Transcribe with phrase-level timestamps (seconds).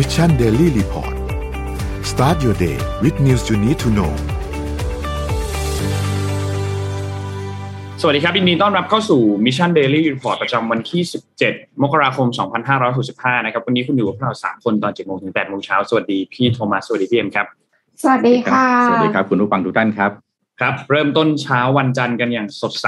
[0.00, 1.14] Mission Daily Report
[2.10, 4.12] start your day with news you need to know
[8.00, 11.02] สวัสดีครับยินดีต้อนรับเข้าสู่ Mission Daily Report ประจำวันที่
[11.42, 12.26] 17 มกราคม
[12.86, 17.46] 2565 นะครับ วันนี้คุณอยู่กับพวกเรา 3 คนตอน7โมงถึง8โมงเช้า สวัสดีพี่โทมัส สวัสดีพี่เอ็มครับ
[18.02, 20.10] สวัสดีค่ะ สวัสดีครับ คุณผู้ฟังทุกท่านครับ
[20.60, 22.86] ครับ เริ่มต้นเช้าวันจันทร์กันอย่างสดใส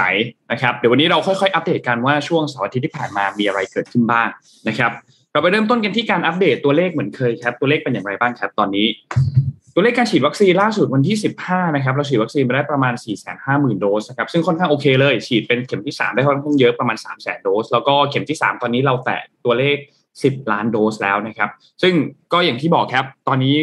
[0.51, 4.27] นะครับ เดี๋ยววันนี้เราค่อยๆ อัปเดตกันว่าช่วงเสาร์อาทิตย์ที่ผ่านมามีอะไรเกิดขึ้นบ้าง
[4.69, 4.93] นะครับ
[5.33, 8.87] เราไปเริ่มต้นกันที่การอัปเดตตัวเลขเหมือนเคยครับ ตัวเลขเป็นอย่างไรบ้างครับตอนนี้
[9.73, 12.93] ตัวเลขการฉีดวัคซีนล่าสุดวันที่ 15 นะครับ เราฉีดวัคซีนไปได้ประมาณ
[13.37, 19.77] 450,000 โดสนะครับ ซึ่งค่อนข้างโอเคเลย ฉีดเป็นเข็มที่ 3 ได้ค่อนข้างเยอะประมาณ 300,000 โดส แล้วก็เข็มที่ 3 ตอนนี้เราแตะตัวเลข
[20.15, 21.49] 10 ล้านโดสแล้วนะครับ
[21.81, 21.93] ซึ่ง
[22.33, 23.57] ก็อย่างที่บอกครับ ตอนนี้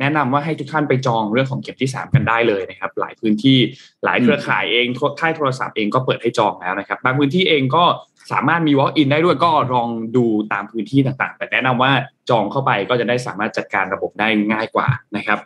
[0.00, 3.58] แนะนำว่าให้ทุกท่านไปจองเรื่องของเข็มที่ 3 กันได้เลยนะครับ หลายพื้นที่
[4.04, 4.86] หลายเครือข่ายเอง
[5.20, 7.84] ค่ายโทรศัพท์เองก็เปิดให้จองแล้วนะครับ บางพื้นที่เองก็
[8.32, 11.92] สามารถมี walk in ได้ด้วยก็ลองดูตามพื้นที่ต่างๆ แต่แนะนำว่า
[12.30, 15.38] จองเข้าไปก็จะได้สามารถจัดการระบบได้ง่ายกว่านะครับ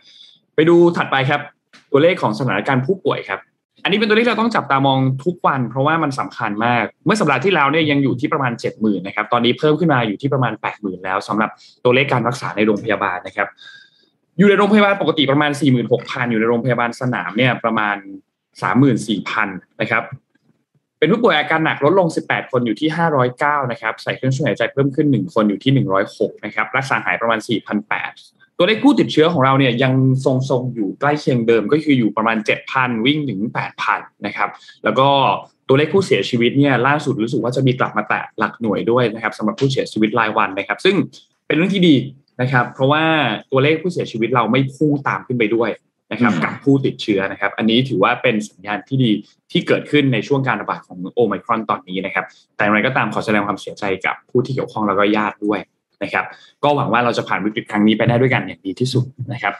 [0.55, 1.41] ไปดูถัดไปครับ
[1.91, 3.39] ตัวเลขของสถานการณ์ผู้ป่วยครับ
[3.83, 11.49] อันนี้เป็นตัวเลขที่เราต้องจับตามองทุกวัน เพราะว่ามันสำคัญมาก เมื่อสัปดาห์ที่แล้วเนี่ยยังอยู่ที่ประมาณ 7 0,000นะครับ ตอนนี้เพิ่มขึ้นมาอยู่ที่ประมาณ 80,000 แล้วสำหรับ
[11.83, 13.47] ตัวเลขการรักษาในโรงพยาบาลนะครับ
[14.37, 15.51] อยู่ในโรงพยาบาลปกติประมาณ
[15.91, 17.95] 46,000 อยู่ในโรงพยาบาลสนามเนี่ยประมาณ
[18.63, 19.47] 34,000
[19.81, 20.03] นะครับ
[21.03, 22.89] เป็นผู้ป่วยอาการหนักลดลง 18 คนอยู่ที่
[23.29, 25.71] 509 นะครับ ใส่เครื่องช่วยหายใจเพิ่มขึ้น 1 คนอยู่ที่
[26.09, 27.39] 106 นะครับ รักษาหายประมาณ
[27.99, 29.93] 4,800ตัวเลขผู้ติดเชื้อของเราเนี่ยยัง
[30.25, 32.37] ทรงๆ อยู่ใกล้เคียงเดิมก็คืออยู่ประมาณ
[32.71, 33.41] 7,000 วิ่งถึง
[33.83, 34.49] 8,000 นะครับ
[34.83, 35.07] แล้วก็
[35.67, 40.95] ตัวเลขผู้เสียชีวิตเนี่ยล่าสุดรู้สึกว่าจะมีกลับมาแตะหลักหน่วยด้วยนะครับสำหรับผู้เสียชีวิตรายวันนะครับ ซึ่ง
[41.47, 41.95] เป็นเรื่องที่ดี
[42.41, 43.03] นะครับ เพราะว่า
[43.51, 45.69] ตัวเลขผู้เสียชีวิตเราไม่พุ่งตามขึ้นไปด้วย
[46.11, 49.11] นะครับกับผู้ติดเชื้อนะครับ อันนี้ถือว่าเป็นสัญญาณที่ดี
[49.51, 55.59] ที่เกิดขึ้นในช่วงการระบาดของโอไมครอนตอนนี้นะครับ แต่อย่างไรก็ตามขอแสดงความเสียใจกับผู้ที่เกี่ยวข้องแล้วก็ญาติด้วย
[56.03, 56.25] นะครับ
[56.63, 59.53] ก็หวังว่าเราจะผ่านวิกฤตครั้งนี้ไปได้ด้วยกันอย่างดีที่สุดนะครับ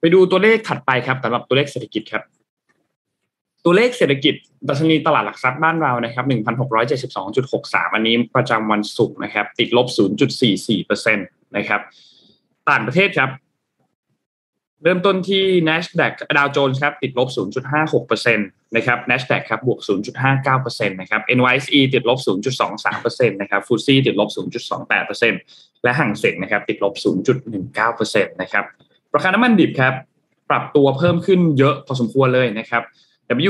[0.00, 2.22] ไปดูตัวเลขถัดไปครับสำหรับตัวเลขเศรษฐกิจครับ
[3.64, 4.34] ตัวเลขเศรษฐกิจ
[4.68, 6.24] ดัชนีตลาดหลักทรัพย์บ้านเรานะครับ
[6.90, 9.86] 1,672.63 อันนี้ประจำวันศุกร์นะครับ ติดลบ
[10.52, 11.80] 0.44%นะครับ
[12.70, 13.30] ต่างประเทศครับ
[14.84, 17.28] เริ่มต้นที่ NASDAQ ดาวโจนส์ครับติดลบ
[17.82, 19.80] 0.56%นะครับ NASDAQ ครับบวก
[20.34, 22.18] 0.59%นะครับ NYSE ติดลบ
[22.78, 24.28] 0.23%นะครับฟูซี่ติดลบ
[24.90, 26.94] 0.28%และห่างเซ็งนะครับติดลบ
[27.74, 28.64] 0.19%นะครับ
[29.14, 29.94] ราคาน้ำมันดิบครับ
[30.50, 32.82] ปรับตัวเพิ่มขึ้นเยอะพอสมควรเลยนะครับ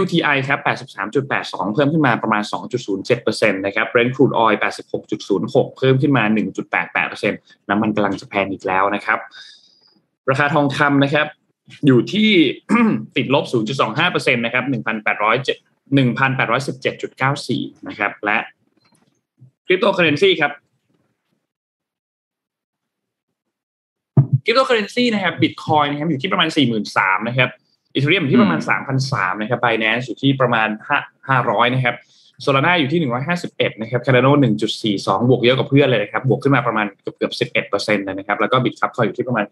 [0.01, 0.59] WTI ครับ
[1.17, 2.43] 83.82 เพิ่มขึ้นมาประมาณ
[2.99, 4.57] 2.07%นะครับ Brent crude oil
[5.17, 6.25] 86.06 เพิ่มขึ้นมา
[6.97, 7.31] 1.88%
[7.69, 9.19] น้ำมันกำลังจะแพงอีกแล้วนะครับ
[10.31, 11.27] ราคาทองคำนะครับ
[11.87, 12.31] อยู่ที่
[13.17, 13.45] ติดลบ
[13.91, 14.75] 0.25%นะครับ1,800
[15.97, 18.39] 1,817.94 นะครับ และ
[19.67, 20.53] คริปโตเคอร์เรนซีครับ
[24.45, 26.49] คริปโตเคอร์เรนซีนะครับบิตคอยน์นะครับอยู่ที่ประมาณ
[26.89, 27.51] 43,000นะครับ
[27.95, 28.61] Ethereum อยู่ที่ประมาณ
[29.01, 30.69] 3,300นะครับ Binance อยู่ที่ประมาณ
[31.23, 31.97] 500นะครับ
[32.43, 33.01] Solana อยู่ที่
[33.41, 34.29] 151 นะครับ Cardano
[34.79, 37.33] 1.42 บวกเยอะกว่าเพื่อนเลยนะครับ บวกขึ้นมาประมาณเกือบเกือบ
[37.73, 39.45] 11%นะครับ แล้วก็ Bitkub Coin อยู่ที่ประมาณ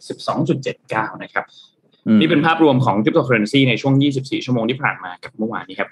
[0.59, 1.44] 12.79 นะครับ
[2.20, 5.91] นี่เป็นภาพรวมของคริปโตเคอร์เรนซีในช่วง 24 ชั่วโมงที่ผ่านมากับเมื่อวานนี้ครับ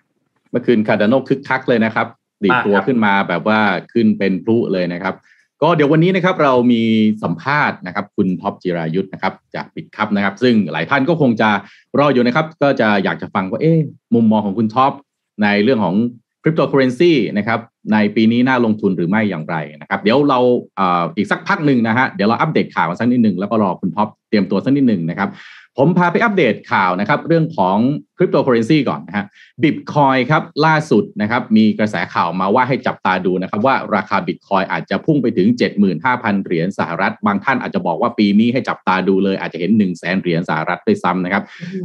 [0.50, 2.06] เมื่อคืน Cardano คึกคักเลยนะครับ
[2.44, 3.60] ดีดตัวขึ้นมาแบบว่า
[3.92, 5.14] ขึ้นเป็นพลุเลยนะครับ
[5.62, 6.82] ก็เดี๋ยววันนี้นะครับเรามี
[7.22, 11.50] สัมภาษณ์นะครับ คุณท็อปจิรายุทธ์นะครับจาก Bitkub นะครับ ซึ่งหลายท่านก็คงจะ
[11.98, 13.78] รออยู่นะครับ ก็จะอยากจะฟังว่าเอ๊ะ
[14.14, 14.92] มุมมองของคุณท็อป
[15.42, 15.94] ในเรื่องของ
[16.42, 17.60] คริปโตเคอร์เรนซีนะครับ
[17.92, 20.38] ในปีนี้น่าลงทุนหรือไม่อย่างไรนะครับเดี๋ยวเรา
[21.16, 25.28] อีกสักพักหนึ่งนะฮะเดี๋ยวเราอัปเดตข่าวสักนิดหนึ่งแล้วก็รอคุณท็อปเตรียมตัวสักนิดหนึ่งนะครับ
[25.78, 27.76] ผมพาไปอัปเดตข่าวนะครับเรื่องของ
[28.22, 29.24] คริปโตเคอร์เรนซีก่อนนะฮะ
[29.62, 35.48] บิตคอยน์ครับล่าสุดนะครับมีกระแสข่าวมาว่าให้จับตาดูนะครับว่าราคาบิตคอยน์อาจจะพุ่งไปถึง
[35.96, 41.42] 75,000 เหรียญสหรัฐ บางท่านอาจจะบอกว่าปีนี้ให้จับตาดูเลยอาจจะเห็น 1 0 0 0 0แสนเหรียญสหรัฐด้วยซ้ำนะครับ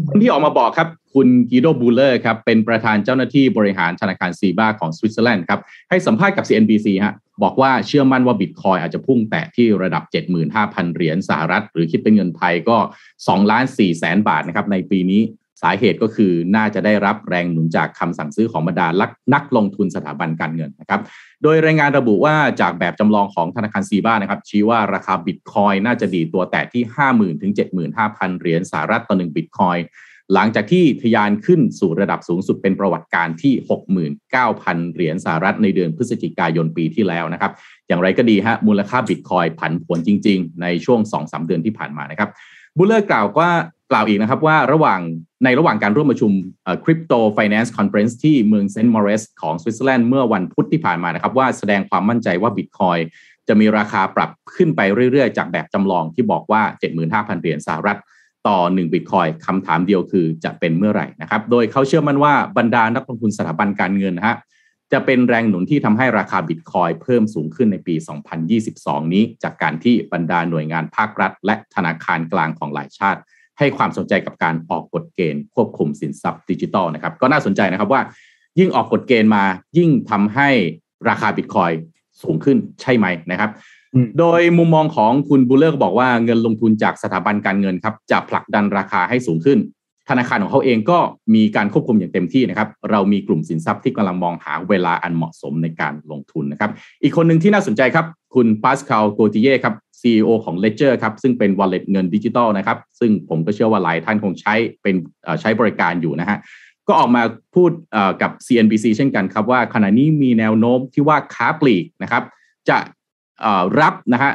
[0.08, 5.60] คนที่ออกมาบอกครับคุณกิโดบูเลอร์ครับเป็นประธานเจ้าหน้าที่บริหารธนาคารซีบาของสวิตเซอร์แลนด์ครับ
[5.90, 7.14] ให้สัมภาษณ์กับ CNBC ฮะ
[7.44, 10.04] บอกว่าเชื่อมั่นว่าบิตคอยน์อาจจะพุ่งแตะที่ระดับ
[10.50, 12.78] 75,000 เหรียญสหรัฐ หรือคิดเป็นเงินไทยก็
[13.16, 15.22] 2ล้าน4แสนบาทนะครับในปีนี้
[15.62, 18.88] สาเหตุก็คือน่าจะได้รับแรงหนุนจากคำสั่งซื้อของบรรดา
[19.34, 21.02] นักลงทุนสถาบันการเงินนะครับ
[21.44, 27.54] โดยรายงานระบุว่าจากแบบจำลองของธนาคารซีบานะครับ ชี้ว่าราคาบิตคอยน์น่าจะดีดตัวแตะที่ 50,000ถึง
[27.96, 29.78] 75,000 เหรียญสหรัฐต่อหนึ่งบิตคอยน์
[30.34, 33.54] หลังจากที่ทะยานขึ้นสู่ระดับสูงสุดเป็นประวัติการณ์ที่
[34.24, 37.52] 69,000 เหรียญสหรัฐในเดือนพฤศจิกายนปีที่แล้วนะครับ
[37.88, 42.30] อย่างไรก็ดีฮะมูลค่าบิตคอยน์ผันผวนจริง ๆ ในช่วง 2-3 เดือนที่ผ่านมานะครับ
[42.78, 43.52] บูเลอร์กล่าวว่า
[43.92, 45.00] กล่าวอีกนะครับว่าระหว่าง
[45.44, 46.32] ในระหว่างการร่วมประชุม
[46.84, 52.98] Crypto Finance Conference ที่เมืองเซนต์มอริตซ์ของสวิตเซอร์แลนด์เมื่อวันพุธที่ผ่านมานะครับ ว่าแสดงความมั่นใจว่าบิตคอยน์
[53.48, 54.82] จะมีราคาปรับขึ้นไป
[55.12, 56.62] เรื่อยๆ จากแบบจำลองที่บอกว่า
[57.02, 58.00] 75,000 เหรียญสหรัฐ
[58.48, 64.38] ต่อ1บิตคอยคำถามเดียวคือจะเป็นเมื่อไหร่นะครับ โดยเขาเชื่อมั่นว่าบรรดานักลงทุนสถาบันการเงินนะฮะ
[64.94, 67.96] จะเป็นแรงหนุนที่ทำให้ราคาบิตคอยเพิ่มสูงขึ้นในปี
[68.54, 73.20] 2022 นี้ จากการที่บรรดาหน่วยงานภาครัฐ และธนาคารกลางของหลายชาติ
[73.60, 78.02] ให้ความสนใจกับการออกกฎเกณฑ์ควบคุมสินทรัพย์ดิจิทัลนะครับ ก็น่าสนใจนะครับว่า
[78.60, 79.44] ยิ่งออกกฎเกณฑ์มา
[79.78, 80.50] ยิ่งทำให้
[81.10, 81.72] ราคาบิตคอยน์
[82.22, 83.50] สูงขึ้นใช่ไหมนะครับ
[84.20, 89.60] โดยมุมมองของคุณบูเลอร์บอกว่าเงินลงทุนจากสถาบันการเงินครับจะผลักดันราคาให้สูงขึ้น
[90.10, 90.98] ธนาคารของเขาเองก็
[91.36, 96.72] มีการควบคุมอย่างเต็มที่นะครับ เรามีกลุ่มสินทรัพย์ที่กำลังมองหาเวลาอันเหมาะสมในการลงทุนนะครับ
[97.04, 98.06] อีกคนหนึ่งที่น่าสนใจครับ
[98.36, 104.96] คุณปาสคาลโกติเย่ครับ CEO ของ Ledger ครับ ซึ่งเป็น wallet เงินดิจิทัลนะครับ ซึ่งผมก็เชื่อว่าหลายท่านคงใช้เป็น
[105.42, 106.38] ใช้บริการอยู่นะฮะ
[106.88, 107.24] ก็ออกมา
[107.56, 107.72] พูด
[108.22, 112.24] กับ CNBC เช่นกันครับว่าขณะนี้มีแนวโน้มที่ว่าค้าปลีกนะครับ
[112.70, 112.78] จะ
[113.80, 114.32] รับนะฮะ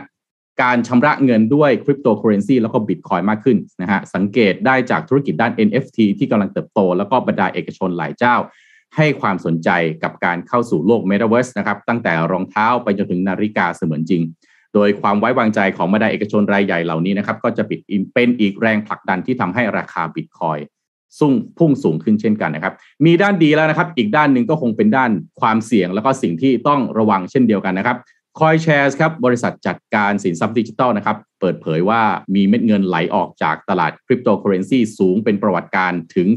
[0.63, 8.37] การชำระเงินด้วยคริปโตเคอเรนซีแล้วก็บิตคอยน์มากขึ้นนะฮะสังเกตได้จากธุรกิจด้าน NFT ที่กำลังเติบโต แล้วก็บรรดาเอกชนหลายเจ้า
[8.97, 9.71] ให้ความสนใจ
[10.03, 14.23] กับการเข้าสู่โลก Metaverse นะครับตั้งแต่รองเท้าไปจนถึงนาฬิกาเสมือนจริง
[14.75, 17.81] โดยความไว้วางใจของบรรดาเอกชนรายใหญ่เหล่านี้นะครับก็จะปิด
[18.15, 20.59] เป็นอีกแรงผลักดันที่ทำให้ราคาบิตคอย
[21.19, 22.75] สุ่งพุ่งสูงขึ้นเช่นกันนะครับ
[23.05, 25.11] มีด้านดีแล้วนะครับ อีกด้านหนึ่งก็คงเป็นด้าน
[25.41, 27.97] ความเสี่ยง แล้วก็สิ่งที่ต้องระวังเช่นเดียวกันนะครับ
[28.39, 32.01] คอยแชร์ครับบริษัทจัดการสินทรัพย์ดิจิทัลนะครับ เปิดเผยว่า
[32.35, 36.29] มีเม็ดเงินไหลออกจากตลาดคริปโตเคอเรนซีสูงเป็นประวัติการถึง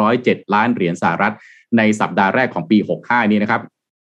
[0.00, 1.34] 207 ล้านเหรียญสหรัฐ
[1.76, 3.62] ในสัปดาห์แรกของปี 65 นี้นะครับ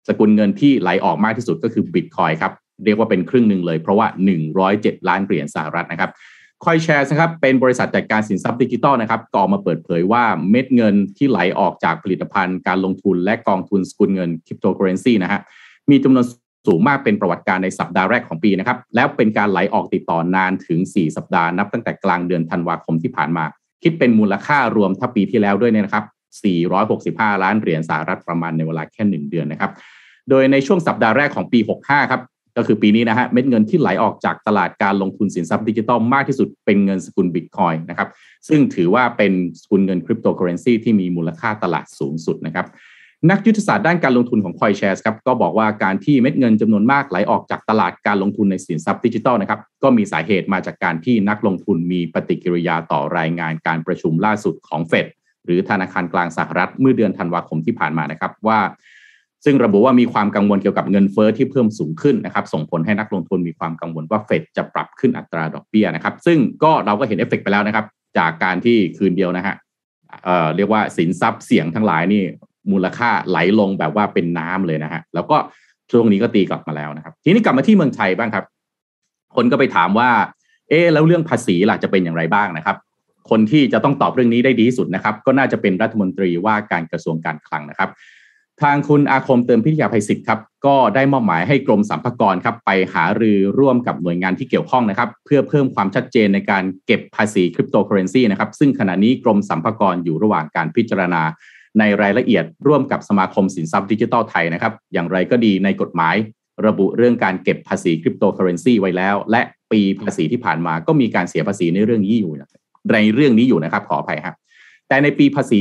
[0.09, 2.53] สกุลเงินที่ไหลออกมากที่สุดก็คือบิตคอยครับ
[2.85, 4.07] เรียกว่าเป็นครึ่งหนึ่งเลยเพราะว่า
[4.59, 6.11] 107 ล้านเหรียญสหรัฐนะครับ
[6.65, 15.41] คอยแชร์นะครับเป็นบริษัทจัดการสินทรัพย์ดิจิทัลนะครับก็ออกมาเปิดเผยว่าเม็ดเงินที่ไหลออกจากผลิตภัณฑ์การลงทุนและกองทุนสกุลเงินคริปโตเคอเรนซีนะฮะ
[15.91, 16.25] มีจำนวน
[16.69, 23.45] สูงมากเป็นประวัติการในสัปดาห์แรกของปีนะครับแล้วเป็นการไหลออกติดต่อนานถึง 4 สัปดาห์นับตั้งแต่กลางเดือนธันวาคมที่ผ่านมา
[23.83, 26.05] คิดเป็นมูลค่ารวมทัปีที่แล้วด้วยเนี่ยนะครับ
[26.73, 29.71] 465 ล้านเหรียญสหรัฐประมาณในเวลาแค่ 1 เดือนนะครับ
[30.31, 32.23] โดยในช่วงสัปดาห์แรกของปี 65 ครับ
[32.57, 38.09] ก็คือปีนี้นะฮะเม็ดเงินที่ไหลออกจากตลาดการลงทุนสินทรัพย์ดิจิทัลมากที่สุดเป็นเงินสกุลบิตคอยน์นะครับ
[38.49, 42.67] ซึ่งถือว่าเป็นสกุลเงินคริปโตเคอเรนซีที่มีมูลค่าตลาดสูงสุดนะครับ
[43.31, 55.07] นักยุทธศาสตร์ด้านการลงทุนของ CoinShares ครับก็บอกว่าการที่เม็ดเงินจำนวนมากไหลออกจากตลาดการลงทุนในสินทรัพย์ดิจิทัลนะครับก็มีสาเหตุมาจากการที่นักลงทุนมีปฏิกิริยาต่อรายงานการประชุมล่าสุดของเฟด
[55.45, 58.61] หรือธนาคารกลางสหรัฐเมื่อเดือนธันวาคมที่ผ่านมานะครับว่า
[59.45, 67.85] ซึ่งระบุว่ามีความกังวลเกี่ยวกับเงินเฟอ้อที่เพิ่มสูงขึ้นนะครับส่งผลให้นักลงทุนมีความกังวลว่าเฟดจะปรับขึ้นอัตราดอกเบี้ยนะครับ ซึ่งก็เราก็เห็นเอฟเฟกไปแล้วนะครับ
[68.19, 69.55] จากการที่คืนเดียวนะฮะ
[70.25, 72.23] เเรียกว่าสินทรัพย์เสี่ยงทั้งหลายนี่
[72.73, 75.37] มูลค่าไหลลงแบบว่าเป็นน้ำเลยนะฮะแล้วก็
[75.91, 78.45] ช่วงนี้ก็ตีกลับมาแล้วนะครับ ทีนี้กลับมาที่เมืองไทยบ้างครับ
[79.37, 80.11] คนก็ไปถามว่า
[80.69, 82.77] เอ๊แล้วเรื่องภาษีล่ะจะเป็นอย่างไรบ้างนะครับ
[83.31, 87.91] คนที่จะต้องตอบเรื่องนี้ได้ดีที่สุดนะครับ ก็น่าจะเป็นรัฐมนตรีว่าการกระทรวงการคลังนะครับ
[88.63, 101.23] ทางคุณอาคมเติมพิทยาภัยศิษย์ครับก็ได้มอบหมายให้กรมสรรพากรครับ ไปหารือร่วมกับหน่วยงานที่เกี่ยวข้องนะครับ เพื่อเพิ่มความชัดเจนในการเก็บภาษีคริปโตเคอเรนซีนะครับซึ่งขณะนี้กรมสรรพากรอยู่ระหว่างการพิจารณา
[101.79, 106.17] ในรายละเอียดร่วมกับสมาคมสินทรัพย์ดิจิทัลไทยนะครับ อย่างไรก็ดีในกฎหมาย
[106.67, 112.33] ระบุเรื่องการเก็บภาษีคริปโตเคอเรนซีไว้แล้ว และปีภาษีที่ผ่านมาก็มีการเสียภาษีในเรื่องนี้อยู่
[112.95, 114.37] ในเรื่องนี้อยู่นะครับขออภัยครับ
[114.89, 115.59] แต่ในปีภาษี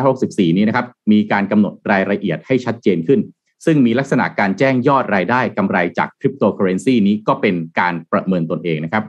[0.00, 3.20] 2564 นี้นะครับ มีการกำหนดรายละเอียดให้ชัดเจนขึ้น
[3.64, 9.04] ซึ่งมีลักษณะการแจ้งยอดรายได้กำไรจากคริปโตเคอเรนซีนี้ก็เป็นการประเมินตนเองนะครับ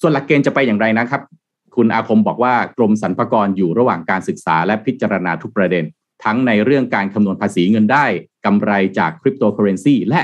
[0.00, 1.22] ส่วนหลักเกณฑ์จะไปอย่างไรนะครับ
[1.76, 5.84] คุณอาคมบอกว่ากรมสรรพากรอยู่ระหว่างการศึกษาและพิจารณาทุกประเด็น
[6.24, 8.06] ทั้งในเรื่องการคำนวณภาษีเงินได้
[8.46, 10.20] กำไรจากคริปโตเคอเรนซีและ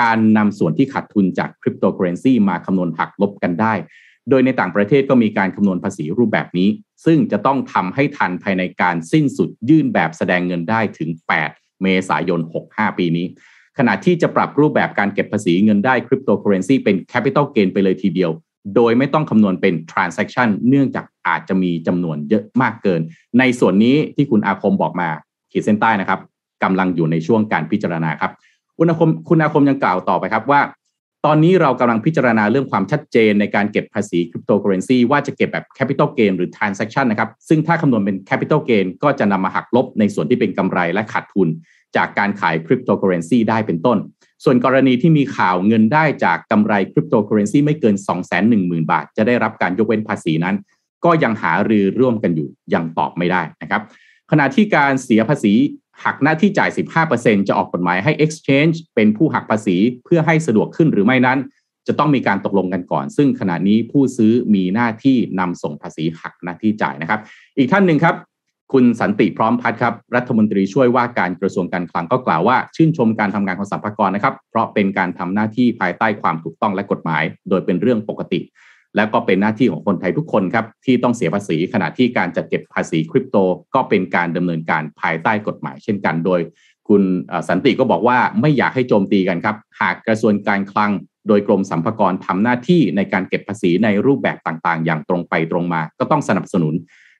[0.00, 3.74] การนำส่วนที่ขาดทุนจากคริปโตเคอเรนซีมาคำนวณหักลบกันได้
[4.30, 6.68] โดยในต่างประเทศก็มีการคำนวณภาษีรูปแบบนี้
[7.04, 11.10] ซึ่งจะต้องทำให้ทันภายในการสิ้นสุดยื่นแบบแสดงเงินได้ถึง
[11.46, 13.26] 8 เมษายน 65 ปีนี้
[13.78, 18.30] ขณะที่จะปรับรูปแบบการเก็บภาษีเงินได้คริปโตเคอเรนซีเป็น capital gain ไปเลยทีเดียว
[18.74, 23.00] โดยไม่ต้องคำนวณเป็น transaction เนื่องจากอาจจะมีจำนวนเยอะมากเกิน
[23.38, 25.08] ในส่วนนี้ที่คุณอาคมบอกมา
[25.52, 26.20] ขีดเส้นใต้นะครับ
[26.62, 28.32] กำลังอยู่ในช่วงการพิจารณาครับ
[28.78, 30.60] คุณอาคมคุณอาคมยังกล่าวต่อไปครับว่า
[31.26, 41.48] ตอนนี้เรากำลังพิจารณาเรื่องความชัดเจนในการเก็บภาษีคริปโตเคอเรนซีว่าจะเก็บแบบ capital gain หรือ transaction นะครับซึ่งถ้าคำนวณเป็น capital gain ก็จะนำมาหักลบในส่วนที่เป็นกำไรและขาดทุน
[41.96, 43.98] จากการขายคริปโตเคอเรนซีได้เป็นต้น
[44.44, 50.56] ส่วนกรณีที่มีข่าวเงินได้จากกำไรคริปโตเคอเรนซีไม่เกิน 2 1 0 0 0 0 บาท จะได้รับการยกเว้นภาษีนั้น
[51.04, 53.82] ก็ยังหารือร่วมกันอยู่ยังตอบไม่ได้นะครับ
[54.30, 55.54] ขณะที่การเสียภาษี
[56.04, 56.70] หักหน้าที่จ่าย
[57.08, 61.38] 15%จะออกกฎหมายให้ Exchange เป็นผู้หักภาษีเพื่อให้สะดวกขึ้นหรือไม่นั้น
[61.86, 67.20] จะต้องมีการตกลงกันก่อน ซึ่งขณะนี้ผู้ซื้อมีหน้าที่นำส่งภาษีหักหน้าที่จ่ายนะครับ
[67.58, 68.14] อีกท่านหนึ่งครับ
[68.72, 78.40] คุณสันติพร้อมพัฒน์ครับรัฐมนตรีช่วยว่าการกระทรวงการคลังก็กล่าวว่า ชื่นชมการทำงานของสัมภากรนะครับเพราะเป็นการทำหน้าที่ภายใต้ความถูกต้องและกฎหมาย โดยเป็นเรื่องปกติ
[78.96, 83.36] และก็เป็นหน้าที่ของคนไทยทุกคนครับที่ต้องเสียภาษีขณะที่การจัดเก็บภาษีคริปโต
[83.74, 86.40] ก็เป็นการดำเนินการภายใต้กฎหมาย เช่นกันโดย
[86.88, 87.02] คุณ
[87.48, 90.92] สันติก็บอกว่าไม่อยากให้โจมตีกันครับหากกระทรวงการคลัง
[91.28, 96.74] โดยกรมสัมภากรทำหน้าที่ในการเก็บภาษีในรูปแบบต่างๆ อย่างตรงไปตรงมา ก็ต้องสนับสนุน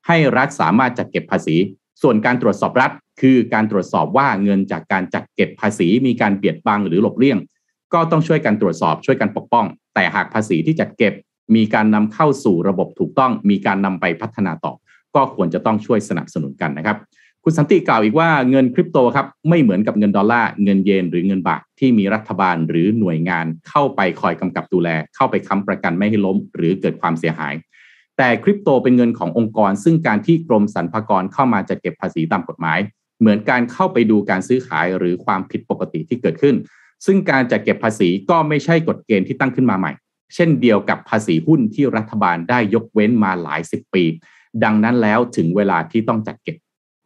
[0.06, 1.56] ให้รัฐสามารถจัดเก็บภาษี
[2.02, 2.90] ส่วนการตรวจสอบรัฐ
[3.20, 7.38] คือการตรวจสอบว่าเงินจากการจัดเก็บภาษีมีการเบียดบังหรือหลบเลี่ยง
[7.94, 11.12] ก็ต้องช่วยกันตรวจสอบช่วยกันปกป้อง แต่หากภาษีที่จัดเก็บ
[11.54, 14.72] มีการนำเข้าสู่ระบบถูกต้อง มีการนำไปพัฒนาต่อ
[15.14, 16.96] ก็ควรจะต้องช่วยสนับสนุนกันนะครับ
[17.44, 27.54] คุณสันติกล่าวอีกว่าเงินคริปโตครับไม่เหมือนกับเงินดอลลาร์เงินเยนหรือเงินบาทที่มีรัฐบาลหรือหน่วยงานเข้าไปคอยกำกับดูแล เข้าไปค้ำประกันไม่ให้ล้ม หรือเกิดความเสียหาย
[28.18, 32.78] แต่คริปโตเป็นเงินขององค์กร ซึ่งการที่กรมสรรพากรเข้ามาจัดเก็บภาษีตามกฎหมาย
[33.20, 36.56] เหมือนการเข้าไปดูการซื้อขายหรือความผิดปกติที่เกิดขึ้น
[37.06, 39.92] ซึ่งการจัดเก็บภาษีก็ไม่ใช่กฎเกณฑ์ที่ตั้งขึ้นมาใหม่
[40.34, 44.04] เช่นเดียวกับภาษีหุ้นที่รัฐบาลได้ยกเว้นมาหลายสิบปี
[44.64, 46.56] ดังนั้นแล้วถึงเวลาที่ต้องจัดเก็บ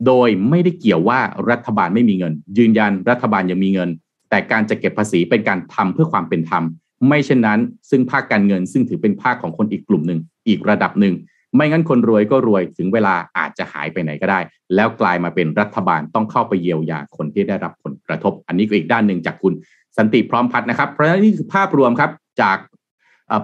[0.06, 1.20] โดยไม่ได้เกี่ยวว่า
[1.50, 3.90] รัฐบาลไม่มีเงิน ยืนยันรัฐบาลยังมีเงิน
[4.30, 6.64] แต่การจะเก็บภาษีเป็นการทำเพื่อความเป็นธรรม
[7.08, 7.60] ไม่เช่นนั้น
[7.90, 11.14] ซึ่งภาคการเงินซึ่งถือเป็นภาคของคนอีกกลุ่มหนึ่ง อีกระดับหนึ่ง
[11.54, 14.40] ไม่งั้นคนรวยก็รวยถึงเวลาอาจจะหายไปไหนก็ได้
[14.74, 19.52] แล้วกลายมาเป็นรัฐบาลต้องเข้าไปเยียวยาคนที่ได้รับผลกระทบ อันนี้ก็อีกด้านหนึ่งจากคุณ
[19.98, 22.10] สันติพร้อมพัฒน์นะครับ เพราะฉะนั้นนี่คือภาพรวมครับ
[22.42, 22.58] จาก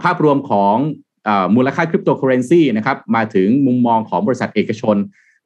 [0.04, 0.76] ภาพรวมของ
[1.56, 4.97] มูลค่าคริปโตเคอเรนซีนะครับมาถึงมุมมองของบริษัทเอกชน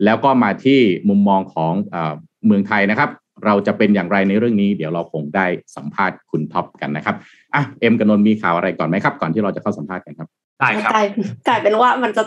[0.04, 1.72] แล้วก็มาที่มุมมองของ
[2.46, 3.10] เมืองไทยนะครับ
[3.44, 5.46] เราจะเป็นอย่างไรในเรื่องนี้ เดี๋ยวเราคงได้
[5.76, 7.16] สัมภาษณ์คุณท็อปกันนะครับ
[7.54, 11.06] อะเอ็มกนนมีข่าวอะไรก่อนไหมครับ ก่อนที่เราจะเข้าสัมภาษณ์กันครับ ได้ครับกลาย
[11.48, 12.22] กลายเป็นว่ามันจะ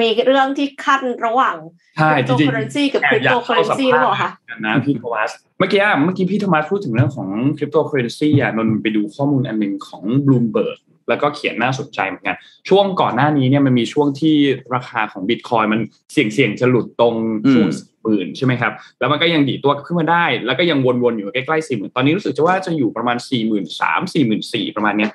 [0.00, 1.56] มีเรื่องที่คั่นระหว่าง
[1.96, 12.36] ใช่คริปโตริงเคอเรนซีกับๆคริปโตเคอเรนซีหรือเปล่าคะกันนะพี่โทมัสเมื่อกี้เมื่อกี้พี่โทมัสพูดถึงเรื่องของคริปโตเคอเรนซีอะนนไปดูข้อมูลอันหนึ่งของ Bloomberg แล้วก็เขียนน่าสนใจเหมือนกัน
[12.68, 14.36] ช่วงก่อนหน้านี้เนี่ยมันมีช่วงที่
[14.74, 15.80] ราคาของบิตคอยน์มัน
[16.12, 17.14] เสี่ยงเสี่ยงจะหลุดตรง
[17.52, 17.68] ช่วง
[18.02, 25.10] หมื่นใช่ไหมครับ แล้วมันก็ยังดีดตัวขึ้นมาได้ แล้วก็ยังวนๆอยู่ใกล้ๆสี่หมื่นตอนนี้รู้สึกจะว่าจะอยู่ประมาณสี่หมื่นสามสี่หมื่นสี่ประมาณเนี้ย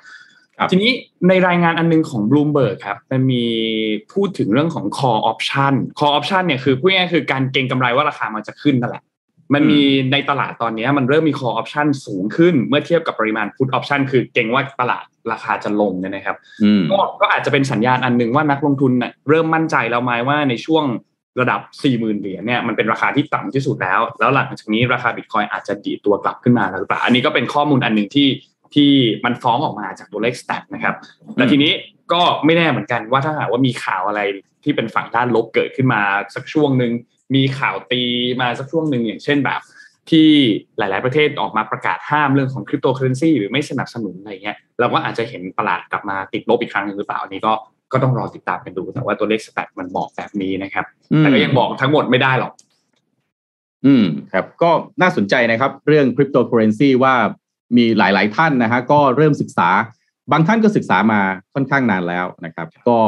[0.70, 0.90] ทีนี้
[1.28, 3.44] ในรายงานอันนึงของ Bloomberg ครับมันมี
[4.12, 9.02] พูดถึงเรื่องของ call option call option เนี่ยคือพูดง่ายๆคือการเก็งกำไรว่าราคามันจะขึ้นนั่นแหละ
[9.54, 9.82] มันมี
[10.12, 16.36] ในตลาดตอนนี้มันเริ่มมี call option สูงขึ้น เมื่อเทียบกับปริมาณ put option คือเก่งว่าตลาดราคาจะลงเนี่ยนะครับ
[16.90, 20.84] ก็ก็อาจจะเป็นสัญญาณอันหนึ่งว่านักลงทุนเน่ยเริ่มมั่นใจแล้วไหมว่าในช่วง
[21.40, 21.60] ระดับ
[21.90, 28.26] 40,000 เหรียญเนี่ยมันเป็นราคาที่ต่ำที่สุดแล้ว แล้วหลังจากนี้ราคาบิตคอยอาจจะดีดตัวกลับขึ้นมาแล้วหรือเปล่าอันนี้ก็เป็นข้อมูลอันหนึ่งที่
[28.74, 28.92] ที่
[29.24, 30.94] มันฟ้องออกมาจากตัวเลข stat นะครับ
[31.36, 31.72] แล้วทีนี้
[32.12, 34.20] ก็ไม่แน่เหมือนกันว่าถ้าหากว่ามีข่าวอะไร
[34.64, 36.02] ที่เป็นฝั่งด้านลบเกิดขึ้นมา
[36.34, 36.92] สักช่วงหนึ่ง
[37.34, 38.02] มีข่าวตี
[38.40, 39.60] มาสักช่วงหนึ่งอย่างเช่นแบบ
[40.10, 40.28] ที่
[40.78, 47.52] หลาย ๆ ประเทศออกมาประกาศห้ามเรื่องของคริปโตเคอเรนซีหรือไม่สนับสนุนอะไรเงี้ยเราก็อาจจะเห็นตลาดกลับมาติดลบอีกครั้งหนึ่งหรือเปล่าอันนี้ก็
[47.92, 50.84] ก็ต้องรอติดตามกันดูแต่ว่าตัวเลข statมันบอกแบบนี้นะครับ
[51.18, 52.52] แต่ก็ยังบอกทั้งหมดไม่ได้หรอก
[53.86, 54.70] อืมครับ ก็
[55.02, 57.14] น่าสนใจนะครับ เรื่องคริปโตเคอเรนซีว่า
[57.76, 59.68] มีหลาย ๆ ท่านนะฮะก็เริ่มศึกษา
[60.32, 61.20] บางท่านก็ศึกษามา
[61.54, 62.98] ค่อนข้างนานแล้วนะครับ ก็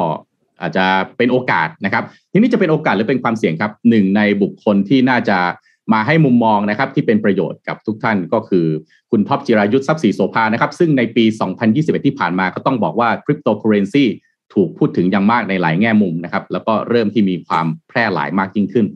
[0.61, 0.87] อาจจะ
[1.17, 5.39] เป็นโอกาสนะครับ ทีนี้จะเป็นโอกาสหรือเป็นความเสี่ยงครับหนึ่งในบุคคลที่น่าจะ
[5.93, 8.67] มาให้มุมมองนะครับที่เป็นประโยชน์กับทุกท่านก็คือ
[9.11, 11.25] คุณท็อปจิรายุส ทรัพย์ศรีโสภานะครับ ซึ่งในปี
[11.65, 14.05] 2021 ที่ผ่านมาก็ต้องบอกว่าคริปโตเคอเรนซี
[14.55, 18.87] ถูกพูดถึงอย่างมากในหลายแง่มุมนะครับ แล้วก็เริ่มที่มีความแพร่หลายมากยิ่งขึ้น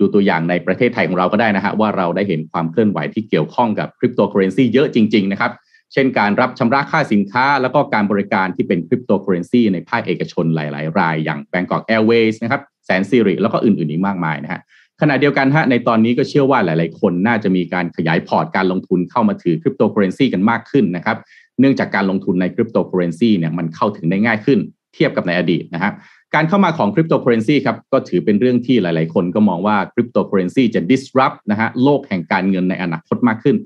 [0.00, 5.52] ดูตัวอย่างในประเทศไทยของเราก็ได้นะฮะว่าเราได้เห็นความเคลื่อนไหวที่เกี่ยวข้องกับคริปโตเคอเรนซีเยอะจริงๆนะครับ
[5.92, 14.60] เช่นการรับชำระค่าสินค้า แล้วก็การบริการที่เป็นคริปโตเคอเรนซีในภาคเอกชนหลาย ๆ ราย อย่าง Bangkok Airways นะครับแสนสิริแล้วก็อื่นๆอีกมากมายนะฮะ
[15.00, 21.16] ขณะเดียวกันฮะในตอนนี้ก็เชื่อว่าหลาย ๆ คนน่าจะมีการขยายพอร์ตการลงทุนเข้ามาถือคริปโตเคอเรนซีกันมากขึ้นนะครับ
[21.60, 24.58] เนื่องจากการลงทุนในคริปโตเคอเรนซีเนี่ยมันเข้าถึงได้ง่ายขึ้น
[24.94, 25.92] เทียบกับในอดีตนะฮะ
[26.34, 33.56] การเข้ามาของคริปโตเคอเรนซีครับก็ถือเป็นเรื่องที่หลาย ๆ คนก็มองว่าคริปโตเคอเรนซีจะ disrupt นะฮะโลกแห่งการเงินในอนาคตมากขึ้น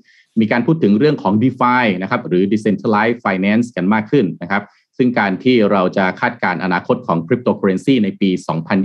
[0.41, 4.63] มีการพูดถึงเรื่องของ DeFi นะครับหรือ Decentralized Finance กันมากขึ้นนะครับ
[4.97, 8.31] ซึ่งการที่เราจะคาดการณ์อนาคตของคริปโตเคอเรนซีในปี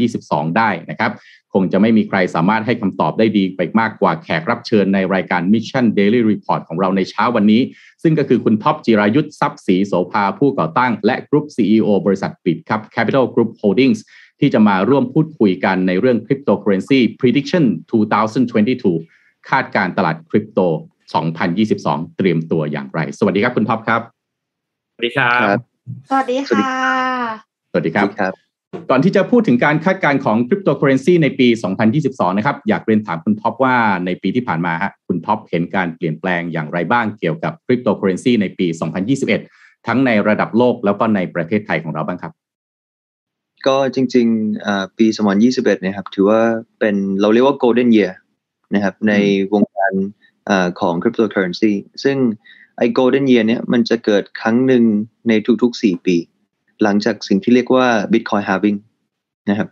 [0.02, 1.12] 2022 ได้นะครับ
[1.54, 7.62] คงจะไม่มีใครสามารถให้คำตอบได้ดีไปมากกว่าแขกรับเชิญในรายการ Mission Daily Report ของเราในเช้าวันนี้
[8.04, 14.00] ซึ่งก็คือคุณท็อปจิรายุทธ์ทรัพย์ศรีโสภาผู้ก่อตั้ง และกรุ๊ป CEO บริษัทปิดครับ Capital Group Holdings
[14.40, 17.64] ที่จะมาร่วมพูดคุยกันในเรื่อง Cryptocurrency Prediction
[18.58, 20.60] 2022 คาดการณ์ตลาดคริปโต
[21.40, 24.02] 2022 เตรียมตัวอย่างไร สวัสดีครับคุณท็อปครับ
[24.94, 25.69] สวัสดีครับ
[26.10, 26.70] สวัสดีค่ะ
[27.72, 28.34] สวัสดีครับครับ
[28.90, 31.48] ก่อนที่จะพูดถึงการคาดการณ์ของคริปโตเคอเรนซีในปี
[31.94, 38.68] 2022 นะครับ อยากเรียนถามคุณท็อปว่าในปีที่ผ่านมาฮะคุณท็อปเห็นการเปลี่ยนแปลงอย่างไรบ้างเกี่ยวกับคริปโตเคอเรนซีในปี
[39.28, 42.34] 2021 ทั้งในระดับโลกแล้วก็ในประเทศไทยของเราบ้างครับ
[43.68, 45.08] ก็จริงๆอ่าปี
[45.40, 46.42] 2021เนี่ยครับ ถือว่า
[46.80, 48.14] เป็นเราเรียกว่า golden year
[48.74, 49.14] นะครับใน
[49.54, 49.94] วงการ
[50.50, 52.18] อาของ cryptocurrency ซึ่ง
[52.80, 54.84] ไอ้ golden year เนี่ยมันจะเกิดครั้งหนึ่ง
[55.28, 56.16] ในทุกๆ 4 ปี
[56.84, 58.78] หลังจากสิ่งที่เรียกว่า bitcoin halving
[59.50, 59.70] นะครับ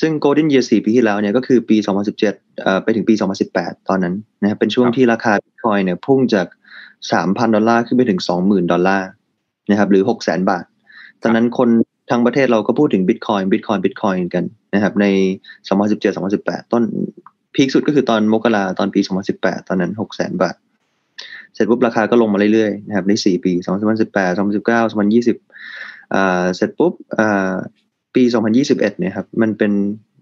[0.00, 1.76] ซึ่ง golden year 4 ปีที่แล้วเนี่ยก็คือปี
[2.20, 3.14] 2017อ่าไปถึงปี
[3.50, 6.46] 2018 ตอนนั้นนะครับเป็นช่วงครับที่ราคา bitcoin เนี่ยพุ่งจาก
[7.02, 9.08] 3,000 ดอลลาร์ขึ้นไปถึง 20,000 ดอลลาร์
[9.70, 10.64] นะครับหรือ 600,000 บาท
[11.22, 11.68] ตอนนั้นคน
[12.10, 15.06] ทั้งประเทศเราก็พูดถึง Bitcoin Bitcoin Bitcoin กันนะครับใน
[15.68, 16.82] 2017 2018 ต้น
[17.54, 19.00] พีคสุดก็คือตอนมกราตอนปี
[19.34, 20.56] 2018 ตอนนั้น 6 0 0 0 0 0 บาท
[21.54, 23.52] เสร็จปุ๊บราคาก็ลงมาเรื่อยๆนะครับใน4ปี
[24.00, 24.94] 2018 2019
[25.32, 27.54] 2020อ่าเสร็จปุ๊บอ่า
[28.14, 28.22] ปี
[28.60, 29.72] 2021เนี่ยครับมันเป็น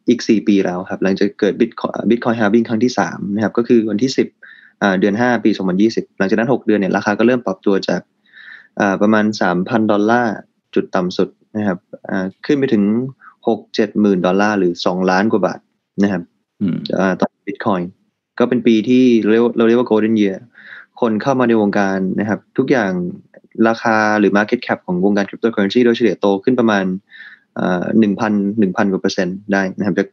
[0.09, 5.51] อีก4ปีแล้วครับ หลังจากเกิด Bitcoin Bitcoin halving ครั้งที่3นะครับก็คือวันที่10อ่าเดือน5ปี
[5.85, 8.01] 2020หลังจากนั้น6เดือนเนี่ยราคาก็เริ่มปรับตัวจาก
[8.81, 9.25] อ่าประมาณ
[9.59, 10.35] 3,000ดอลลาร์
[10.75, 11.79] จุดต่ำสุดนะครับ
[12.09, 12.85] อ่าขึ้นไปถึง
[13.47, 15.59] 6 7หมื่นดอลลาร์หรือ2ล้านกว่าบาท
[16.03, 16.23] นะครับ
[16.61, 17.81] อืมอ่าตอนบิตคอยน์
[18.39, 20.37] ก็เป็นปีที่เราเรียกเราเรียกว่า golden year
[21.01, 22.93] คนเข้ามาในวงการนะครับ ทุกอย่าง
[23.69, 26.85] ราคาหรือ market cap ของวงการ cryptocurrency โดยเฉลี่ยโตขึ้นประมาณ
[28.01, 30.09] หนึ่งพันหนึ่งพันกว่าเปอร์เซ็นต์ได้นะครับจาก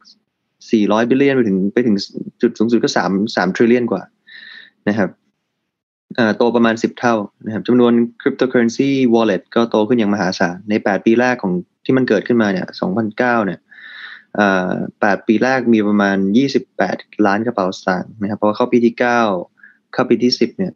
[0.71, 1.95] สี่ร้อย billion ไปถึงไปถึง
[2.41, 4.03] จุดสูงสุดก็สามสามทริลเลียนกว่า
[4.89, 5.09] นะครับ
[6.37, 11.53] โตประมาณ10เท่านะครับจำนวน cryptocurrency wallet ก็โตขึ้นอย่างมหาศาลใน8ปีแรกของ
[11.85, 13.59] ที่มันเกิดขึ้นมาเนี่ย2009เก้าเนี่ย
[14.39, 16.17] อ่า8ปีแรกมีประมาณ
[16.71, 19.03] 28ล้านกระเป๋าสตางค์นะครับพอเข้าปีที่9
[19.93, 20.73] เข้าปีที่10เนี่ย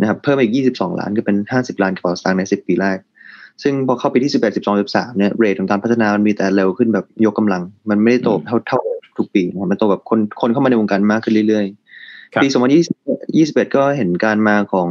[0.00, 2.98] นะครับเพิ่มอีก22ล้านก็เป็น50ล้านกระเป๋าสตางค์ใน10ปีแรก
[3.62, 8.80] ซึ่งพอเข้าปีที่11 12 13เนี่ยเรทของการพัฒนามันมีแต่เร็วขึ้นแบบยกกำลัง มันไม่ได้โตเท่าเท่า
[9.18, 14.88] ทุกปีนะครับมันโตแบบคนคนเข้ามาในวงการมากขึ้นเรื่อยๆครับปี2020 21ก็เห็นการมาของ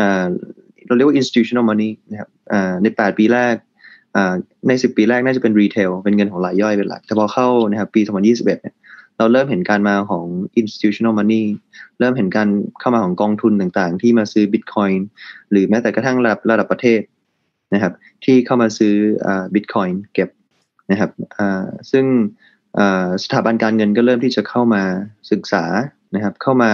[0.00, 0.26] อ่า
[0.86, 3.54] เราเรียกว่า institutional money นะครับอ่าใน8ปีแรก
[4.16, 4.34] อ่า
[4.68, 8.74] ใน10ปีแรกน่าจะเป็น retail เป็นเงินของรายย่อยเป็นหลัก แต่พอเข้านะครับปี2021เนี่ย
[9.18, 10.26] เราเริ่มเห็นการมาของ
[10.60, 11.44] institutional money
[11.98, 12.48] เริ่มเห็นการ
[12.80, 14.98] เข้ามาของกองทุนต่างๆ ที่มาซื้อ bitcoin
[15.50, 17.00] หรือแม้แต่กระทั่งระดับระดับประเทศ
[17.74, 17.92] นะครับ
[18.24, 18.94] ที่เข้ามาซื้อ
[19.26, 20.28] อ bitcoin เก็บ
[20.90, 21.10] นะครับ
[21.90, 22.04] ซึ่ง
[23.24, 24.82] สถาบันการเงินก็เริ่มที่จะเข้ามา
[25.30, 25.64] ศึกษา
[26.14, 26.72] นะครับ เข้ามา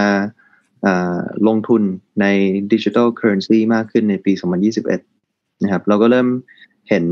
[0.85, 1.81] อ่าลงทุน
[2.21, 2.25] ใน
[2.73, 4.33] ดิจิทัลเคอร์เรนซีมากขึ้นในปี
[4.97, 6.27] 2021 นะครับ เราก็เริ่ม
[6.89, 7.05] เห็น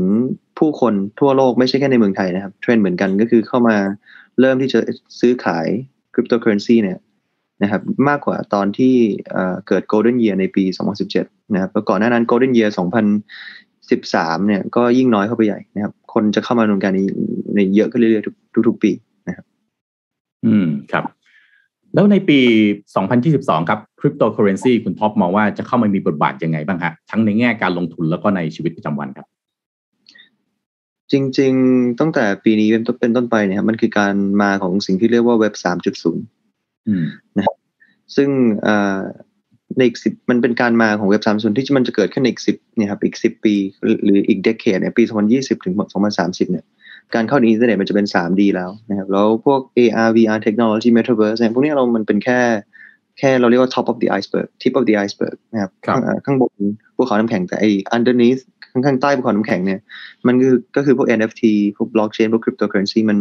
[0.58, 3.76] ผู้คนทั่วโลกไม่ใช่แค่ในเมืองไทยนะครับ เทรนด์เหมือนกันก็คือเข้ามา
[4.40, 4.78] เริ่มที่จะ
[5.20, 5.66] ซื้อขาย
[6.14, 6.98] คริปโตเคอเรนซีเนี่ย
[7.62, 8.94] นะครับมากกว่าตอนที่
[9.68, 10.64] เกิด Golden Year ในปี
[11.08, 12.70] 2017 นะครับแล้วก่อนหน้านั้น Golden Year
[13.48, 17.06] 2013 เนี่ยก็ยิ่งน้อยเข้าไปใหญ่นะครับ คนจะเข้ามาในวงการนี้
[17.54, 18.34] ในเยอะขึ้นเรื่อยๆทุก
[18.68, 18.90] ทุกๆปี
[19.28, 19.46] นะครับ
[20.46, 21.04] อืมครับ
[21.94, 22.38] แล้วในปี
[23.04, 29.26] 2022 ครับคริปโตเคอเรนซีคุณท็อปมองว่าจะเข้ามามีบทบาทยังไงบ้างฮะทั้งในแง่การลงทุนแล้วก็ในชีวิตประจำวันครับ
[31.12, 37.04] จริง ๆ ตั้งแต่ปีนี้เป็นต้นเป็นต้นไปเนี่ยครับมันคือการมาของสิ่งที่เรียกว่าเว็บ3.0อืม
[38.16, 38.28] ซึ่ง
[38.62, 39.00] เอ่อ
[39.76, 43.54] ในอีกสิบมันเป็นการมาของเว็บสามส่วนที่มันจะเกิดขึ้นในอีกสิบเนี่ยครับอีกสิบปี
[44.04, 45.02] หรืออีกเดเคดเนี่ยปี
[45.34, 45.74] 2020ถึง
[46.14, 46.64] 2030เนี่ย
[47.14, 52.40] การเข้าในอินเทอร์เน็ตมันจะเป็น 3D แล้วนะครับแล้วพวก AR VR technology metaverse เนี่ยพวกนี้เรามันเป็นแค่
[53.18, 56.52] แค่เราเรียกว่า top of the iceberg tip of the iceberg นะครับครับข้างเอ่อข้างบน
[56.96, 58.42] ภูเขาน้ำแข็งแต่ไอ้ underneath
[58.74, 59.80] ข้างข้างใต้ภูเขาน้ำแข็งเนี่ย
[60.26, 61.42] มันคือก็คือพวก NFT
[61.76, 63.18] พวก blockchain พวก cryptocurrency มัน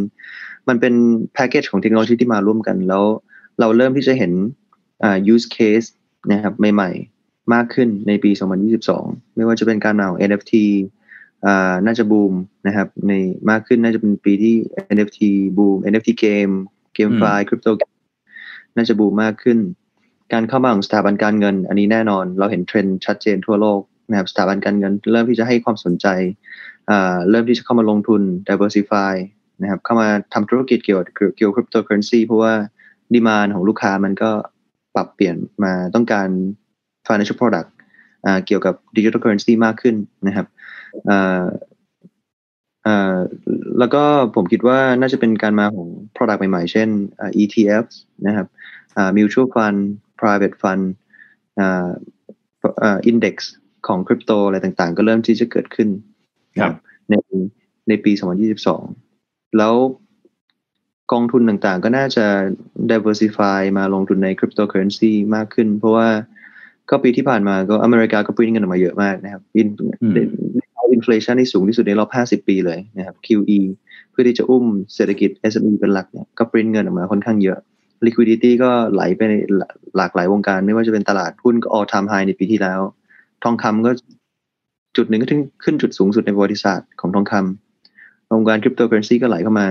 [0.68, 0.94] มันเป็น
[1.38, 3.04] package ของเทคโนโลยีที่มาร่วมกัน แล้ว
[3.60, 4.32] เราเริ่มที่จะเห็น
[5.04, 5.88] อ่า use case
[6.32, 8.32] นะครับใหม่ๆ มากขึ้นในปี
[8.84, 10.54] 2022 ไม่ว่าจะเป็นการมาของ NFT
[11.46, 12.34] อ่าน่าจะบูม
[12.68, 13.14] นะครับใน
[13.50, 14.56] มากขึ้นน่าจะเป็นปีที่
[14.96, 15.20] NFT
[15.58, 16.50] บูม NFT เกม
[16.96, 17.68] GameFi คริปโต
[18.76, 19.60] น่าจะบูมมากขึ้น
[20.34, 26.08] การเข้ามาของสถาบันการเงิน อันนี้แน่นอน เราเห็นเทรนด์ชัดเจนทั่วโลก นะครับสถาบันการเงิน เริ่มที่จะให้ความสนใจ
[27.30, 29.14] เริ่มที่จะเข้ามาลงทุน diversify
[29.62, 32.54] นะครับเข้ามาทำธุรกิจเกี่ยวกับเกี่ยวกับคริปโตเคอเรนซีเพราะว่า
[33.14, 34.32] ดีมานของลูกค้ามันก็
[34.96, 36.30] ปรับเปลี่ยนมาต้องการ
[37.08, 37.70] financial product
[38.46, 39.96] เกี่ยวกับ digital currency มากขึ้น
[40.28, 40.48] นะครับ
[43.80, 44.04] แล้วก็
[44.36, 46.90] ผมคิดว่าน่าจะเป็นการมาของ product ใหม่ๆ เช่น
[47.42, 47.86] ETF
[48.28, 48.48] นะครับ
[49.18, 49.80] mutual fund
[50.22, 50.84] private fund
[51.60, 51.90] อ่า
[52.84, 53.36] อ่า index
[53.88, 55.90] ของคริปโตอะไรต่างๆ ก็เริ่มที่จะเกิดขึ้น
[56.60, 56.74] ครับ
[57.10, 57.16] ใน
[57.90, 58.12] ในปี
[58.84, 59.76] 2022 แล้ว
[61.12, 62.26] กองทุนต่างๆ ก็น่าจะ
[62.92, 66.08] diversify มาลงทุนใน cryptocurrency มากขึ้น เพราะว่า
[66.90, 69.68] ก็ปีที่ผ่านมาก็อเมริกาก็ปริ้นเงินออกมาเยอะมากนะครับ in
[70.02, 70.20] อืมใน
[70.56, 70.60] ใน
[70.94, 72.10] อินฟลชันที่สูงที่สุดในรอบ
[72.42, 73.60] 50 ปีเลยนะครับ QE
[74.12, 74.66] เพื่อที่จะอุ้ม
[74.96, 77.60] เศรษฐกิจ SME เป็นหลักเนี่ยก็ปริ้นเงินออกมาค่อนข้างเยอะ
[78.06, 79.34] liquidity ก็ไหลไปใน
[79.98, 82.82] หลากหลายวงการ ไม่ว่าจะเป็นตลาดหุ้นก็ all time high ในปีที่แล้ว
[83.44, 83.92] ทองคำก็
[84.98, 89.68] จุดหนึ่งก็ถึงขึ้นจุดสูงสุดในประวัติศาสตร์ของทองคำวงการคริปโตเคอเรนซีก็ไหลเข้ามา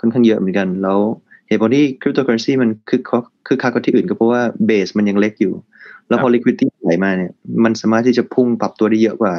[0.00, 0.98] ค่อนข้างเยอะเหมือนกัน แล้ว
[1.48, 3.00] เหตุผลที่คริปโตเคอเรนซีมันคือ
[3.46, 5.54] คึกคักกว่าที่อื่นก็เพราะว่า base มันยังเล็กอยู่
[6.08, 7.32] แล้วพอ liquidity ไหลมาเนี่ย
[7.64, 9.34] มันสามารถที่จะพุ่งปรับตัวได้เยอะกว่า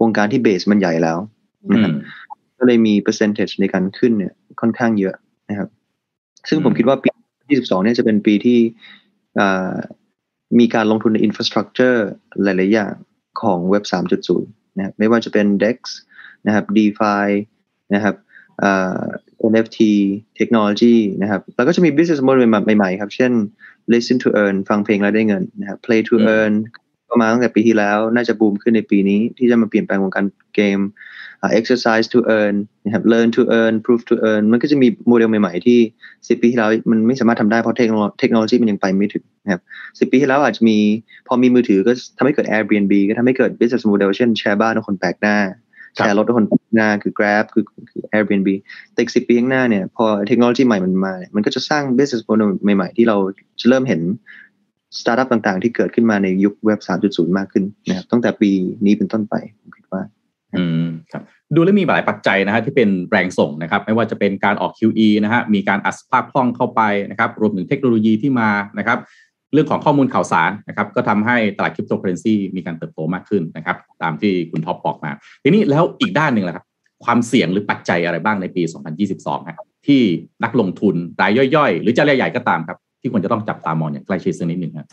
[0.00, 1.18] วงการที่ base มันใหญ่แล้ว
[1.70, 1.94] อืนะครับ
[2.58, 5.14] ก็เลยมี percentage ในการขึ้นเนี่ยค่อนข้างเยอะ
[5.50, 5.68] นะครับ
[6.48, 7.08] ซึ่งผมอืมคิดว่าปี
[7.58, 8.58] 22 เนี่ยจะเป็นปีที่
[9.40, 9.72] อ่า
[10.58, 11.98] มีการลงทุนใน infrastructure
[12.42, 12.92] หลาย ๆ อย่าง
[13.42, 13.84] ของเว็บ
[14.30, 14.40] 3.0
[14.76, 15.78] นะครับไม่ว่าจะเป็น DEX
[16.46, 17.28] นะครับ DeFi
[17.94, 18.14] นะครับ
[18.62, 19.02] อ่า
[19.52, 19.78] NFT
[20.38, 23.32] Technology นะครับแล้วก็จะมี business model ใหม่ๆครับ เช่น
[23.92, 26.52] listen to earn ฟังเพลงแล้วได้เงินนะครับ play to อืม earn
[27.08, 31.29] ก็มาตั้งแต่ปีที่แล้ว น่าจะบูมขึ้นในปีนี้ที่จะมาเปลี่ยนแปลงวงการเกมอ่า
[31.60, 35.78] exercise to earn นะครับ learn to earn move to earn มันก็จะมีโมเดลใหม่ๆที่
[36.28, 39.62] สิบปีที่แล้วมันไม่สามารถทำได้เพราะเทคโนโลเทคโนโลยีมันยังไปไม่ถึงนะครับ
[39.98, 40.78] สิบปีที่แล้วอาจจะมี
[41.26, 45.36] พอมีมือถือก็ทำให้เกิด Airbnb ก็ทำให้เกิด business model เช่นแชร์บ้านให้คนแปลกหน้า
[45.96, 48.48] แชร์รถให้คนแปลกหน้าคือ Grab คือคือ Airbnb
[48.92, 53.16] แต่อีกสิบปีข้างหน้าเนี่ยพอเทคโนโลยีใหม่มันมาเนี่ยมันก็จะสร้าง business model ใหม่ๆ ที่เรา
[53.60, 54.00] จะเริ่มเห็น
[54.98, 58.50] สตาร์ทอัพต่างๆ ที่เกิดขึ้นมาในยุคเว็บ 3.0 มากขึ้นนะครับตั้งแต่ปี
[58.86, 60.02] นี้เป็นต้นไปผมคิดว่า
[60.56, 61.22] อืมครับ
[61.54, 68.98] ดูแล้วมีหลายปัจจัยนะฮะที่เป็นแรงส่งนะครับ ไม่ว่าจะเป็นการออก QE นะฮะมีการอัดสภาพคล่องเข้าไปนะครับรวมถึงเทคโนโลยีที่มานะครับ
[69.52, 75.10] เรื่องของข้อมูลข่าวสารนะครับ ก็ทำให้ตลาดคริปโตเคอเรนซีมีการเติบโตมากขึ้นนะครับ ตามที่คุณท็อปบอกมา
[75.42, 76.64] ทีนี้แล้วอีกด้านหนึ่งละครับ
[77.04, 78.62] ความเสี่ยงหรือปัจจัยอะไรบ้างในปี
[79.06, 80.02] 2022ครับที่
[80.44, 84.88] นักลงทุนรายย่อยๆ หรือจะรายใหญ่ก็ตามครับ ที่ควรจะต้องจับตามองอย่างใกล้ชิดสักนิดหนึ่งครับ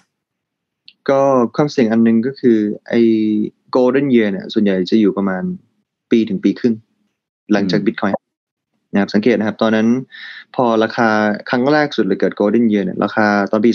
[1.10, 1.22] ก็
[1.56, 2.94] ความเสี่ยงอันหนึงก็คือไอ
[3.76, 5.44] golden year เนี่ยส่วนใหญ่จะอยู่ประมาณ
[6.12, 6.76] ปีถึงปีครึ่ง
[7.54, 8.14] หลังจากอืม Bitcoin
[8.94, 9.88] นะครับสังเกตนะครับ ตอนนั้น
[10.56, 11.10] พอราคา
[11.50, 13.72] ครั้งแรกสุดเลยเกิด golden year เนี่ยราคาตอนปี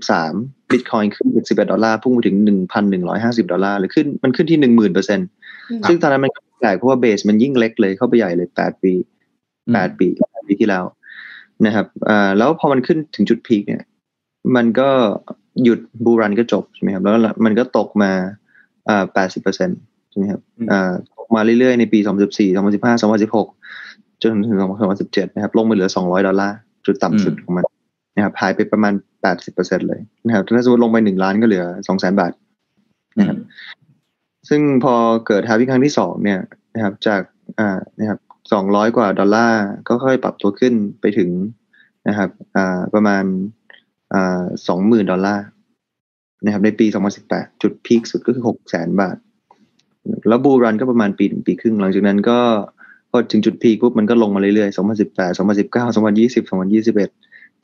[0.00, 2.36] 2013 Bitcoin ขึ้นจาก11 ดอลลาร์พุ่งไปถึง
[2.94, 5.28] 1,150 ดอลลาร์หรือขึ้นมันขึ้นที่ 10,000เปอร์เซ็นต์
[5.88, 8.92] ซึ่งตอนนั้นมันก็แปลกเพราะว่าเบสมันยิ่งเล็กเลยเข้าไปใหญ่เลย8ปี
[9.72, 10.84] แปดปีแปดปีที่แล้ว
[11.66, 13.82] นะครับอ่าแล้วพอมันขึ้นถึงจุดพีคเนี่ย
[14.56, 14.88] มันก็
[15.64, 18.12] หยุดบูรันก็จบใช่ไหมครับ แล้วมันก็ตกมา
[18.88, 19.78] อ่าแปดสิบเปอร์เซ็นต์
[20.10, 23.48] ใช่ไหมครับอืมอ่าตกมาเรื่อยๆในปีสองพันสิบสี่สองพันสิบห้าสองพันสิบหก
[24.22, 27.64] จนถึงสองพันสิบเจ็ดนะครับ ลงมาเหลือสองร้อยดอลลาร์จุดต่ำสุดของมัน
[28.16, 32.32] นะครับหายไปประมาณแปดสิบเปอร์เซ็นเลยนะครับถ้าสมมติลงไปหนึ่งล้านก็เหลือสองแสนบาท
[33.18, 33.38] นะครับ
[34.48, 34.94] ซึ่งพอ
[35.26, 36.40] เกิดฮาวิครั้งที่สองเนี่ย
[36.74, 37.20] นะครับ จาก
[37.58, 38.20] อ่านะครับ
[38.52, 41.30] สองร้อยกว่าดอลลาร์ก็ค่อยปรับตัวขึ้นไปถึง
[42.08, 43.24] นะครับอ่าประมาณ
[44.14, 45.44] อ่าสองหมื่นดอลลาร์
[46.46, 49.16] นะครับในปีสองพันสิบแปดจุดพีคสุดก็คือหกแสนบาท
[50.28, 52.38] แล้วบูรันก็ประมาณปีถึงปีครึ่ง หลังจากนั้นก็
[53.10, 57.10] พอถึงจุดพีคปุ๊บมันก็ลงมาเรื่อยๆสองพันสิบแปดสองพันสิบเก้าสองพันยี่สิบสองพันยี่สิบเอ็ด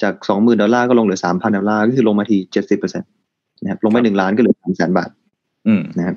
[0.03, 3.09] จากสองหมื่นดอลลาร์ก็ลงเหลือสามพันดอลลาร์ก็คือลงมาทีเจ็ดสิบเปอร์เซ็นต์
[3.63, 5.11] นะครับลงไปหนึ่งล้านก็เหลือสามแสนบาท
[5.67, 6.17] อืมนะครับ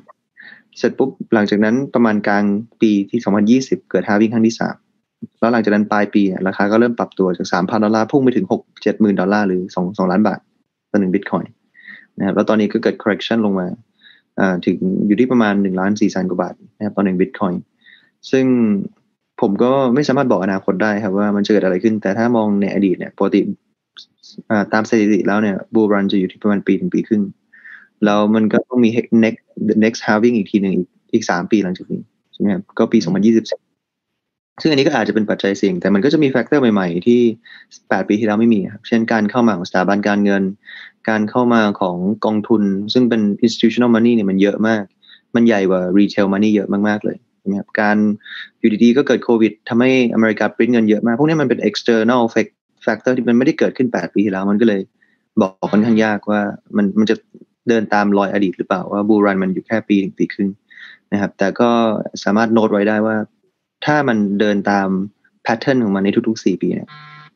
[0.78, 2.44] เสร็จปุ๊บหลังจากนั้นประมาณกลาง
[2.82, 4.76] ปีที่ 2020 เกิดฮาวิ่งครั้งที่สาม
[5.40, 10.40] แล้วหลังจากนั้นปลายปีเนี่ยราคาก็เริ่มปรับตัวจาก 3,000 ดอลลาร์พุ่งไปถึง 6 7 0,000 ดอลลาร์หรือ 2 2 ล้านบาท
[10.92, 13.68] ต่อหนึ่งบิตคอยนะครับแล้วตอนนี้ก็เกิด correction ลงมา
[14.66, 17.54] ถึงอยู่ที่ประมาณ1ล้าน4แสนกว่าบาทนะครับต่อหนึ่งบิตคอย
[18.32, 18.46] ซึ่ง
[19.42, 23.42] ผมก็ไม่สามารถบอกอนาคตได้ครับว่ามันจะเกิดอะไรขึ้น แต่ถ้ามองในอดีตเนี่ยปกติ
[24.74, 27.24] ตามสถิติแล้วเนี่ยบูรันจะอยู่ที่ประมาณปีถึงปีครึ่ง
[28.06, 28.90] แล้วมันก็ต้องมี
[29.24, 29.42] next
[29.84, 32.02] next halving อีกทีหนึ่งอีกอีกสามปีหลังจากนี้
[32.34, 33.65] ใช่ไหมครับก็ปี2024
[34.62, 37.22] ซึ่งอันนี้ก็อาจจะเป็นปัจจัยเสี่ยง แต่มันก็จะมีแฟกเตอร์ใหม่ๆ ที่
[37.64, 40.44] 8 ปีที่แล้วไม่มีครับ เช่นการเข้ามาของสถาบันการเงิน
[41.10, 42.64] การเข้ามาของกองทุน
[42.94, 44.84] ซึ่งเป็น institutional money เนี่ยมันเยอะมาก
[45.36, 47.98] มันใหญ่กว่า retail money เยอะมากๆเลยใช่ไหมครับการ
[48.60, 52.22] อยู่ดีๆก็เกิดโควิดทำให้อเมริกาปริ้นเงินเยอะมาก พวกนี้มันเป็น external
[52.86, 54.82] factor ที่มันไม่ได้เกิดขึ้น 8 ปีที่แล้ว มันก็เลย
[55.42, 56.42] บอกค่อนข้างยากว่า
[56.78, 57.16] มันมันจะ
[57.70, 60.50] เดินตามรอยอดีตหรือเปล่าว่า bull run มันอยู่แค่ปีถึงปีครึ่ง
[61.12, 61.70] นะครับแต่ก็
[62.24, 63.16] สามารถโน้ตไว้ได้ว่า
[63.86, 64.88] ถ้ามันเดินตาม
[65.44, 66.90] pattern ของมันในทุกๆ4ปีเนี่ย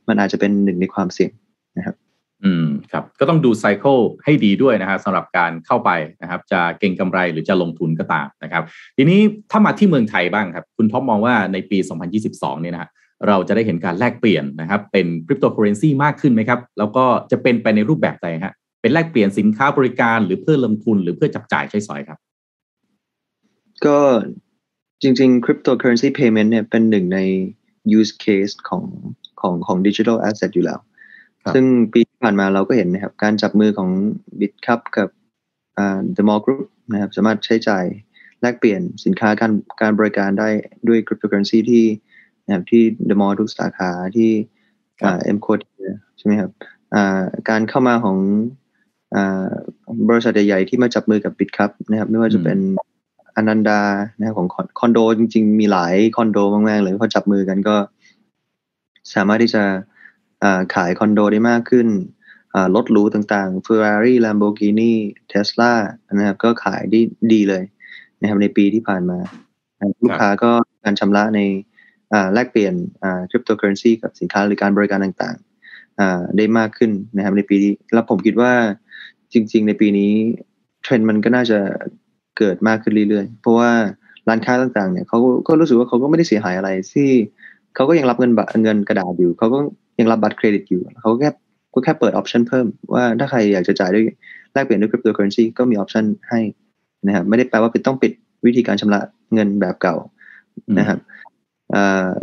[0.08, 1.32] มันอาจจะเป็นหนึ่งในความเสี่ยง
[1.78, 1.96] นะครับ
[2.44, 5.90] อืมครับ ก็ต้องดู cycle ให้ดีด้วยนะฮะสำหรับการเข้าไป
[6.22, 8.64] นะครับ จะเก็งกำไรหรือจะลงทุนก็ตามนะครับ
[8.98, 9.20] ทีนี้
[9.52, 11.78] ถ้ามาที่เมืองไทยบ้างครับ คุณท็อปมองว่าในปี
[12.22, 12.90] 2022 เนี่ยนะฮะ
[13.28, 22.20] เราจะได้เห็นการแลกเปลี่ยนนะครับ เป็นคริปโตเคอเรนซีมากขึ้นไหมครับ แล้วก็จะเป็นไปในรูปแบบใดฮะเป็นแลกเปลี่ยนสินค้าบริการหรือเพื่อลงทุนหรือเพื่อจับจ่ายใช้สอยครับ
[23.86, 23.98] ก็
[25.02, 27.20] จริงๆ cryptocurrency payment เนี่ยเป็นหนึ่งใน
[27.98, 28.84] use case ของ
[29.42, 30.80] ของของ digital asset อยู่แล้ว
[31.44, 33.90] ครับซึ่งปีที่ผ่านมาเราก็เห็นนะครับ การจับมือของ
[34.40, 35.10] BitCup กับ
[35.78, 37.86] อ่า The Mall Group นะครับสามารถใช้จ่าย
[38.42, 40.50] แลกเปลี่ยนสินค้าการการบริการได้
[40.88, 41.86] ด้วยคริปโตเคอเรนซีที่
[42.46, 44.32] นะครับที่เดอะมอลล์ทุกสาขาที่
[45.00, 45.60] เอ็มโคด
[46.18, 46.52] ใช่ไหมครับ
[47.50, 48.18] การเข้ามาของ
[50.10, 52.60] บริษัทใหญ่ๆที่มาจับมือกับ Bitkub นะครับไม่ว่าจะเป็น
[53.40, 53.82] อนันดา
[54.18, 54.48] นะครับของ
[54.80, 57.76] คอนโดจริง ๆ มีหลายคอนโดมากๆเลยพอจับมือกันก็
[59.14, 59.64] สามารถที่จะ
[60.76, 61.88] ขายคอนโดได้มากขึ้น
[62.76, 64.94] รถหรูต่างๆ Ferrari Lamborghini
[65.32, 65.74] Tesla
[66.18, 67.00] นะครับก็ขายได้
[67.34, 67.64] ดีเลย
[68.22, 69.20] นะครับในปีที่ผ่านมา
[70.04, 70.52] ลูกค้าก็
[70.84, 71.40] การชำระใน
[72.34, 72.74] แลกเปลี่ยน
[73.30, 78.54] คริปโตเคอเรนซีกับสินค้าหรือการบริการต่างๆได้มากขึ้นนะครับในปีนี้แล้วผมคิดว่า
[79.34, 80.14] จริง ๆ ในปีนี้
[80.84, 81.60] เทรนด์มันก็น่าจะ
[82.40, 83.70] เกิดมากขึ้นเรื่อยๆ เพราะว่า
[84.28, 87.10] ร้านค้าต่างๆเนี่ยเขาก็รู้สึกว่าเขาก็ไม่ได้เสียหายอะไรที่
[87.76, 89.60] เขาก็ยังรับเงินบัตรเงินกระดาษอยู่เขาก็
[90.00, 91.30] ยังรับบัตรเครดิตอยู่เขาแค่
[91.74, 94.04] ก็แค่เปิด option เพิ่มว่าถ้าใครอยากจะจ่ายด้วย
[94.54, 96.40] แลกเปลี่ยนด้วยคริปโตเคอเรนซีก็มี option ให้
[97.08, 98.12] นะครับไม่ได้แปลว่าต้องปิด
[98.46, 99.00] วิธีการชำระ
[99.34, 99.96] เงินแบบเก่า
[100.80, 101.00] นะครับ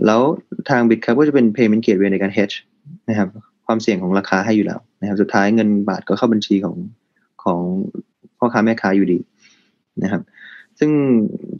[0.06, 0.20] แล้ว
[0.68, 2.54] ทาง Bitkub ก็จะเป็น payment gateway ในการ hedge
[3.08, 3.28] นะครับ
[3.66, 6.76] ความเสี่ยงของราคาให้อยู่แล้วนะครับสุดท้ายเงินบาทก็เข้าบัญชีของ
[7.44, 7.60] ของ
[8.38, 9.18] พ่อค้าแม่ค้าอยู่ดี
[10.02, 10.22] นะครับ
[10.78, 10.90] ซึ่ง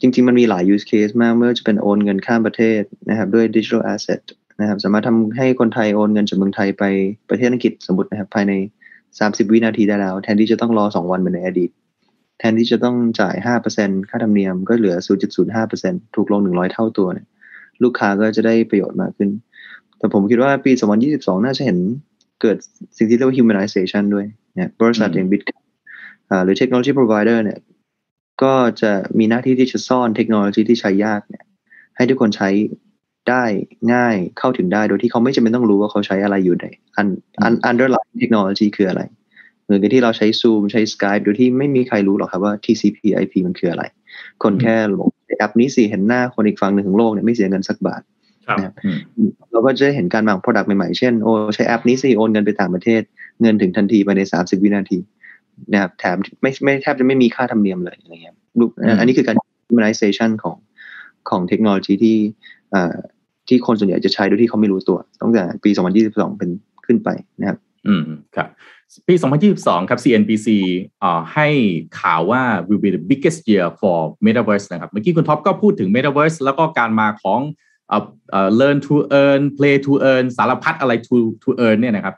[0.01, 4.23] จริง ๆ มันมีหลาย use case มากไม่ว่าจะเป็นโอนเงินข้ามประเทศนะครับด้วย digital asset
[4.61, 6.85] นะครับสามารถทำให้คนไทยโอนเงินจากเมืองไทยไป
[7.31, 8.53] ประเทศอังกฤษสมมตินะครับภายใน
[9.03, 11.71] 30 วินาทีได้แล้ว แทนที่จะต้องรอ 2 วันเหมือนในอดีต
[12.39, 13.35] แทนที่จะต้องจ่าย
[13.73, 14.97] 5%ค่าธรรมเนียมก็เหลือ
[15.57, 17.27] 0.05%ถูกลง 100 เท่าตัวเนี่ย
[17.83, 19.31] ลูกค้าก็จะได้ประโยชน์มากขึ้น
[19.99, 20.73] แต่ผมคิดว่าปี
[21.09, 21.79] 2022 น่าจะเห็น
[22.43, 22.57] เกิด
[22.97, 25.43] สิ่งที่เรียกว่า humanization ด้วยเนี่ยบริษัทอย่าง Bit
[26.45, 27.59] หรือ technology provider เนี่ย
[28.43, 31.45] ก็จะมีหน้าที่ที่จะซ่อนเทคโนโลยีที่ใช้ยากเนี่ย
[31.97, 32.51] ให้ทุกคนใช้
[33.29, 33.45] ได้
[33.95, 37.07] ง่ายเข้าถึงได้ โดยที่เขาไม่จำเป็นต้องรู้ว่าเขาใช้อะไรอยู่ในอัน
[37.43, 39.03] อัน underlying เทคโนโลยีคืออะไร
[39.65, 43.85] เหมือนกับที่เราใช้ Zoom ใช้ Skype โดยที่ไม่มีใครรู้หรอกครับว่า TCP IP มันคืออะไร
[44.43, 48.03] คนแค่บอกแอปนี้สิเห็นหน้าคนอีกฝั่งหนึ่งของโลกเนี่ยไม่เสียเงินสักบาท
[48.57, 48.73] นะครับ
[49.53, 53.03] เราก็จะเห็นการวาง product ใหม่ๆ เช่นโอ้ใช้แอปนี้สิโอนเงินไปต่างประเทศ
[53.41, 54.99] เงินถึงทันทีภายใน 30 วินาที
[55.73, 58.37] นะครับแถมไม่ไม่แทบจะไม่มีค่าธรรมเนียมเลยอะไรเงี้ย
[58.99, 59.37] อันนี้คือการ
[59.69, 60.57] humanization ของ
[61.31, 62.19] ของเทคโนโลยีที่
[63.49, 65.71] ที่คนส่วนใหญ่จะใช้โดยที่เขาไม่รู้ตัวตั้งแต่ปี
[66.05, 66.51] 2022 เป็น
[66.87, 67.09] ขึ้นไป
[67.41, 68.03] นะครับ อืม
[68.37, 68.49] ครับ
[69.09, 69.15] ปี
[69.53, 70.49] 2022 ครับ CNBC
[71.03, 71.49] อ่าให้
[72.01, 77.41] ข่าวว่า will be the biggest year for metaverse นะครับ เมื่อกี้คุณท็อปก็พูดถึง metaverse แล้วก็การมาของ
[77.89, 82.15] เอ่อ learn to earn play to earn สารพัดอะไร to to earn เนี่ยนะครับ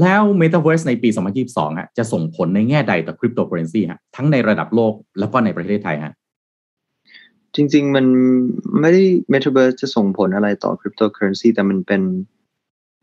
[0.00, 1.08] แล้ว metaverse ในปี
[1.44, 6.14] 2022 ฮะ จะส่งผลในแง่ใดต่อ cryptocurrency ฮะ ทั้งในระดับโลกแล้วก็ในประเทศไทยฮะ
[7.54, 8.06] จริง ๆ มัน
[8.80, 12.02] ไม่ได้ Metaverse จะส่งผลอะไรต่อ Cryptocurrency แต่มันเป็น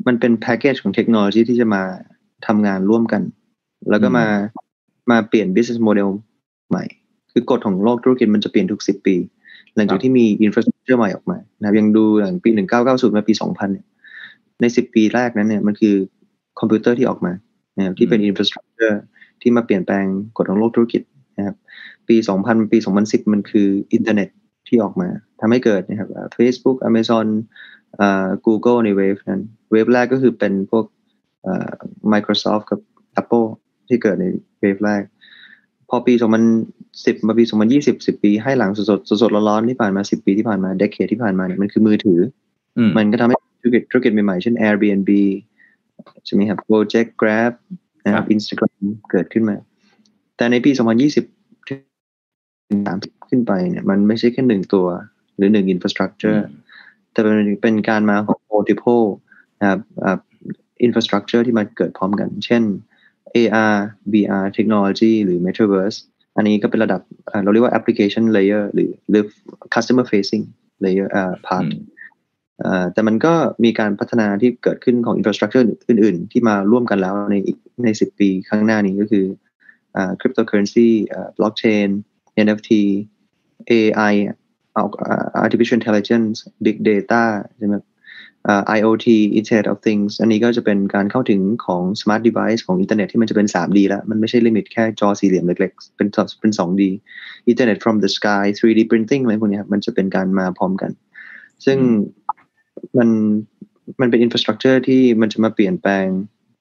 [0.08, 1.84] มันเป็นแพ็กเกจของเทคโนโลยีที่จะมา
[2.47, 3.21] ทำงานร่วมกัน
[3.89, 4.25] แล้วก็มา
[5.12, 6.10] มาเปลี่ยน business model
[6.69, 6.84] ใหม่
[7.32, 9.15] คือกฎของโลกธุรกิจมันจะเปลี่ยนทุกสิบปี
[9.75, 12.49] หลังจากที่มี infrastructure ใหม่ออกมานะยังดูอย่างปี
[12.84, 13.86] 1990 มาปี 2000 เนี่ย
[14.62, 15.95] ในสิบปีแรกนั้นเนี่ยมันคือ
[16.60, 17.34] คอมพิวเตอร์ที่ออกมา
[17.78, 18.96] นะที่เป็น infrastructure
[19.42, 20.06] ที่มาเปลี่ยนแปลง
[20.38, 21.02] กฎของโลกธุรกิจ
[21.38, 21.56] นะครับ
[22.08, 24.30] ปี 2000 ปี 2010 มันคืออินเทอร์เน็ต
[24.68, 25.08] ที่ออกมา
[25.39, 27.28] ทำให้เกิดนะครับ Facebook Amazon
[28.46, 30.86] Google ใน wave นั้น wave แรกก็คือเป็นพวก
[32.13, 32.80] Microsoft กับ
[33.22, 33.48] Apple
[33.88, 34.26] ที่เกิดใน
[34.60, 35.04] wave แรก
[35.89, 36.13] พอปี
[36.66, 37.44] 2010 มาปี
[37.80, 42.20] 2020 10 ปี ให้หลังสดๆสดๆร้อนๆที่ผ่านมา 10 ปีที่ผ่านมา decade ที่ผ่านมาเนี่ยมันคือมือถือ
[42.98, 45.12] มันก็ทำให้ธุรกิจธุรกิจใหม่ๆ เช่น Airbnb
[46.25, 47.53] ใช่ไหมครับ Gojek Grab
[48.06, 49.56] นะครับ Instagram เกิดขึ้นมา
[50.38, 50.79] แต่ในปี 2020
[52.86, 52.97] สาม
[53.29, 54.88] ขึ้นไปเนี่ยมันไม่ใช่แค่หนึ่งตัว
[55.36, 56.46] หรือหนึ่ง infrastructure
[57.12, 59.06] แต่เป็นเป็นการมาของ multiple
[59.60, 59.79] นะครับ
[60.84, 62.63] infrastructure ที่มันเกิดพร้อมกัน เช่น
[63.36, 63.75] AR
[64.13, 65.97] VR technology หรือ Metaverse
[66.36, 67.01] อันนี้ก็เป็นระดับ
[67.43, 69.23] เราเรียกว่า application layer หรือหรือ
[69.75, 70.43] customer facing
[70.84, 71.08] layer
[71.47, 71.65] part
[72.94, 79.26] แต่มันก็มีการพัฒนาที่เกิดขึ้นของ infrastructure อื่น ๆ ที่มาร่วมกันแล้วในอีกในสิบปีข้างหน้านี้ก็คือ
[80.20, 80.89] cryptocurrency
[81.38, 81.89] blockchain
[82.46, 82.72] NFT
[83.72, 84.13] AI
[85.44, 87.24] artificial intelligence big data
[87.58, 87.76] ใช่ไหม
[88.78, 89.08] IoT
[89.39, 96.08] Internet of Things อันนี้ก็จะเป็นการเข้าถึงของ smart device ของอินเทอร์เน็ตที่มันจะเป็น 3D แล้ว มันไม่ใช่ limit แค่จอสี่เหลี่ยมเล็กๆ เป็น
[96.39, 96.82] เป็น 2D
[97.52, 100.92] Internet from the sky 3D printing อะไรพวกนี้ครับมันจะเป็นการมาพร้อมกัน
[101.66, 101.78] ซึ่ง
[102.98, 103.10] มัน
[104.02, 106.06] มันเป็น infrastructure ที่มันจะมาเปลี่ยนแปลง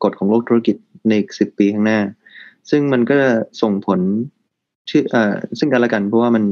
[0.02, 0.76] กฎของโลกธุรกิจ
[1.08, 2.00] ในอีกสิบปีข้างหน้า
[2.70, 3.14] ซึ่งมันก็
[3.62, 4.00] ส่งผล
[4.90, 6.44] ชื่ออ่าซึ่งกันและกันเพราะว่ามัน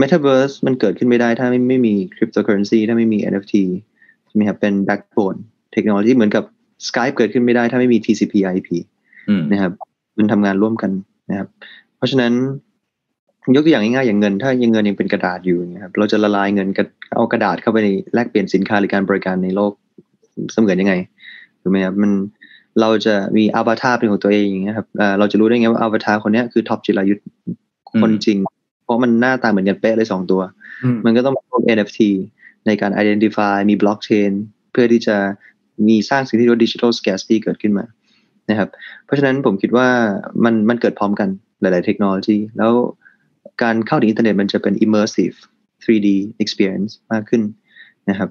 [0.00, 3.54] Metaverse มันเกิดขึ้นไม่ได้ถ้าไม่ไม่มี cryptocurrency ถ้าไม่มี NFT
[4.26, 5.38] ใช่ไหมครับเป็น backbone
[5.72, 6.44] เทคโนโลยีเหมือนกับ
[6.88, 8.68] Skype เกิดขึ้นไม่ได้ถ้าไม่มี TCP IP
[9.52, 9.72] นะครับ
[10.18, 10.90] มันทำงานร่วมกัน
[11.30, 11.48] นะครับ
[11.96, 12.32] เพราะฉะนั้น
[13.54, 16.68] ยกตัวอย่างง่ายๆอย่างเงิน ถ้ายังเงินยังเป็นกระดาษอยู่นะครับเราจะละลายเงิน
[17.14, 19.72] เอากระดาษเข้าไปในแลกเปลี่ยนสินค้าหรือการบริการในโลก
[20.52, 20.94] เสมือนยังไง
[21.62, 22.12] ถูกไหมครับมัน
[22.80, 24.86] เราจะมีอวตารเป็นของตัวเองนะครับ
[25.18, 27.22] เราจะรู้ได้ไงว่าอวตารคนนี้คือท็อปจิรายุทธ
[28.00, 28.38] คนจริง
[28.84, 30.40] เพราะมันหน้าตาเหมือนกันเป๊ะเลยสองตัว
[31.04, 32.00] มันก็ต้องมีพวก NFT
[32.66, 34.32] ในการ identify มี blockchain
[34.72, 35.16] เพื่อที่จะ
[35.88, 37.84] มีสร้างสิ่งที่เรียกว่า digital scarcity เกิดขึ้นมา
[38.50, 38.68] นะครับ
[39.04, 39.88] เพราะฉะนั้นผมคิดว่า
[40.44, 41.28] มันมันเกิดพร้อมกัน
[41.60, 42.72] หลาย ๆ เทคโนโลยี แล้ว
[43.62, 45.36] การเข้าถึงอินเทอร์เน็ตมันจะเป็น immersive
[45.84, 46.08] 3D
[46.42, 47.42] experience มากขึ้น
[48.10, 48.30] นะครับ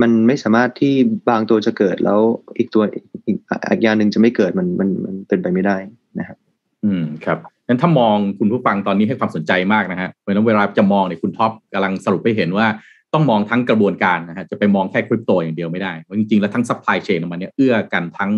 [0.00, 0.94] มันไม่สามารถที่
[1.28, 2.20] บางตัวจะเกิดแล้ว
[2.58, 3.32] อีกตัวอีกอี
[3.76, 5.76] กอย่างหนึ่งจะไม่เกิดมันมันมันเป็นไปไม่ได้
[6.18, 6.38] นะครับ
[6.84, 12.66] อืมครับงั้นถ้ามองคุณผู้ฟังตอนนี้ให้ความสนใจมากนะฮะเพราะนั้นเวลาจะมองเนี่ยคุณท็อปกำลังสรุปให้เห็นว่า
[13.12, 18.30] ต้องมองทั้งกระบวนการนะฮะจะไปมองแค่คริปโตอย่างเดียวไม่ได้จริงๆแล้วทั้ง supply chain มันเนี่ยเอื้อกันทั้ง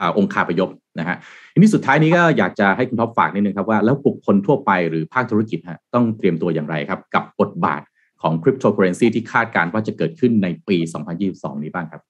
[0.00, 1.16] อองค์คาพยพนะฮะ
[1.52, 7.82] ทีนี้สุดท้ายนี้ก็อยากจะให้คุณท็อปฝากนิดนึงครับว่าแล้วบุคคลทั่วไปหรือภาคธุรกิจฮะต้องเตรียมตัวอย่างไรครับ กับบทบาท
[8.22, 10.76] ของคริปโตเคอเรนซีที่คาดการณ์ว่าจะเกิดขึ้นในปี
[11.20, 12.02] 2022 นี้บ้างครับ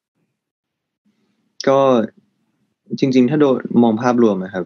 [1.69, 1.81] ก็
[2.99, 3.45] จริง ๆ ถ้าโด
[3.83, 4.65] มองภาพรวมนะครับ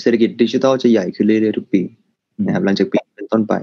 [0.00, 1.82] เศรษฐกิจดิจิทัลจะใหญ่ขึ้นเรื่อยๆทุกปี
[2.46, 3.54] นะครับหลังจากปีเป็นต้นไป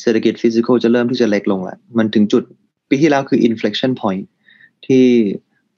[0.00, 2.42] เศรษฐกิจ physical จะเริ่มที่จะเล็กลงแล้วมันถึงจุด
[2.88, 4.24] ปีที่แล้วคือ inflection point
[4.86, 5.04] ที่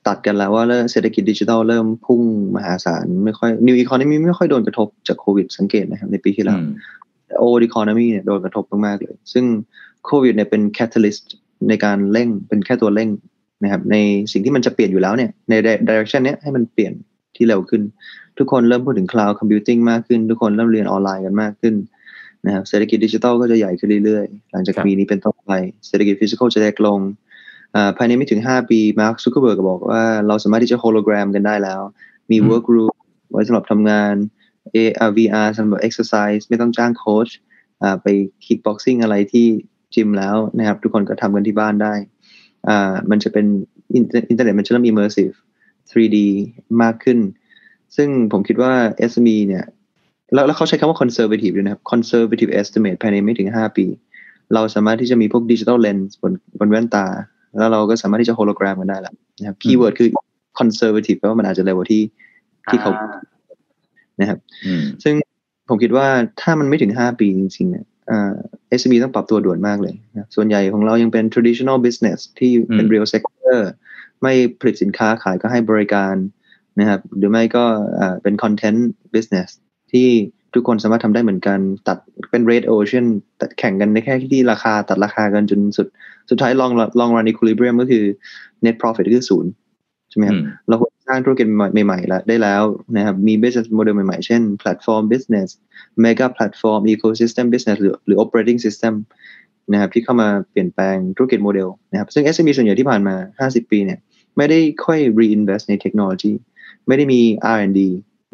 [0.06, 2.20] ตัดกันแล้วว่าเศรษฐกิจดิจิทัลเริ่มพุ่ง
[2.56, 6.58] มหาศาลไม่ค่อย new economy ไม่ค่อยโดนกระทบจากโควิดสังเกตนะครับในปีที่แล้ว
[7.38, 9.44] old economy เนี่ยโดนกระทบมากๆเลย ซึ่ง
[10.04, 11.34] โควิดเนี่ยเป็น catalyst
[11.68, 13.10] ในการเร่งเป็นแค่ตัวเร่ง
[13.62, 13.96] นะครับใน
[14.32, 15.52] สิ่งที่มันจะเปลี่ยนอยู่แล้วเนี่ยใน
[15.88, 16.92] direction เนี้ยให้มันเปลี่ยน
[17.36, 17.82] ที่เร็วขึ้น
[18.38, 21.74] ทุกคนเริ่มพูดถึง cloud computing มากขึ้น ทุกคนเริ่มเรียนออนไลน์กันมากขึ้น
[22.46, 25.52] นะครับเศรษฐกิจดิจิทัลก็จะใหญ่ขึ้นเรื่อยๆ หลังจากปีนี้เป็นต้นไป
[25.86, 26.98] เศรษฐกิจ physical จะเล็กลง
[27.96, 31.80] ภายในไม่ถึง 5 ปีมาร์คซูเกอร์เบิร์กบอกว่าเราสามารถที่จะโฮโลแกรมกันได้แล้ว
[32.30, 32.94] มี work group
[33.30, 34.14] ไว้สำหรับทำงาน
[34.76, 37.28] AR VR สำหรับ exercise ไม่ต้องจ้างโค้ช
[38.02, 38.06] ไป
[38.44, 39.46] kickboxing อะไรที่
[39.94, 41.94] จิมแล้วนะครับ ทุกคนก็ทำกันที่บ้านได้
[42.68, 43.46] อ่ามันจะเป็น
[43.94, 45.34] อินเทอร์เน็ตมันจะเริ่ม immersive
[45.90, 46.18] 3D
[46.82, 47.18] มากขึ้น
[47.96, 48.72] ซึ่งผมคิดว่า
[49.10, 49.64] SME เนี่ย
[50.34, 53.86] แล้วแล้วเขาใช้คำว่า conservative ด้วยนะครับ conservative estimate ภายในไม่ถึง 5 ปี
[54.54, 57.06] เราสามารถที่จะมีพวก digital lens บนบนแว่นตา
[57.58, 60.08] แล้วเราก็สามารถที่จะ hologram กันได้แล้วนะครับ keyword คือ
[60.58, 62.02] conservative แปลว่ามันอาจจะเร็วกว่าที่
[62.68, 62.92] ที่เขา
[64.20, 64.38] นะครับ
[65.04, 65.14] ซึ่ง
[65.68, 66.06] ผมคิดว่า
[66.40, 67.84] ถ้ามันไม่ถึง5ปีจริงๆเนี่ย
[68.68, 73.58] SME ต้องปรับตัวด่วนมากเลยนะส่วนใหญ่ของเรายังเป็น traditional business ที่เป็น real sector
[74.22, 76.14] ไม่ผลิตสินค้าขายก็ให้บริการ
[76.80, 77.64] นะครับ หรือไม่ก็
[78.22, 78.80] เป็น content
[79.14, 79.48] business
[79.92, 80.08] ที่
[80.56, 81.98] ทุกคนสามารถทำได้เหมือนกัน ตัด
[82.30, 83.06] เป็น red ocean
[83.40, 85.86] ตัดแข่งกันในแค่ที่ราคาตัดราคากันจนสุด
[86.30, 88.04] สุดท้าย long long run equilibrium ก็คือ
[88.64, 89.50] net profit ก็คือศูนย์
[90.10, 90.38] ใช่ไหมครับ
[90.68, 92.62] เราควรสร้างธุรกิจใหม่ๆแล้วได้แล้ว
[92.96, 95.48] นะครับมี business model ใหม่ๆ เช่น platform business
[96.04, 98.94] mega platform ecosystem business หรือหรือ operating system
[99.72, 103.98] นะครับที่เข้ามาเปลี่ยนแปลงธุรกิจโมเดลนะครับซึ่ง SME ส่วนใหญ่ที่ผ่านมา 50 ปีเนี่ย
[104.36, 106.32] ไม่ได้ค่อย reinvest ในเทคโนโลยี
[106.86, 107.20] ไม่ได้มี
[107.56, 107.80] R&D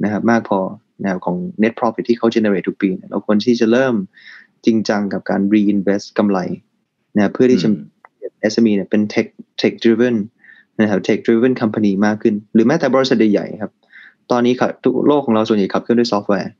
[0.04, 0.60] นะครับมากพอ
[1.02, 3.94] นะครับของ net profit ที่เขา generate ทุกปี เราควรที่จะเริ่ม
[4.66, 6.38] จริงจังกับการ reinvest กำไร
[7.16, 7.68] นะเพื่อที่จะ
[8.52, 9.26] SME เนี่ยเป็น tech
[9.60, 10.16] tech driven
[10.80, 13.72] นะครับ tech driven company มากขึ้น หรือแม้แต่บริษัทใหญ่ๆครับ
[14.30, 16.52] ตอนนี้ครับทุกโลกของเราส่วนใหญ่ขับเคลื่อนด้วยซอฟต์แวร์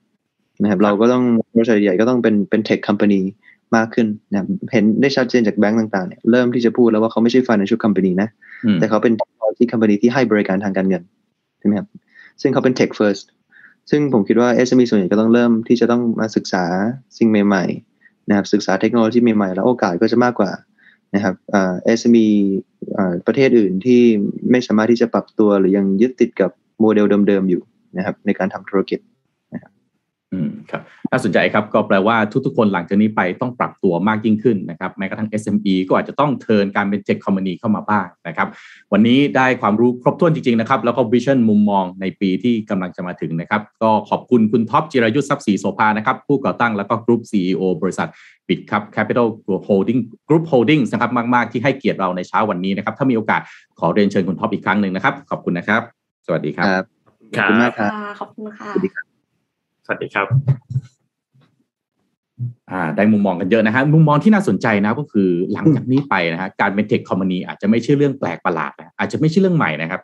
[0.63, 1.25] นะครับเราก็ต้อง
[1.57, 3.21] บริษัทใหญ่ก็ต้องเป็นเป็น tech company
[3.77, 4.39] มากขึ้นนะ
[4.73, 8.29] เห็นได้ชัดเจนจากแบงก์ต่างๆเนี่ยเริ่มที่จะพูดแล้วว่าเขาไม่ใช่ financial company นะ
[8.79, 11.03] แต่เขาเป็น technology company ที่ให้บริการทางการเงิน
[11.59, 11.89] ใช่ไหมครับ
[12.41, 13.25] ซึ่งเขาเป็น tech first
[13.91, 16.65] ซึ่งผมคิดว่า SME ส่วนใหญ่ก็ต้องเริ่มที่จะต้องมาศึกษา
[17.19, 20.51] สิ่งใหม่ๆนะครับศึกษาเทคโนโลยีใหม่ๆ แล้วโอกาสก็จะมากกว่า
[21.15, 22.27] นะครับเอสเอ็มี
[23.27, 24.03] ประเทศอื่นที่
[24.51, 27.63] ไม่สามารถที่จะปรับตัวหรือยังยึดติดกับโมเดลเดิมๆอยู่
[27.97, 28.99] นะครับในการทำธุรกิจ
[30.33, 32.17] อืมครับน่าสนใจครับก็แปลว่า
[32.47, 38.49] ทุกๆคนหลังจากนี้ไปต้องปรับตัวมากยิ่งขึ้นนะครับแม้กระทั่ง SME ก็อาจจะต้อง turn การเป็น tech company เข้ามาบ้างนะครับ
[38.93, 48.09] วันนี้ได้ความรู้ครบถ้วนจริงๆนะครับ แล้วก็ vision มุมมองในปีที่กำลังจะมาถึงนะครับ ก็ขอบคุณคุณท็อปจิรายุส ทรัพย์ศรีโสภานะครับ ผู้ก่อตั้งแล้วก็ Group CEO บริษัท
[48.49, 49.29] Bitkub Capital
[49.65, 49.99] Holding
[50.29, 53.41] Group Holding นะครับมากๆ ที่ให้เกียรติเราในเช้าวันนี้นะครับถ้ามีโอกาส
[53.79, 55.83] ขอเรียนเชิญคุณท็อปอีกครั้งหนึ่งนะครับขอบคุณนะครับ
[56.27, 56.67] สวัสดีครับ
[57.37, 57.91] ขอบคุณมากครับ
[58.21, 59.12] ขอบคุณค่ะ
[59.85, 60.63] สวัสดีครับดีครับ
[62.71, 70.01] อ่าได้มุมมองกันเยอะนะฮะมุมมองที่น่าสนใจนะก็คือหลังจากนี้ไปนะฮะการเป็น tech company อาจจะไม่ใช่เรื่องแปลกประหลาดนะอาจจะไม่ใช่เรื่องใหม่นะครับ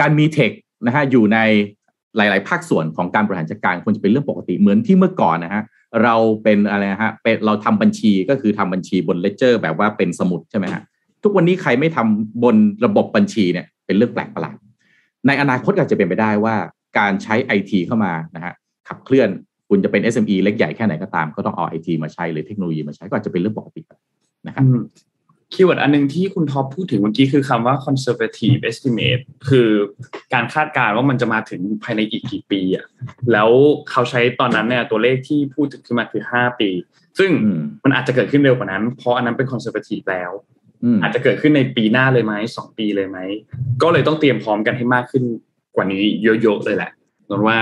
[0.00, 0.50] การมี tech
[0.86, 1.38] นะฮะอยู่ใน
[2.16, 5.62] หลาย ๆ ภาคส่วนของการบริหารจัดการควรจะเป็นเรื่องปกติเหมือนที่เมื่อก่อนนะฮะ
[6.02, 10.82] เราเป็นอะไรฮะเป็นเราทำบัญชีก็คือทำบัญชีบน ledger แบบว่าเป็นสมุดใช่ไหมฮะ
[11.22, 14.56] ทุกวันนี้ใครไม่ทำบนระบบบัญชีเนี่ยเป็นเรื่องแปลกประหลาด
[15.26, 16.54] ในอนาคตอาจจะเป็นไปได้ว่า
[16.98, 18.54] การใช้ไอทีเข้ามานะฮะ
[18.88, 19.28] ขับเคลื่อน
[19.68, 23.82] คุณจะเป็น SME เล็กใหญ่แค่ไหนก็ตาม ก็ต้องเอาไอทีมาใช้หรือเทคโนโลยีมาใช้ก็อาจจะเป็นเรื่องปกติ
[24.46, 24.64] นะครับ
[25.54, 29.68] keyword อันหนึงที่คุณท็อปพูดถึงเมื่อกี้คือคำว่า conservative estimate คือ
[30.34, 32.86] การคาดการณ์ว่ามันจะมาถึงภายในอีกกี่ปีอะ
[33.32, 33.50] แล้ว
[33.90, 36.70] เขาใช้ตอนนั้นเนี่ยตัวเลขที่พูดถึงขึ้นมาคือห้าปี
[37.18, 40.30] ซึ่งอืมมันอาจจะเกิดขึ้นเร็วกว่านั้น เพราะอันนั้นเป็น conservative แล้ว
[40.84, 43.18] อืมอาจจะเกิดขึ้นในปีหน้าเลยไหมสองปีเลยไหม
[43.82, 45.24] ก็เลยต้องเตรียมพร้อมกันให้มากขึ้น
[45.74, 46.90] กว่านี้เยอะๆเลยแหละ
[47.30, 47.58] นนท์ว่า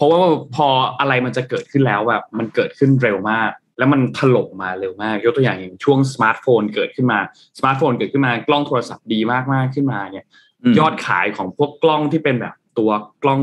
[0.00, 0.20] เพราะว่า
[0.56, 0.68] พอ
[1.00, 7.18] อะไรมันจะเกิดขึ้นแล้วแบบมันเกิดขึ้นเร็วมาก แล้วมันถล่มมาเร็วมาก ยกตัวอย่างอย่างช่วงสมาร์ทโฟนเกิดขึ้นมา
[7.58, 9.20] สมาร์ทโฟนเกิดขึ้นมากล้องโทรศัพท์ดี
[9.52, 12.90] มากๆขึ้นมาเนี่ยยอดขายของพวกกล้องที่เป็นแบบตัว
[13.22, 13.40] กล้อง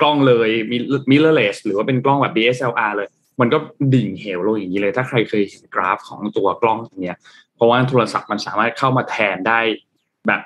[0.00, 0.76] กล้องเลยมี
[1.10, 3.08] มิเลเลสหรือว่าเป็นกล้องแบบ DSLR เลย
[3.40, 3.58] มันก็
[3.94, 7.18] ดิ่งเหวลงอย่างนี้เลย ถ้าใครเคยเห็นกราฟของตัวกล้องเนี้ย
[7.54, 9.60] เพราะว่าโทรศัพท์มันสามารถเข้ามาแทนได้
[10.26, 10.40] แบบ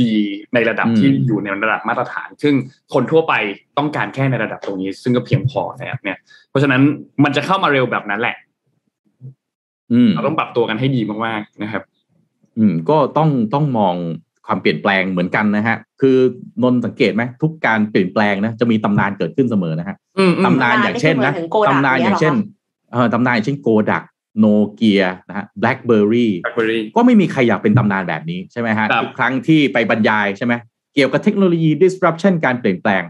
[0.00, 0.14] ดี
[0.54, 2.54] ในระดับอืมที่อยู่ในระดับมาตรฐาน ซึ่ง
[2.94, 3.34] คนทั่วไป
[3.78, 6.18] ต้องการแค่ในระดับตรงนี้ ซึ่งก็เพียงพอนะครับเนี่ย
[6.50, 6.82] เพราะฉะนั้น
[7.24, 8.36] มันจะเข้ามาเร็วแบบนั้นแหละ
[9.92, 11.82] อืมเราต้องปรับตัวกันให้ดีมากๆนะครับ
[12.58, 13.94] อืม ก็ต้องต้องมอง
[14.46, 16.16] ความเปลี่ยนแปลงเหมือนกันนะฮะ คือ
[16.62, 21.32] นนท์สังเกตไหมทุกการเปลี่ยนแปลงนะจะมีตำนานเกิดขึ้นเสมอนะฮะอืมอืมตำนานอย่างเช่นนะ
[21.68, 22.48] ตำนานนี่คือหมายถึง Kodak ตำนานอย่างเช่นเนี่ย
[22.90, 24.02] เหรอเออตำนานอย่างเช่น Kodak
[24.38, 30.54] Nokia นะฮะ BlackBerry BlackBerry ก็ไม่มีใครอยากเป็นตำนานแบบนี้ใช่ไหมฮะครับทุกครั้งที่ไปบรรยายใช่ไหม
[30.94, 33.02] เกี่ยวกับเทคโนโลยี disruption การเปลี่ยนแปลง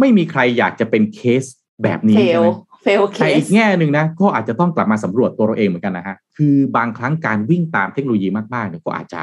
[0.00, 1.44] ไม่มีใครอยากจะเป็นเคส
[1.82, 2.48] แบบนี้เฟใช่ลไหม
[2.82, 9.22] fail case แต่อีกแง่หนึ่งนะก็อาจจะต้องกลับมาสำรวจตัวเราเองเหมือนกันนะฮะคือบางครั้งการวิ่งตามเทคโนโลยีมากๆเนี่ยก็อาจจะ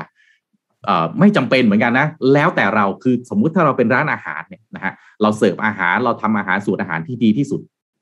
[0.86, 7.62] เอ่อไม่จำเป็นเหมือนกันนะ แล้วแต่เราคือสมมุติถ้าเราเป็นร้านอาหารเนี่ยนะฮะเราเสิร์ฟอาหารเราทำอาหารสูตรอาหารที่ดีที่สุด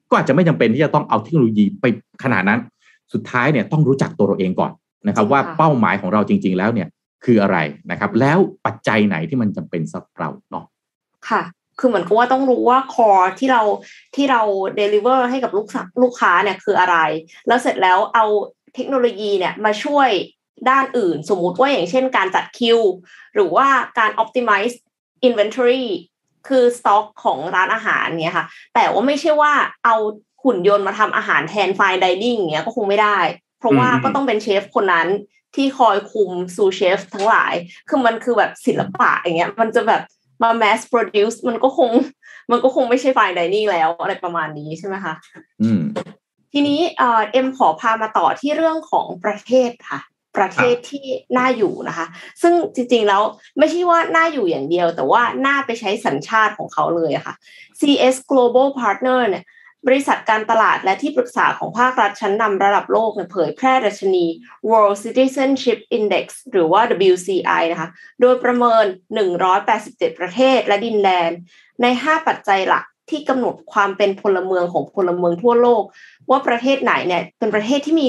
[0.09, 1.85] ก็อาจจะไม่จำเป็นที่จะต้องเอาเทคโนโลยีไป
[2.23, 2.59] ขนาดนั้น
[3.13, 4.71] สุดท้ายเนี่ยต้องรู้จักตัวเราเองก่อน
[5.07, 6.87] นะครับจริงค่ะว่าเป้าหมายของเราจริง ๆ แล้วเนี่ย
[7.25, 7.57] คืออะไร
[7.91, 10.65] นะครับ แล้วปัจจัยไหนที่มันจำเป็นสำหรับเราเนาะ
[11.29, 11.41] ค่ะ
[11.79, 13.61] คือเหมือนกับว่าต้องรู้ว่า core ที่เรา
[14.15, 14.41] ที่เรา
[14.79, 16.97] deliver ให้กับลูกค้าลูกค้าเนี่ยคืออะไร
[17.47, 18.25] แล้วเสร็จแล้วเอา
[18.75, 20.09] เทคโนโลยีเนี่ยมาช่วย
[20.69, 22.79] ด้านอื่น สมมุติว่าอย่างเช่นการจัดคิว
[23.35, 23.67] หรือว่า
[23.99, 24.75] การ optimize
[25.27, 25.85] inventory
[26.47, 29.53] คือสต็อกของร้านอาหารเนี่ยค่ะ แต่ว่าไม่ใช่ว่า
[29.85, 29.95] เอา
[30.43, 33.19] หุ่นยนต์มาทำอาหารแทนไฟน์ดิเนิ่งเงี้ยก็คงไม่ได้
[33.59, 35.07] เพราะว่าอืมก็ต้องเป็นเชฟคนนั้น
[35.55, 37.53] ที่คอยคุมซูเชฟทั้งหลาย
[37.89, 40.01] คือมันคือแบบศิลปะอย่างเงี้ย มันจะแบบ
[40.43, 41.89] มา mass produce มันก็คง
[42.51, 45.13] มันก็คงไม่ใช่ไฟน์ดิเนิ่งแล้วอะไรประมาณนี้ใช่ไหมคะ
[45.61, 45.81] อืม
[46.53, 49.99] ทีนี้เอ่อเอ็มขอพามาต่อที่เรื่องของประเทศค่ะ
[50.37, 51.05] ประเทศที่
[51.37, 52.07] น่าอยู่นะคะ
[52.41, 53.21] ซึ่งจริงๆแล้ว
[53.57, 57.35] ไม่ใช่ว่าน่าอยู่อย่างเดียว แต่ว่าน่าไปใช้สัญชาติของเขาเลยอะค่ะ
[57.79, 59.43] CS Global Partner เนี่ย
[59.87, 64.25] บริษัทการตลาดและที่ปรึกษาของภาครัฐชั้นนำระดับโลกเผยแพร่ดัชนี
[64.69, 67.89] World Citizenship Index หรือว่า WCI นะคะ
[68.21, 68.85] โดยประเมิน
[69.51, 71.29] 187 ประเทศและดินแดน
[71.81, 75.83] ใน 5 ปัจจัยหลักที่กำหนดความเป็นพลเมืองของพลเมืองทั่วโลก
[76.29, 78.07] ว่าประเทศไหนเนี่ยเป็นประเทศที่มี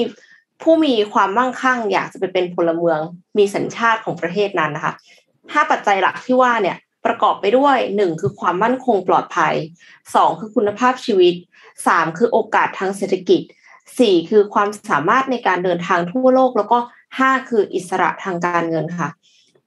[0.63, 2.99] ผู้มีความมั่งคั่ง อยากจะไปเป็นพลเมือง
[3.37, 4.93] มีสัญชาติของประเทศนั้นนะคะ
[5.31, 9.55] 5 ปัจจัยหลักที่ว่าเนี่ยประกอบไปด้วย 1 คือความมั่นคงปลอดภัย
[9.97, 11.35] 2 คือคุณภาพชีวิต
[11.79, 13.41] 3คือโอกาสทางเศรษฐกิจ
[13.85, 16.79] 4คือความสามารถในการเดินทางทั่วโลก แล้วก็
[17.13, 19.09] 5คืออิสระทางการเงินค่ะ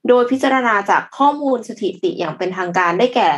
[0.07, 3.29] โดยพิจารณาจากข้อมูลสถิติอย่างเป็นทางการได้แก่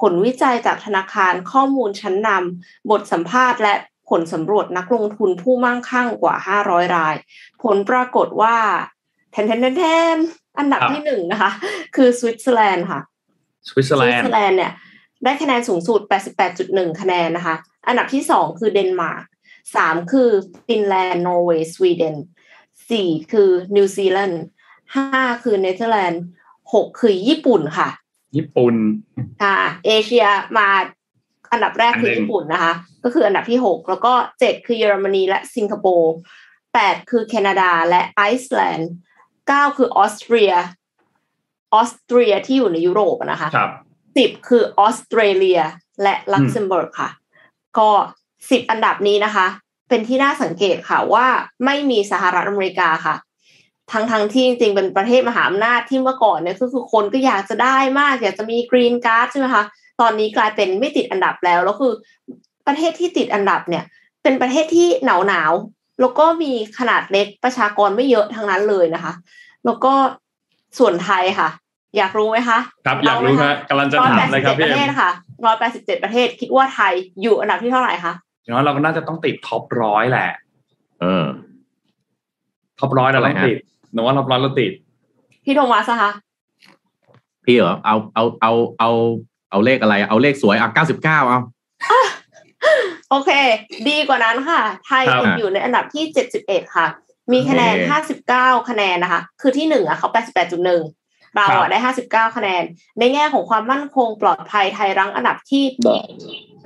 [0.00, 3.74] ผลวิจัยจากธนาคารข้อมูลชั้นนำบทสัมภาษณ์และ
[4.10, 7.14] ผลสำรวจนักลงทุนผู้มั่งคั่งกว่า 500 ราย
[7.62, 8.56] ผลปรากฏว่า
[9.30, 10.16] แทนแทนแทน
[10.58, 11.50] อันดับครับที่หนึ่งนะคะ
[11.96, 13.00] คือสวิตเซอร์แลนด์ค่ะ
[13.68, 14.72] สวิตเซอร์แลนด์ สวิตเซอร์แลนด์เนี่ย
[15.24, 16.00] ได้คะแนนสูงสุด
[16.50, 17.56] 88.1 คะแนนนะคะ
[17.86, 19.24] อันดับที่สองคือเดนมาร์ก
[19.76, 20.30] สามคือ
[20.66, 22.16] ฟินแลนด์นอร์เวย์สวีเดน
[22.90, 24.42] สี่คือนิวซีแลนด์
[24.94, 26.22] ห้าคือเนเธอร์แลนด์
[26.72, 27.88] หกคือญี่ปุ่นค่ะ
[28.36, 28.74] ญี่ปุ่น
[29.42, 29.54] อ่า
[29.86, 30.68] เอเชียมา
[31.52, 32.72] อันดับแรกคืออันหนึ่งญี่ปุ่นนะคะ
[33.04, 36.14] ก็คืออันดับที่หกแล้วก็เจ็ดคือเยอรมนีและสิงคโปร์
[36.72, 38.90] แปดคือแคนาดาและไอซ์แลนด์
[39.48, 40.52] เก้าคือออสเตรีย
[41.74, 43.70] ออสเตรียที่อยู่ในยุโรปอะนะคะครับ
[44.16, 45.60] สิบคือออสเตรเลีย
[46.02, 47.10] และลักเซมเบิร์กค่ะ
[47.78, 47.90] ก็
[48.50, 49.46] สิบอันดับนี้นะคะ
[49.88, 51.26] เป็นที่น่าสังเกตค่ะว่า
[51.64, 53.16] ไม่มีสหรัฐอเมริกาค่ะ
[53.92, 59.64] ทั้งทั้งที่จริงๆเป็นประเทศมหาอำนาจที่เมื่อก่อนเนี่ยก็คือคนก็อยากจะได้มาก อยากจะมีกรีนการ์ดใช่ไหมคะ
[60.00, 61.92] ตอนนี้กลายเป็นไม่ติดอันดับแล้วแล้วคือ
[62.66, 63.84] ประเทศที่ติดอันดับเนี่ย
[64.22, 69.12] เป็นประเทศที่หนาวหนาวๆแล้วก็มีขนาดเล็กประชากรไม่เยอะทั้งนั้นเลยนะคะ
[69.64, 69.92] แล้วก็
[70.78, 71.48] ส่วนไทยค่ะ
[71.96, 75.10] อยากรู้ไหมคะครับอยากรู้ครับกำลังจะร้อยถาแปมดเลสิยบครัเจ็บดปพี่ระเอ็เทศมค่ะ
[75.46, 78.12] ร้อยแปดสิบเจ็ดประเทศ คิดว่าไทยอยู่อันดับที่เท่าไหร่คะ
[78.42, 80.30] อย่างน้อยเราก็น่าจะต้องติดท็อปร้อยแหละ
[81.00, 83.56] เอท็อปร้อยเราต้องอะไรฮะติด
[83.92, 84.72] หนูว่าท็อปร้อยเราติด
[85.44, 86.10] พี่โทมัสอะคะ
[87.44, 88.90] พี่เหรอเอาเอาเอาเอา
[89.50, 91.40] เอาเลขอะไร เอาเลขสวยอะเก้าสิบเก้าเอา
[93.10, 93.30] โอเค
[93.88, 96.86] ดีกว่านั้นค่ะ ไทยครับยังอยู่ในอันดับที่เจ็ดสิบเอ็ดค่ะ
[97.32, 100.82] มีคะแนนโอเคห้าสิบเก้าคะแนนนะคะ คือที่หนึ่งอะเขาแปดสิบแปดจุดหนึ่ง
[101.36, 102.62] เราครัอะบได้ห้าสิบเก้าคะแนน
[102.98, 105.64] ในแง่ของความมั่นคงปลอดภัยไทยรั้งอันดับที่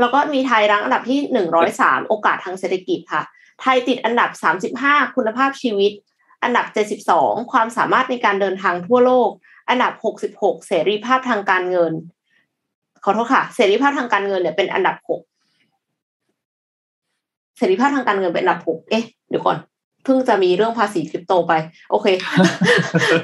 [0.01, 3.23] แล้วก็มีไทยรั้งอันดับที่หนึ่งร้อยสามโอกาสทางเศรษฐกิจค่ะ
[3.61, 5.93] ไทยติดอันดับสามสิบห้าคุณภาพชีวิต
[6.43, 9.31] อันดับเจ็ดสิบสองความสามารถในการเดินทางทั่วโลก
[9.69, 11.93] อันดับหกสิบหกเสรีภาพทางการเงิน
[13.05, 15.21] ขอโทษค่ะ เสรีภาพทางการเงินเนี่ยเป็นอันดับหก
[17.57, 19.59] เสรีภาพทางการเงินเป็นอันดับหกเอ๊ะเดี๋ยวก่อน
[20.05, 21.53] เพิ่งจะมีเรื่องภาษีคริปโตไป
[21.91, 22.07] โอเค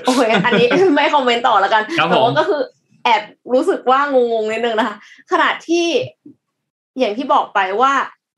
[0.05, 0.66] โอเค อันนี้
[0.97, 2.62] ไม่คอมเมนต์ต่อแล้วกันครับผมแต่ว่าก็คือ
[3.05, 3.22] แอบ
[3.55, 4.97] รู้สึกว่างงๆนิดนึงนะคะ
[5.31, 5.87] ขณะที่
[6.99, 7.93] อย่างที่บอกไปว่า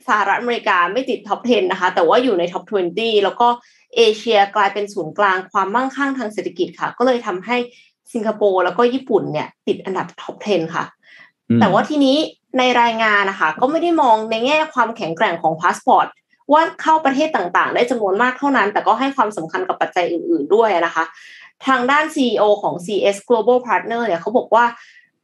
[0.09, 2.65] สหรัฐอเมริกาไม่ติดท็อป 10 นะคะ แต่ว่าอยู่ในท็อป
[2.97, 3.49] 20 แล้วก็
[3.97, 7.57] เอเชียกลายเป็นศูนย์กลางความมั่งคั่งทางเศรษฐกิจค่ะ ก็เลยทำให้
[8.13, 10.85] สิงคโปร์แล้วก็ญี่ปุ่นเนี่ย ติดอันดับท็อป 10 ค่ะ
[11.51, 12.17] อืมแต่ว่าทีนี้
[12.59, 16.07] ในรายงานนะคะ ก็ไม่ได้มองในแง่ความแข็งแกร่งของพาสปอร์ต
[16.53, 21.05] ว่าเข้าประเทศต่างๆ ได้จำนวนมากเท่านั้น แต่ก็ให้ความสำคัญกับปัจจัยอื่น ๆ ด้วยนะคะ
[21.67, 24.65] ทางด้าน CEO ของ CS Global Partner เนี่ยเขาบอกว่า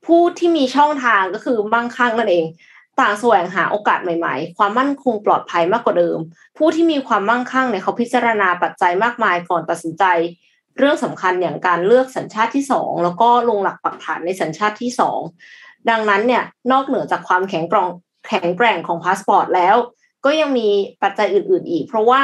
[0.07, 2.45] ผู้ที่มีช่องทางก็คือมั่งคั่งนั่นเอง
[3.01, 6.19] ต่างแสวงหาโอกาสใหม่ๆ ความมั่นคงปลอดภัยมากกว่าเดิม
[6.59, 10.05] ผู้ที่มีความมั่งคั่งเนี่ยเขาพิจารณาปัจจัยมากมายก่อนตัดสินใจ
[10.79, 15.21] เรื่องสำคัญอย่างการเลือกสัญชาติที่สองแล้วก็ลงหลักปักฐานในสัญชาติที่สอง
[15.91, 17.89] ดังนั้นเนี่ยนอกเหนือจากความแข็งแกร่ง
[18.29, 19.77] แข็งแกร่งของพาสปอร์ตแล้ว
[20.25, 20.69] ก็ยังมี
[21.03, 22.23] ปัจจัยอื่น ๆ อีก เพราะว่า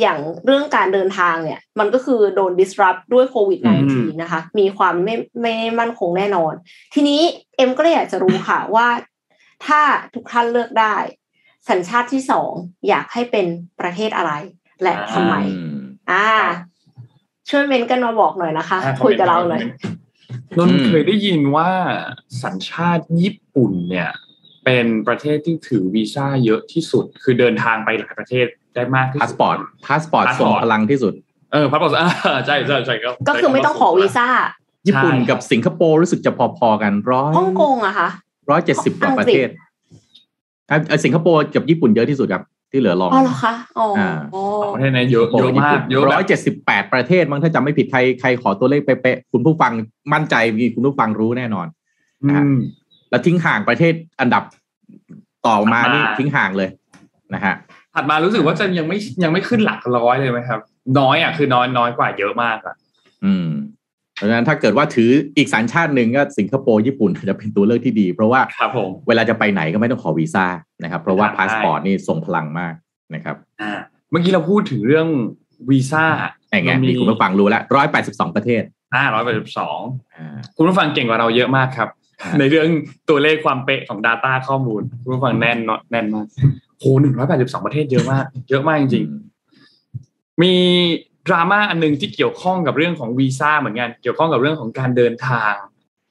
[0.00, 6.52] อย่างเรื่องการเดินทางเนี่ย มันก็คือโดน disrupt ด้วยโควิดอืม -19 นะคะ มีความไม่ไม่มั่นคงแน่นอน
[6.94, 7.20] ทีนี้
[7.56, 8.88] เอ็มก็เลยอยากจะรู้ค่ะว่า
[9.66, 9.80] ถ้า
[10.14, 10.96] ทุกท่านเลือกได้
[11.68, 12.52] สัญชาติที่สอง
[12.88, 13.46] อยากให้เป็น
[13.80, 14.32] ประเทศอะไร
[14.82, 15.78] และทำไมอืม
[16.10, 16.28] อ่า
[17.50, 19.62] ช่วยเมนต์กันมาบอกหน่อยนะคะอะคุยกับเราหน่อย
[20.58, 21.70] นนท์อืมเคยได้ยินว่า
[22.42, 24.10] สัญชาติญี่ปุ่นเนี่ย
[24.64, 31.12] เป็นประเทศที่ถือวีซ่าเยอะที่สุด คือเดินทางไปหลายประเทศได้มากที่สุดพาสปอร์ตพาสปอร์ต Passport ทรงพลังที่สุด
[31.52, 32.08] เออพาสปอร์ตอ่า
[32.46, 34.26] ใช่ใช่ใช่ครับก็คือไม่ต้องขอวีซ่า
[34.86, 38.08] ญี่ปุ่นใช่กับสิงคโปร์รู้สึกจะพอๆกันร้อยฮ่องกงอะคะ
[38.50, 39.48] ร้อยเจ็ดสิบกว่าประเทศ
[40.70, 44.42] อะเอ่อสิงคโปร์กับญี่ปุ่นเยอะที่สุดครับที่เหลือรองอ๋อเหรอคะอ๋ออาอ๋อ
[44.72, 49.72] ประเทศนี้เยอะเยอะมากเยอะแบบร้อยเจ็ดสิบแปดประเทศมั้งถ้าจำไม่ผิดใครใครขอตัวเลขเป๊ะๆคุณผู้ฟัง
[50.12, 51.66] มั่นใจมีคุณผู้ฟังรู้แน่นอน
[52.24, 52.56] อืม
[53.10, 54.42] แล้วทิ้งห่างประเทศอันดับ
[55.46, 56.70] ต่อมาถัดมานี่นี่ทิ้งห่างเลย
[57.34, 57.54] นะฮะ
[57.94, 60.60] ถัดมารู้สึกว่าจะยังไม่ยังไม่ขึ้นหลักร้อยเลยไหมครับ
[60.98, 62.74] น้อยอะคือน้อยน้อยกว่าเยอะมากอะ
[63.24, 63.48] อืม
[64.16, 70.46] เพราะฉะนั้นถ้าเกิดว่าถืออีกสัญชาติหนึ่งก็สิงคโปร์ญี่ปุ่นจะเป็นตัวเลือกที่ดี เพราะว่าครับผมเวลาจะไปไหนก็ไม่ต้องขอวีซ่า
[70.82, 72.74] นะครับ เพราะว่าได้พาสปอร์ตนี่ทรงพลังมาก
[73.14, 73.72] นะครับอ่า
[74.10, 75.08] เมื่อกี้เราพูดถึงเรื่อง
[75.70, 76.04] วีซ่า
[76.48, 78.62] ไงไงมีคุณผู้ฟังรู้แล้วร้อยแปดสิบสองประเทศ
[78.94, 79.80] ห้าร้อยแปดสิบสอง
[80.16, 81.99] อ่าคุณผู้ฟังเก่งกว่าเราเยอะมากครับอ่า
[82.38, 82.68] ในเรื่อง
[83.08, 86.26] ตัวเลขความเป๊ะของ Data ข้อมูลคุณผู้ฟังแน่นเนอะแน่นมาก
[86.78, 90.54] โหหนึ่งร้อยแปดสิบสองประเทศเยอะมาก เยอะมากจริงๆ มี
[91.28, 95.52] ดราม่าอันหนึงที่เกี่ยวข้องกับเรื่องของวีซ่าเหมือนกัน เกี่ยวข้องกับเรื่องของการเดินทาง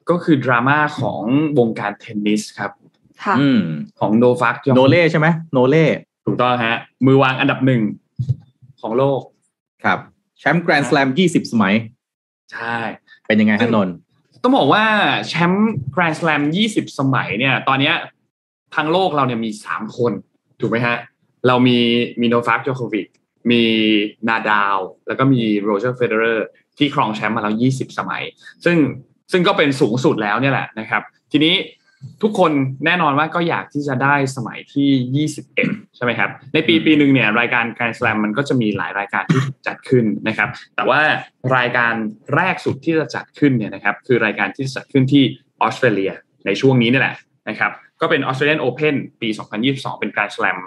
[0.10, 1.22] ก็คือดราม่าของ
[1.60, 2.72] วงการเทนนิสครับ
[3.24, 3.62] ค่ะอืม
[4.00, 5.86] ของโนฟักโนเล่ใช่ไหมโนเล่
[6.26, 7.82] ถูกต้องฮะ มือวางอันดับหนึ่ง
[8.82, 9.22] ของโลก
[9.84, 10.00] ครับ
[10.40, 11.74] แชมป์แกรนด์ส แลมยี่สิบสมัย
[12.54, 12.78] ใช่
[13.28, 13.96] เป็นยังไงฮะนนท์
[14.44, 14.86] ต้องบอกว่า
[15.28, 17.96] แชมป์แกรนด์ส a ลม20สมัยเนี่ย ตอนเนี้ย
[18.76, 20.12] ทั้งโลกเราเนี่ยมีสามคน
[20.60, 20.98] ถูกไหมฮะ
[21.48, 21.78] เรามี
[22.22, 23.08] มีโนวัค ยอโควิช
[23.52, 23.64] มี
[24.28, 26.46] นาดาล แล้วก็มีโรเจอร์เฟเดอร์
[26.78, 28.24] ที่ครองแชมป์มาแล้ว20สมัย
[28.66, 28.78] ซึ่ง
[29.32, 31.54] ซึ่งก็เป็นสูงสุดแล้วเนี่ยแหละนะครับ ทีนี้
[32.24, 32.52] ทุกคน
[32.86, 41.00] แน่นอนว่าก็อยากที่จะได้สมัยที่ 21 ใช่ไหมครับ ในปีปีหนึ่งเนี่ยรายการ Grand Slam มันก็จะมีหลายรายการที่ถูกจัดขึ้นนะครับ แต่ว่า
[41.58, 41.94] รายการ
[42.36, 45.24] แรกสุดที่จะจัดขึ้นเนี่ยนะครับคือรายการที่จัดขึ้นที่
[45.62, 46.12] ออสเตรเลีย
[46.46, 47.16] ในช่วงนี้นี่แหละ
[47.50, 47.72] นะครับ
[48.02, 49.30] ก็เป็น Australian Open ปี
[49.66, 50.58] 2022 เป็น Grand Slam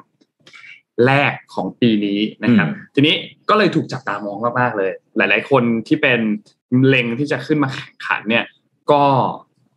[1.07, 3.15] แรกของปีนี้นะครับ ทีนี้
[3.49, 6.21] ก็เลยถูกจับตามองมากๆเลย หลาย ๆ คนที่เป็น
[6.87, 8.45] เล็งที่จะขึ้นมาแข่งขันเนี่ย
[8.93, 9.05] ก็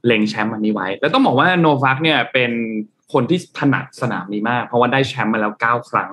[0.07, 2.51] เล็งแชมป์อันนี้ไว้ แล้วต้องบอกว่าโนวัคเนี่ยเป็น
[3.13, 6.11] คนที่ถนัดสนามนี้มาก เพราะว่าได้แชมป์มาแล้ว 9 ครั้ง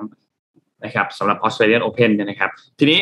[0.85, 2.99] นะครับสำหรับ Australian Open เนี่ยนะครับ ทีนี้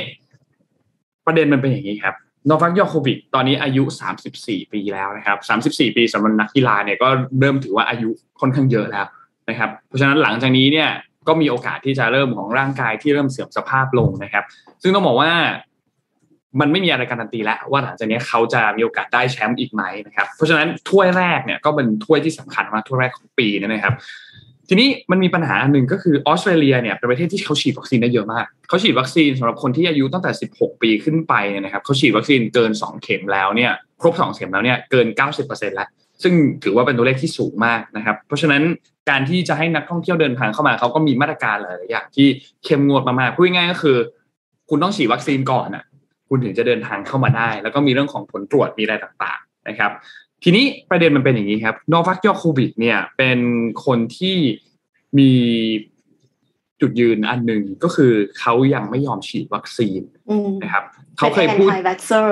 [1.25, 2.15] ประเด็นมันเป็นอย่างนี้ครับ
[2.47, 3.83] โนวัคยอโควิกตอนนี้อายุ
[4.27, 5.37] 34 ปีแล้วนะครับ
[5.69, 7.07] 34 ปีสำหรับนักกีฬาเนี่ยก็
[7.39, 9.05] เริ่มถือว่าอายุค่อนข้างเยอะแล้ว
[9.49, 10.89] นะครับ เพราะฉะนั้นหลังจากนี้เนี่ย
[11.27, 14.43] ก็มีโอกาสที่จะเริ่มของร่างกายที่เริ่มเสื่อมสภาพลงนะครับ
[14.81, 15.31] ซึ่งต้องบอกว่า
[16.59, 23.95] มันไม่มีอะไรการันตีแล้วว่าหลังจากนี้เขาจะมีโอกาสได้แชมป์อีกไหมนะครับ เพราะฉะนั้นถ้วยแรกเนี่ยก็เป็นถ้วยที่สำคัญมากถ้วยแรกของปีนะครับ
[24.69, 33.71] ทีนี้มันมีปัญหาหนึ่งก็คือออสเตรเลียเนี่ยเป็นประเทศที่เขาฉีดวัคซีนได้เยอะมากเขาฉีดวัคซีนสำหรับคนที่อายุตั้งแต่ 16 ปีขึ้นไปเนี่ยนะครับเขาฉีดวัคซีนเกิน 2 เข็มแล้วเนี่ย
[34.01, 35.07] ครบ 2 เข็มแล้วเนี่ยเกิน
[35.41, 35.89] 90%แล้ว
[36.23, 36.33] ซึ่ง
[36.63, 38.61] ถือว่าเป็นตัวเลขที่สูงมากนะครับ เพราะฉะนั้น
[39.09, 42.27] การที่จะให้นักท่องเที่ยวเดินทางเข้ามาเขาก็มีมาตรการหลายอย่างที่
[42.65, 43.97] เข้มงวดมากๆพูดง่ายก็คือ
[44.69, 45.83] คุณต้องฉีดวัคซีนก่อนอะ
[46.33, 49.91] คุณถึงจะเดินทางเข้ามาได้ แล้วก็มีเรื่องของผลตรวจมีอะไรต่างๆนะครับ
[50.43, 53.39] ทีนี้ประเด็นมันเป็นอย่างนี้ครับโนวัคยอโควิดเนี่ยเป็น
[53.85, 54.37] คนที่
[55.17, 55.31] มี
[56.81, 60.83] จุดยืนอันหนึ่งก็คือเขายังไม่ยอมฉีดวัคซีนอืมนะครับ
[61.17, 62.27] เขาเคยพูดป็น anti-vaxxer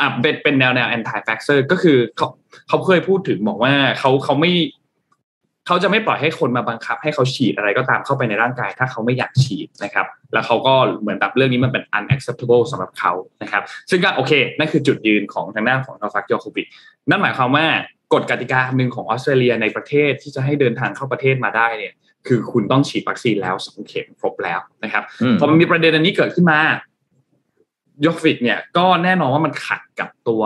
[0.00, 2.28] อะเป็นเป็นแนวแนว anti vaxxer ก็คือเขา
[2.68, 4.52] เขาเคยพูดถึงบอกว่าเขาเขาไม่
[5.66, 13.12] เขาจะไม่ปล่อยให้คนมาบังคับ ให้เขาฉีดอะไรก็ตามเข้าไปในร่างกาย ถ้าเขาไม่อยากฉีดนะครับ แล้วเขาก็เหมือนแบบเรื่องนี้มันเป็น unacceptable สำหรับเขา
[13.42, 16.66] นะครับ ซึ่งก็โอเค นั่นคือจุดยืนของทางด้านของนอฟักยอโควิด
[17.10, 17.66] นั่นหมายความว่า
[18.14, 21.92] กฎกติกาหนึ่งของออสเตรเลียในประเทศที่จะให้เดินทางเข้าประเทศมาได้เนี่ย
[22.26, 26.58] คือคุณต้องฉีดวัคซีนแล้วสองเข็มครบแล้วนะครับอืมพอมันมีประเด็นอันนี้เกิดขึ้นมา
[28.06, 30.42] ยกฟิกเนี่ยก็แน่นอนว่ามันขัดกับตัว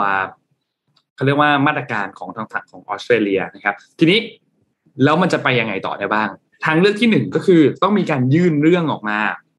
[1.15, 4.19] เขาเรียกว่ามาตรการของทางฝั่งของออสเตรเลียนะครับ ทีนี้
[5.05, 6.29] แล้วมันจะไปยังไงต่อได้บ้าง
[6.65, 9.19] ทางเลือกที่หนึ่งก็คือต้องมีการยื่นเรื่องออกมา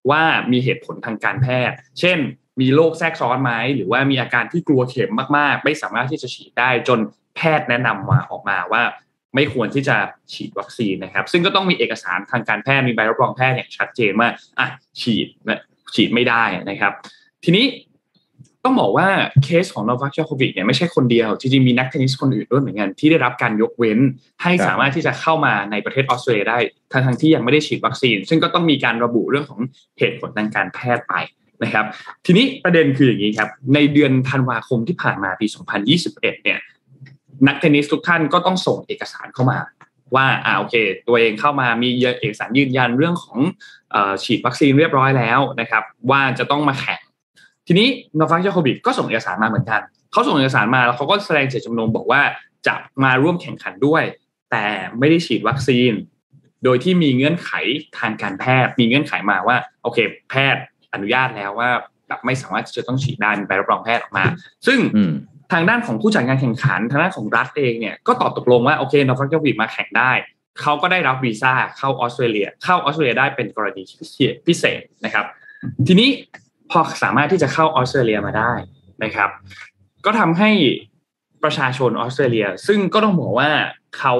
[0.10, 2.18] ว่ามีเหตุผลทางการแพทย์ เช่น
[2.62, 7.00] มีโรคแทรกซ้อนไหมหรือว่ามีอาการที่กลัวเข็มมากๆ ไม่สามารถที่จะฉีดได้จน
[7.36, 8.84] แพทย์แนะนำมาออกมาว่า
[9.36, 9.98] ไม่ควรที่จะ
[10.34, 14.30] ฉีดวัคซีนนะครับ ซึ่งก็ต้องมีเอกสารทางการแพทย์มีใบรับรองแพทย์อย่างชัดเจนว่า
[14.60, 14.68] อะ
[15.02, 15.28] ฉีด
[15.96, 16.94] ฉีดไม่ได้นะครับ
[17.44, 17.66] ทีนี้
[18.66, 19.08] ต้องบอกว่า
[19.44, 24.00] เคสของโนวัคโควิดเนี่ยไม่ใช่คนเดียว จริงๆ มีนักเทนนิสคนอื่นด้วยเหมือนกันที่ได้รับการยกเว้น
[24.44, 26.58] ให้ครับสามารถที่จะเข้ามาในประเทศออสเตรเลียได้
[26.92, 29.60] ทั้งๆที่ยังไม่ได้ฉีดวัคซีน ซึ่งก็ต้องมีการระบุเรื่องของ
[30.00, 31.14] เหตุผลทางการแพทย์ไป
[31.64, 31.86] นะครับ
[32.26, 35.48] ทีนี้ประเด็นคืออย่างนี้ครับ ในเดือนธันวาคมที่ผ่านมาปี
[35.96, 36.60] 2021 เนี่ย
[37.48, 39.60] นักเทนนิสทุกท่านก็ต้องส่งเอกสารเข้ามา
[40.16, 40.76] ว่าอ่าโอเค
[41.08, 41.90] ตัวเองเข้ามามี
[42.20, 43.38] เอกสารยืนยันเรื่องของ
[43.92, 47.02] เออฉีดวัคซีนเรียบร้อยแล้วนะครับ ว่าจะต้องมาแข่ง
[47.74, 52.22] ทีนี้โนวัคโควิดก็ส่งเอกสารมาเหมือนกันเขาส่งเอกสารมาแล้วเขาก็แสดงเจตจำนงบอกว่า
[52.68, 54.04] จะมาร่วมแข่งขันด้วย
[54.52, 54.66] แต่
[55.00, 55.92] ไม่ได้ฉีดวัคซีน
[56.64, 57.52] โดยที่มีเงื่อนไข
[58.00, 59.98] ทางการแพทย์มีเงื่อนไขมาว่าโอเค
[60.30, 60.62] แพทย์
[60.94, 61.70] อนุญาตแล้วว่า
[62.08, 64.26] แบบไม่สามารถที่จะต้องฉีดได้มีใบรับรองแพทย์ออกมา
[64.68, 65.14] ซึ่งอืม
[65.52, 70.12] ทางด้านของผู้จัดงานแข่งขันทางด้านของรัฐเองเนี่ยก็ตอบตกลงว่าโอเคโนวัคโควิดมาแข่งได้
[70.62, 73.82] เขาก็ได้รับวีซ่าเข้าออสเตรเลีย เข้าออสเตรเลียได้เป็นกรณี
[74.48, 75.26] พิเศษนะครับ
[75.88, 76.10] ทีนี้
[76.72, 78.52] พอสามารถที่จะเข้าออสเตรเลียมาได้
[79.04, 79.30] นะครับ
[80.06, 80.50] ก็ทำให้
[81.44, 83.50] ประชาชนออสเตรเลีย ซึ่งก็ต้องบอกว่า
[83.98, 84.16] เขา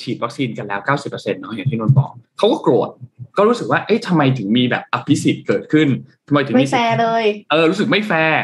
[0.00, 2.90] ฉีดวัคซีนกันแล้ว 90%เนาะอย่างที่นนท์บอกเขาก็โกรธ
[3.36, 5.88] ก็รู้สึกว่าเอ๊ะทำไมถึงมีแบบอภิสิทธิ์เกิดขึ้น
[6.28, 8.42] ทำไมถึงไม่มีสิทธิ์ร์เลยเออรู้สึกไม่แฟร์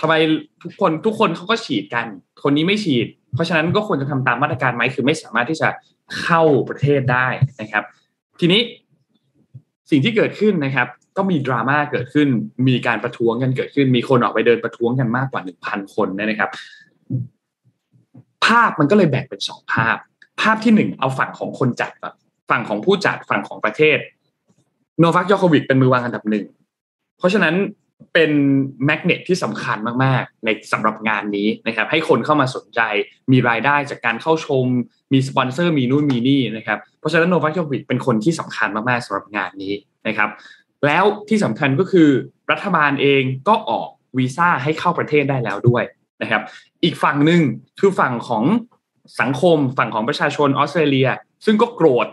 [0.00, 0.14] ทำไม
[0.62, 2.06] ทุกคนทุกคนเขาก็ฉีดกัน
[2.42, 5.68] คนนี้ไม่ฉีด เพราะฉะนั้นก็ควรจะทำตามมาตรการไหมคือไม่สามารถที่จะ
[6.20, 7.26] เข้าประเทศได้
[7.60, 7.84] นะครับ
[8.40, 8.60] ทีนี้
[9.90, 10.88] สิ่งที่เกิดขึ้นนะครับ
[11.20, 12.28] ก็มีดราม่าเกิดขึ้น
[12.68, 16.50] มีการประท้วงกันเกิดขึ้น มีคนออกไปเดินประท้วงกันมากกว่าหนึ่งพันคนนะครับ
[18.46, 19.96] ภาพมันก็เลยแบ่งเป็นสองภาพ
[20.40, 22.14] ภาพที่หนึ่งเอาฝั่งของคนจัดก่อน
[22.50, 23.98] ฝั่งของผู้จัดฝั่งของประเทศ
[24.98, 26.46] โนวัคยอโควิดเป็นมือวางอันดับหนึ่ง
[27.18, 27.54] เพราะฉะนั้น
[28.14, 28.30] เป็น
[28.84, 32.80] แมกเนตที่สำคัญมาก ๆ ในสำหรับงานนี้นะครับ ให้คนเข้ามาสนใจ
[33.32, 34.66] มีรายได้จากการเข้าชม
[35.12, 39.74] มีสปอนเซอร์มีนู่นมีนี่นะครับ เพราะฉะนั้นโนวัคโควิดเป็นคนที่สำคัญมาก ๆสำหรับงานนี้
[40.08, 40.28] นะครับ
[40.86, 42.10] แล้วที่สำคัญก็คือ
[42.50, 45.84] รัฐบาลเองก็ออกวีซ่าให้เข้าประเทศได้แล้วด้วย
[46.22, 46.42] นะครับ
[46.84, 47.42] อีกฝั่งหนึ่ง
[47.80, 48.44] คือฝั่งของ
[49.20, 51.08] สังคมฝั่งของประชาชนออสเตรเลีย
[51.44, 52.06] ซึ่งก็โกรธ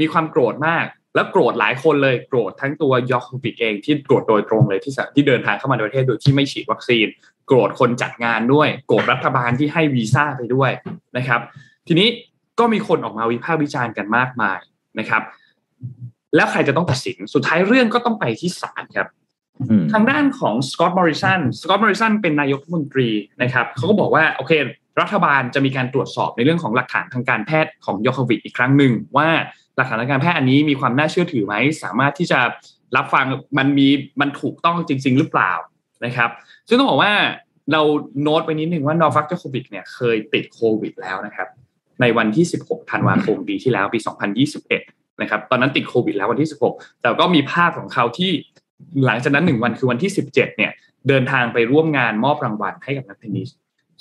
[0.00, 7.06] มีความโกรธมาก แล้วโกรธหลายคนเลยโกรธทั้งตัวยอโควิชเองที่โกรธโดยตรงเลยที่ที่เดินทางเข้ามาในประเทศโดยที่ไม่ฉีดวัคซีน
[7.46, 10.70] โกรธคนจัดงานด้วย โกรธรัฐบาลที่ให้วีซ่าไปด้วย
[11.16, 11.40] นะครับ
[11.88, 12.08] ทีนี้
[12.58, 14.58] ก็มีคนออกมาวิพากษ์วิจารณ์กันมากมาย
[14.98, 15.22] นะครับ
[16.34, 19.08] แล้วใครจะต้องตัดสินสุดท้ายเรื่องก็ต้องไปที่ศาลครับ
[19.60, 23.08] อืมทางด้านของสกอตต์มอริสันสกอตต์มอริสันเป็นนายกรัฐมนตรี
[23.42, 24.52] นะครับเขาก็บอกว่าโอเค
[25.00, 29.28] รัฐบาลจะมีการตรวจสอบในเรื่องของหลักฐานทางการแพทย์ของยอโควิชอีกครั้งหนึ่งว่า
[29.76, 32.40] หลักฐานทางการแพทย์อันนี้มีความน่าเชื่อถือไหมสามารถที่จะ
[32.96, 33.26] รับฟัง
[33.58, 33.88] มันมี
[34.20, 35.52] มันถูกต้องจริง ๆ หรือเปล่า
[36.04, 36.30] นะครับ
[36.68, 37.12] ซึ่งต้องบอกว่า
[37.72, 37.82] เรา
[38.22, 41.48] โน้ตไปนิดนึงว่านอร์ฟักโควิดเนี่ยเคยติดโควิดแล้วนะครับ
[42.00, 43.98] ในวันที่ 16 ธันวาคมปีที่แล้วปี
[44.46, 48.30] 2021 นะครับตอนนั้นติดโควิดแล้ววันที่ 16 แต่ก็มีภาพของเขาที่
[49.06, 50.72] หลังจากนั้นหนึ่งวันคือวันที่ 17 เนี่ย
[51.08, 53.48] เดินทางไปร่วมงานมอบรางวัลให้กับนักเทนนิส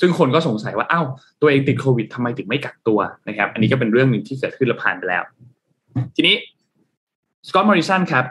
[0.01, 1.05] ซึ่งคนก็สงสัยว่าอ้าว
[1.41, 5.23] ตัวเองติดโควิดทำไมถึงไม่กักตัวนะครับ อันนี้ก็เป็นเรื่องหนึ่งที่เกิดขึ้นและผ่านไปแล้ว
[6.15, 6.35] ทีนี้
[7.47, 8.25] สกอตต์มอริสันครับ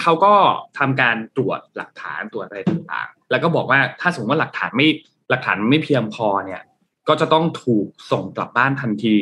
[0.00, 0.34] เขาก็
[0.78, 4.86] ทำการตรวจหลักฐานตรวจอะไรต่างๆ แล้วก็บอกว่าถ้าสมมติว่าหลักฐานไม่
[5.30, 6.62] หลักฐานไม่เพียงพอเนี่ย
[7.08, 9.16] ก็จะต้องถูกส่งกลับบ้านทันที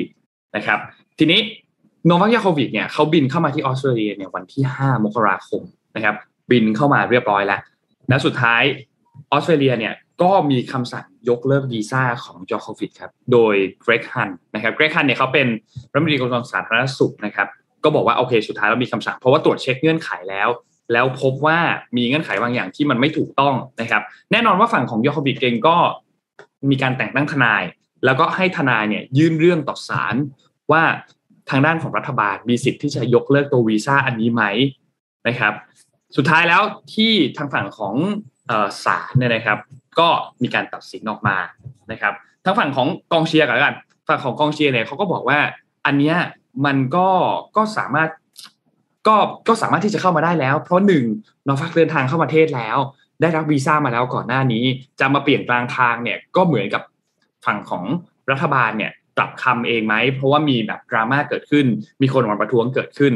[0.57, 0.79] นะครับ
[1.19, 1.41] ทีนี้
[2.07, 5.63] โนวัคยาโควิดเนี่ยเขาบินเข้ามาที่ออสเตรเลียเนี่ยวันที่ 5 มกราคม
[5.97, 6.15] นะครับ
[6.51, 7.61] บินเข้ามาเรียบร้อยแล้ว
[8.09, 8.63] และสุดท้าย
[9.33, 15.47] ออสเตรเลียเนี่ยก็มีคำสั่งยกเลิกวีซ่าของจอร์โควิดครับ โดยเกร็กฮันต์นะครับเกร็กฮันต์เนี่ยเขาเป็น
[15.93, 17.49] รัฐมนตรีกระทรวงสาธารณสุขนะครับ
[17.85, 20.49] ก็บอกว่าโอเคสุดท้ายแล้วมีคำสั่งเพราะว่าตรวจเช็คเงื่อนไขแล้ว
[20.93, 21.59] แล้วพบว่า
[21.97, 25.77] มีเงื่อนไขบางอย่างที่มันไม่ถูกต้องนะครับ แน่นอนว่าฝั่งของยอร์โควิดเองก็
[26.71, 27.63] มีการแต่งตั้งทนาย
[28.05, 30.15] แล้วก็ให้ทนายเนี่ยยื่นเรื่องต่อศาล
[30.73, 30.83] ว่า
[31.51, 34.43] ทางด้านของรัฐบาลมีสิทธิ์ที่จะยกเลิกตัววีซ่าอันนี้ไหม
[35.29, 35.53] นะครับ
[36.17, 36.63] สุดท้ายแล้ว
[36.95, 37.95] ที่ทางฝั่งของ
[38.85, 39.59] ศาลเนี่ยนะครับ
[39.99, 40.09] ก็
[40.43, 41.37] มีการตัดสินออกมา
[41.93, 42.13] นะครับ
[42.45, 43.77] ทางฝั่งของกองเชียร์กัน
[44.09, 45.39] ฝั่งของกองเชียร์เนี่ยเขาก็บอกว่า
[45.87, 46.17] อันเนี้ย
[46.67, 47.09] มันก็
[47.57, 48.09] ก็สามารถ
[49.09, 49.17] ก็
[49.49, 51.05] ก็สามารถที่จะเข้ามาได้แล้ว เพราะหนึ่ง
[51.47, 52.77] นอฟักเดินทางเข้าประเทศแล้ว
[53.21, 54.65] ได้รับวีซ่ามาแล้วก่อนหน้านี้
[55.01, 56.83] จะมาเปลี่ยนกลางทางเนี่ยก็เหมือนกับ
[57.47, 57.85] ฝั่งของ
[58.31, 61.67] รัฐบาลเนี่ย กลับคำเองไหมเพราะว่ามีแบบดราม่าเกิดขึ้น
[62.03, 63.13] มีคนออกมาประท้วงเกิดขึ้น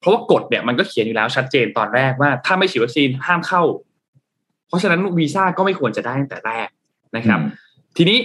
[0.00, 3.62] เพราะว่ากฎเนี่ยมันก็เขียนอยู่แล้วชัดเจนตอนแรกว่า ถ้าไม่ฉีดวัคซีนห้ามเข้า
[4.68, 6.68] เพราะฉะนั้นวีซ่าก็ไม่ควรจะได้ตั้งแต่แรก
[7.16, 7.40] นะครับ
[7.96, 8.18] ทีนี้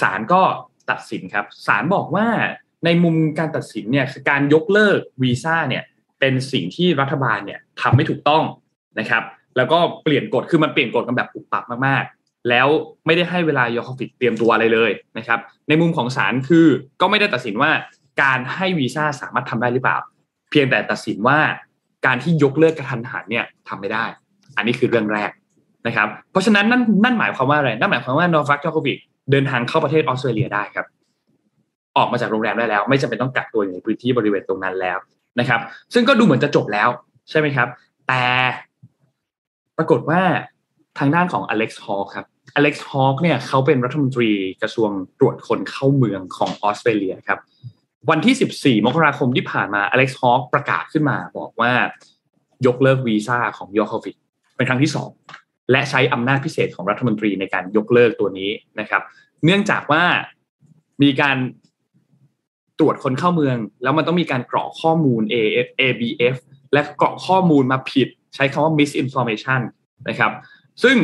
[0.00, 0.42] ศาลก็
[0.90, 2.26] ตัดสินครับศาลบอกว่า
[2.84, 5.84] ในมุมการตัดสินเนี่ยคือการยกเลิกวีซ่าเนี่ย
[6.20, 8.42] เป็นสิ่งที่รัฐบาลเนี่ยทำไม่ถูกต้อง
[8.98, 9.22] นะครับ
[9.56, 12.17] แล้วก็เปลี่ยนกฎคือมันเปลี่ยนกฎกันแบบปุบปับมากๆ
[12.48, 12.68] แล้ว
[13.06, 15.38] ไม่ได้ให้เวลายอโควิชเตรียมตัวอะไรเลยนะครับ
[15.68, 16.66] ในมุมของศาลคือ
[17.00, 17.70] ก็ไม่ได้ตัดสินว่า
[18.22, 19.98] การให้วีซ่าสามารถทำได้หรือเปล่า
[20.50, 21.38] เพียงแต่ตัดสินว่า
[22.06, 24.04] การที่ยกเลิกกระทันหันเนี่ยทำไม่ได้
[24.56, 25.30] อันนี้คือเรื่องแรก
[25.86, 28.96] นะครับ เพราะฉะนั้นนั่นนั่นหมายความว่าอะไร นั่นหมายความว่าโนฟักจอโควิด
[29.30, 30.86] เดินทางเข้าประเทศออสเตรเลียได้ครับ
[31.96, 34.98] ออกมาจากโรงแรมได้แล้ว ไม่จำเป็นต้องกักตัวอยู่ในพื้นที่บริเวณตรงนั้นแล้ว
[35.40, 35.60] นะครับ
[35.94, 36.88] ซึ่งก็ดูเหมือนจะจบแล้ว
[37.30, 37.68] ใช่ไหมครับ
[38.08, 38.24] แต่
[39.76, 40.20] ปรากฏว่า
[40.98, 42.26] ทางด้านของอเล็กซ์ฮอลครับ
[42.56, 44.30] อเล็กซ์ฮอลเนี่ยเขาเป็นรัฐมนตรี
[44.62, 47.38] กระทรวงตรวจคนเข้าเมืองของออสเตรเลียครับ
[48.10, 51.72] วันที่ 14 มกราคมที่ผ่านมาอเล็กซ์ฮอลประกาศขึ้นมาบอกว่า
[52.66, 54.14] ยกเลิกวีซ่าของยอร์โควิด
[54.56, 55.10] เป็นครั้งที่สอง
[55.70, 59.02] และใช้อำนาจพิเศษของรัฐมนตรีในการยกเลิกตัวนี้นะครับ
[59.44, 60.04] เนื่องจากว่า
[61.02, 61.36] มีการ
[62.78, 66.36] ตรวจคนเข้าเมือง แล้วมันต้องมีการกรอกข้อมูล AF ABF
[66.72, 69.60] และกรอกข้อมูลมาผิด ใช้คำว่า misinformation
[70.08, 70.32] นะครับ
[70.82, 70.96] ซึ่ง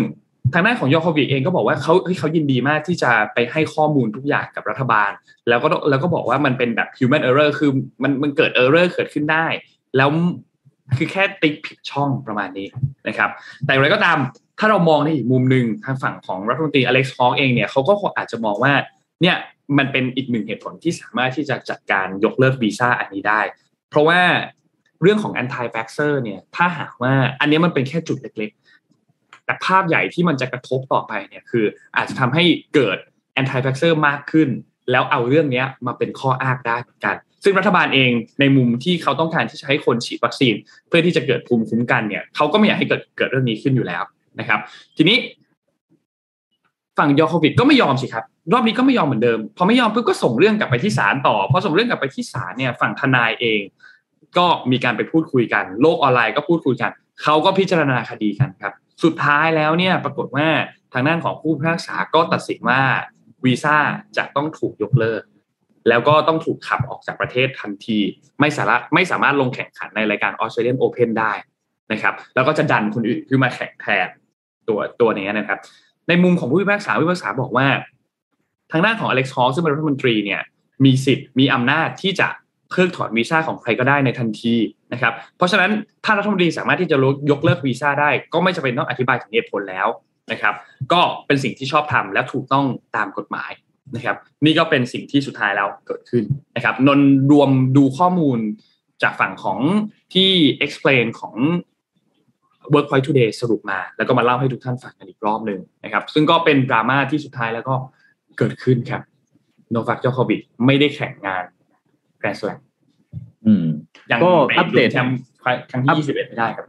[0.52, 5.10] ทางด้านของยอโควิเองก็บอกว่าเขาเขายินดีมากที่จะไปให้ข้อมูลทุกอย่างกับรัฐบาล
[5.48, 7.70] แล้วก็แล้วก็บอกว่ามันเป็นแบบ human error คือ
[8.02, 9.46] มันมันเกิด error เกิดขึ้นได้
[9.96, 10.10] แล้ว
[10.96, 12.68] คือแค่ติ๊กผิดช่องประมาณนี้
[13.08, 13.30] นะครับ
[13.64, 14.18] แต่อย่างไรก็ตาม
[14.58, 18.72] ถ้าเรามองในอีกมุมหนึ่งทางฝั่งของรัฐมนตรีอเล็กซ์ฮอเองเนี่ยเขาก็อาจจะมองว่า
[19.22, 19.36] เนี่ย
[19.78, 23.40] มันเป็นอีกหนึ่งเหตุผลที่สามารถที่จะจัดการยกเลิกวีซ่าอันนี้ได้
[23.90, 24.20] เพราะว่า
[25.02, 28.63] เรื่องของ anti f a x e r เนี่ยถ้าหากว่าอันนี้มันเป็นแค่จุดเล็กๆ
[29.44, 31.64] แต่ภาพใหญ่ที่มันจะกระทบต่อไปเนี่ยคือ
[31.96, 32.98] อาจจะทำให้เกิด
[33.40, 34.48] anti f a x e r มากขึ้น
[34.90, 40.54] แล้วเอาเรื่องนี้มาเป็นข้ออ้างได้เหมือนกัน ซึ่งรัฐบาลเองในมุมที่เขาต้องการที่จะให้คนฉีดวัคซีน
[40.88, 44.02] เพื่อที่จะเกิดภูมิคุ้มกันเนี่ยเขาก็ไม่อยากให้เกิดเกิดเรื่องนี้ขึ้นอยู่แล้ว
[44.40, 44.60] นะครับ
[44.96, 45.16] ทีนี้
[46.98, 53.60] ฝั่งยอโควิดก็ไม่ยอมสิครับ รอบนี้ก็ไม่ยอมเหมือนเดิม พอไม่ยอมปุ๊บก็ส่งเรื่องกลับไปที่ศาลต่อพอส่งเรื่องกลับไปที่ศาลเนี่ยฝั่งทนายเอง
[54.38, 56.90] ก็มีการไปพูดคุยกัน โลกออนไลน์ก็พูดคุยกัน
[57.22, 58.72] เขาก็พิจารณาคดีกันครับ
[59.04, 60.48] สุดท้ายแล้วเนี่ยปรากฏว่า
[60.92, 62.80] ทางด้านของผู้พิพากษาก็ตัดสินว่า
[63.44, 63.76] วีซ่า
[64.16, 65.22] จะต้องถูกยกเลิก
[65.88, 67.98] แล้วก็ต้องถูกขับออกจากประเทศทันที
[68.40, 71.32] ไม่สารถไม่สามารถลงแข่งขันในรายการออสเตรเลียนโอเพนได้
[71.92, 74.08] นะครับ แล้วก็จะดันคนอื่นขึ้นมาแข่งแทน
[74.68, 75.58] ตัวตัวนี้นะครับ
[76.08, 77.66] ในมุมของผู้พิพากษาผู้พิพากษาบอกว่า
[78.72, 80.42] ทางด้านของอเล็กซ์ฮอลซึ่งเป็นรัฐมนตรีเนี่ย
[80.84, 82.28] มีสิทธิ์มีอำนาจที่จะ
[82.74, 84.54] เพิกถอนวีซ่าของใครก็ได้ในทันที
[84.92, 85.70] นะครับ เพราะฉะนั้น
[86.04, 86.96] ถ้ารัฐมนตรีสามารถที่จะ
[87.30, 89.88] ยกเลิกวีซ่าได้ ก็ไม่จำเป็นต้องอธิบายถึงเหตุผลแล้ว
[90.32, 90.54] นะครับ
[90.92, 92.64] ก็เป็นสิ่งที่ชอบทำและถูกต้อง
[92.96, 93.52] ตามกฎหมาย
[93.96, 96.24] นะครับนี่ก็เป็นสิ่งที่สุดท้ายแล้วเกิดขึ้น
[96.56, 97.00] นะครับนน
[97.32, 98.38] รวมดูข้อมูล
[99.02, 99.58] จากฝั่งของ
[100.14, 100.30] ที่
[100.64, 101.34] explain ของ
[102.74, 107.74] Workpoint Today สรุปมา แล้วก็มาเล่าให้ทุกท่านฟังกันอีกรอบหนึ่งนะครับ ซึ่งก็เป็นดราม่าที่สุดท้ายแล้วก็
[108.38, 109.02] เกิดขึ้นครับ
[109.70, 111.44] โนฟักเจ้าโควิดไม่ได้แข่งงาน
[112.24, 112.58] แกรนด์สแลม
[114.10, 115.18] ยังก็อัปเดตแชมป์
[115.70, 116.66] ครั้งที่21ไม่ได้ครับ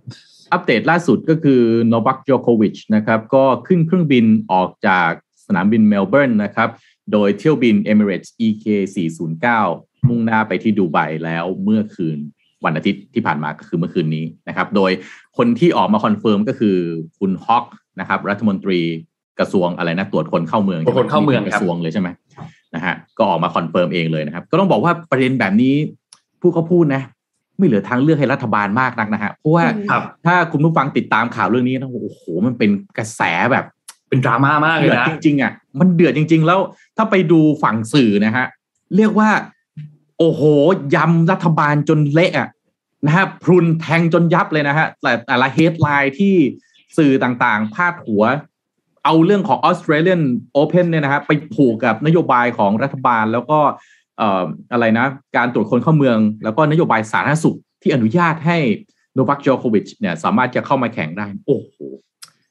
[0.54, 5.12] อัปเดตล่าสุดก็คือโนวัคโจโควิชนะครับ ก็ขึ้นเครื่องบินออกจาก
[5.48, 6.70] สนามบินเมลเบิร์นนะครับ
[7.12, 8.66] โดยเที่ยวบิน Emirates EK
[9.36, 12.18] 409มุ่งหน้าไปที่ดูไบแล้วเมื่อคืน
[12.66, 14.92] วันอาทิตย์ที่ผ่านมาก็คือเมื่อคืนนี้นะครับ โดย
[15.38, 16.78] คนที่ออกมา confirm ก็คือ
[17.20, 17.66] คุณฮอก
[18.00, 18.80] นะครับ รัฐมนตรี
[19.40, 22.10] กระทรวงอะไรนะตรวจคนเข้าเมืองตรวจคนเข้าเมืองกระทรวงเลยใช่ไหม
[22.76, 25.74] นะฮะก็ออกมา confirm เองเลยนะครับ ก็ต้องบอกว่าประเด็นแบบนี้
[26.42, 27.04] ผู้เขาพูดนะ
[27.58, 29.66] ไม่เหลือทางเลือกให้รัฐบาลมากนักนะฮะเพราะว่า
[30.26, 33.22] ถ้าคุณผู้ฟังติดตามข่าวเรื่องนี้นะโอ้โหมันเป็นกระแส
[33.52, 33.66] แบบ
[34.10, 36.60] เป็นดราม่ามากเลยนะจริงๆอะมันเดือดจริง ๆ แล้ว
[36.98, 38.46] ถ้าไปดูฝั่งสื่อนะฮะ
[38.96, 39.30] เรียกว่า
[40.18, 40.42] โอ้โห
[40.96, 42.50] ยำรัฐบาลจนเละอะ
[43.06, 46.36] นะฮะพรุนแทงจนยับเลยนะฮะแต่แต่ละเฮดไลน์ที่
[46.98, 48.24] สื่อต่างๆ พาดหัว
[49.06, 50.22] เอาเรื่องของ Australian
[50.60, 53.60] Open เนี่ยนะฮะไปผูกกับนโยบายของรัฐบาล แล้วก็
[54.18, 55.06] เอ่ออะไรนะ
[55.38, 58.58] การตรวจคนเข้าเมือง แล้วก็นโยบายสาธารณสุขที่อนุญาตให้
[59.14, 61.76] โนวัคโจโควิชเนี่ยสามารถจะเข้ามาแข่งได้ โอ้โห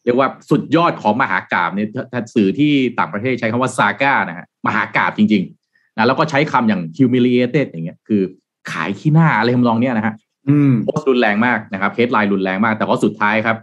[0.04, 8.22] เรียกว่าสุดยอดของมหากราบเนี่ยถ้าสื่อที่ต่างประเทศใช้คำว่าซาก้านะฮะมหากราบจริงๆนะแล้วก็ใช้คำอย่าง humiliated อย่างเงี้ยคือ
[8.72, 10.14] ขายขี้หน้าอะไรทำนองเนี้ยนะฮะ
[10.48, 13.56] อืมโพสต์รุนแรงมากนะครับเฮดไลน์รุนแรงมาก แต่ว่าสุดท้ายครับ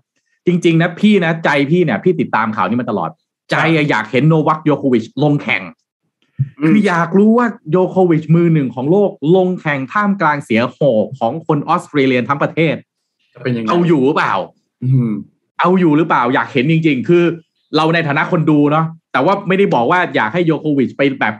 [0.47, 3.09] จริง ๆ นะพี่นะใจพี่เนี่ย พี่ติดตามข่าวนี้มาตลอด
[3.51, 5.63] ใจอะอยากเห็นโนวัคโยโควิชลงแข่ง
[6.59, 10.79] อืมคืออยากรู้ว่าโยโควิชมือหนึ่งของโลกลงแข่งท่ามกลางเสียโห
[11.19, 12.75] ของคนออสเตรเลียทั้งประเทศ
[13.33, 14.35] จะเป็นยังไงเอาอยู่หรือเปล่า
[14.83, 15.11] อืม
[15.59, 17.23] เอาอยู่หรือเปล่า อยากเห็นจริง ๆ คือ
[17.75, 21.35] เราในฐานะคนดูเนาะแต่ว่าไม่ได้บอกว่าอยากให้โยโควิชไปแบบ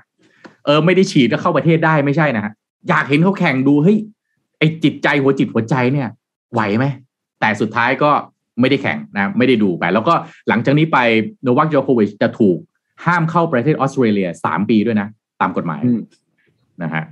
[0.66, 2.54] เออ ไม่ได้ฉีดแล้วเข้าประเทศได้ไม่ใช่นะฮะ
[2.90, 3.98] อยากเห็นเขาแข่งดูเฮ้ย
[4.58, 6.10] ไอจิตใจหัวจิตหัวใจเนี่ย
[6.54, 6.86] ไหวไหม
[7.40, 8.12] แต่สุดท้ายก็
[8.60, 10.14] ไม่ได้แข่งนะไม่ได้ดูไป แล้วก็
[10.50, 10.98] หลังจากนี้ไป
[11.44, 12.58] โนวัคโยโควิชจะถูก
[13.06, 15.08] ห้ามเข้าประเทศออสเตรเลียสามปีด้วยนะ
[15.42, 16.00] ตามกฎหมายอืม
[16.84, 17.04] นะฮะ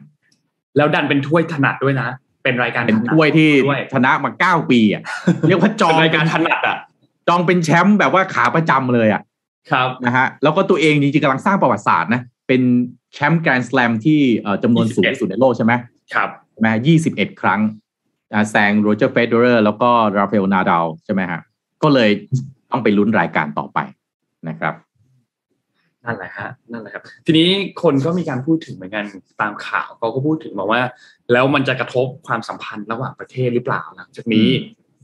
[0.77, 2.07] แล้วดันเป็นถ้วยถนัดด้วยนะ
[2.43, 5.01] เป็นรายการเป็นถนัดถ้วยที่ด้วยชนะมาเก้าปีอะ
[5.47, 6.77] เรียกว่าจจอองงรายการถนัดอะ
[7.27, 9.21] จองเป็นแชมป์แบบว่าขาประจำเลยอะ
[9.71, 12.61] ครับนะฮะแล้วก็ตัวเองจริงๆกำลังสร้างประวัติศาสตร์นะเป็น
[13.13, 15.73] แชมป์แกรนด์ส a ลมที่เอ่อจำนวนสูงที่สุดในโลกใช่ไหม
[16.13, 17.88] ครับใช่ไหมยี่สิบเอ็ดครั้งอ่า
[18.51, 21.41] แซงโรเจอร์เฟเดอร์แล้วก็ราฟาเอลนาดาลใช่ไหมฮะ
[21.84, 22.09] ก็เลย
[22.71, 23.80] ต้องไปลุ้นรายการต่อไป
[24.49, 24.73] นะครับ
[26.05, 27.49] นั่นแหละฮะนั่นแหละครับ ทีนี้
[27.82, 29.05] คนก็มีการพูดถึงเหมือนกัน
[29.41, 30.82] ตามข่าวเขาก็พูดถึงบอกว่า
[31.32, 34.49] แล้วมันจะกระทบความสัมพันธ์ระหว่างประเทศหรือเปล่าหลังจากนี้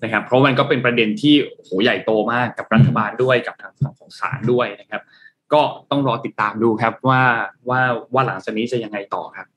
[0.03, 5.01] นะครับ เพราะมันก็เป็นประเด็นที่โหใหญ่โตมากกับรัฐบาลด้วยกับทางฝั่งของศาลด้วยนะครับ
[5.53, 5.61] ก็
[5.91, 7.21] ต้องรอติดตามดูครับว่า
[7.69, 7.82] ว่า
[8.13, 9.47] ว่าหลังจากนี้จะยังไงต่อครับ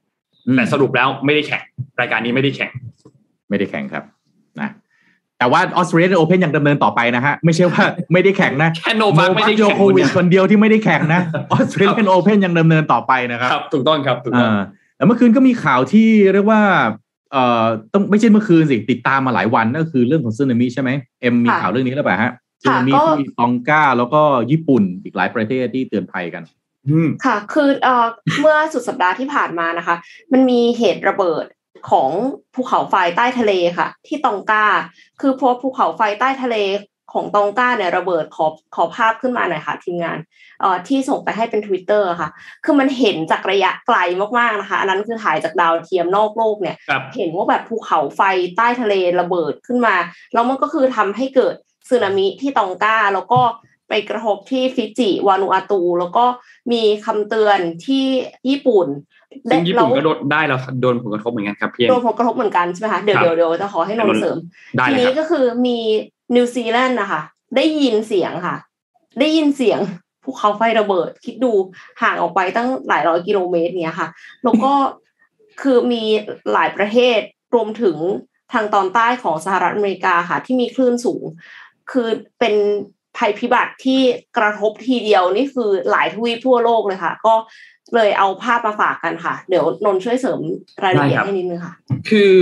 [0.46, 1.62] อืมแต่สรุปแล้วไม่ได้แข่ง
[2.00, 2.72] รายการนี้ไม่ได้แข่ง
[3.48, 4.04] ไม่ได้แข่งครับ
[4.60, 4.70] นะ
[5.38, 7.82] แต่ว่าออสเตรเลียนโอเพนยังดำเนินต่อไปนะฮะ ไม่ใช่ว่า
[8.12, 11.20] ไม่ได้แข่งนะแค่โนวัคไม่ได้โยแข่งโควิชคนเดียวที่ไม่ได้แข่งนะ
[11.52, 14.60] ออสเตรเลียนโอเพนยังดำเนินต่อไปนะครับครับ ถูกต้องครับถูกต้องอ่า
[14.96, 16.62] แล้วเมื่อคืนก็มีข่าวที่เรียกว่า
[17.32, 20.90] เอ่อต้องไม่ใช่เมื่อคืนสิติดตามมาหลายวันก็คือเรื่องของซึนามิใช่ไหม
[21.20, 22.32] เอ็มมีค่ะข่าวเรื่องนี้แล้วเปล่าฮะ
[22.62, 26.42] ซึค่ะนามิก็ที่ตองกาแล้วก็ญี่ปุ่นอีกหลายประเทศที่เตือนภัยกัน
[26.88, 28.06] อืมค่ะ คือเอ่อ
[28.40, 29.96] เมื่อสุดสัปดาห์ที่ผ่านมานะคะ
[30.32, 31.44] มันมีเหตุระเบิด
[31.90, 32.10] ของ
[32.54, 34.66] ภูเขาไฟใต้ทะเลค่ะ ที่ตองกา
[35.20, 36.56] คือพอภูเขาไฟใต้ทะเล
[37.12, 40.18] ของตองกาเนี่ยระเบิดขอขอภาพขึ้นมาหน่อยค่ะ ทีมงาน
[40.60, 42.28] เอ่อที่ส่งไปให้เป็น Twitter ค่ะ
[42.64, 43.98] คือมันเห็นจากระยะไกล
[44.38, 48.20] มากๆนะคะ อันนั้นคือถ่ายจากดาวเทียมนอกโลกเนี่ยครับเห็นว่าแบบภูเขาไฟ
[48.56, 49.96] ใต้ทะเลระเบิดขึ้นมา
[50.32, 51.54] แล้วมันก็คือทำให้เกิด
[51.88, 53.40] สึนามิที่ตองกาแล้วก็
[53.88, 56.24] ไปกระทบที่ฟิจิ วานูอาตู แล้วก็
[56.72, 58.04] มีคำเตือนที่
[58.48, 58.86] ญี่ปุ่น
[59.50, 64.36] ซึ่งญี่ปุ่นก็แล้วโดนได้แล้วโดนผลกระทบเหมือนกันครับพี่เอ็มโดนผลกระทบเหมือนกันใช่ไหมคะเดี๋ยวครับเดี๋ยวเดี๋ยวจะขอให้นนท์เสริม
[64.76, 65.78] ได้ทีเลยนี้ครับก็คือมี
[66.34, 67.20] นิวซีแลนด์นะคะ
[67.56, 68.56] ได้ยินเสียงค่ะ
[69.20, 69.80] ได้ยินเสียง
[70.24, 71.52] ภูเขาไฟระเบิด คิดดู
[72.02, 74.08] ห่างออกไปตั้งหลายร้อยกิโลเมตรเนี้ยค่ะ
[74.44, 74.72] แล้วก็
[75.62, 76.02] คือมี
[76.52, 77.18] หลายประเทศ
[77.54, 77.96] รวมถึง
[78.52, 81.24] ทางตอนใต้ของสหรัฐอเมริกาค่ะ ที่มีคลื่นสูง
[81.90, 82.08] คือ
[82.38, 82.54] เป็น
[83.16, 84.00] ภัยพิบัติที่
[84.36, 87.34] กระทบทีเดียวนี่คือหลายทวีปทั่วโลกเลยค่ะ ก็
[87.94, 90.40] เลยเอาภาพมาฝากกันค่ะ เดี๋ยวนนท์ช่วยเสริม
[90.84, 91.74] รายละเอียดได้ครับให้นิดนึงค่ะ
[92.08, 92.32] คือ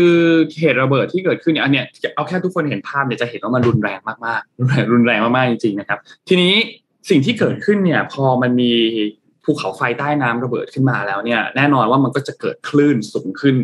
[0.61, 6.55] เหตุระเบิดที่เกิดขึ้นเนี่ยอันเนี้ยเอาแค่ทุกคนเห็นภาพเนี่ยจะเห็นว่ามันรุนแรงมากๆรุนแรงรุนแรงมากๆจริงๆนะครับ ทีนี้
[7.11, 8.73] สิ่งที่เกิดขึ้นเนี่ยพอมันมี
[9.45, 13.57] ภูเขาไฟใต้น้ำระเบิดขึ้นมาแล้วเนี่ย แน่นอนว่ามันก็จะเกิดคลื่นสูงขึ้น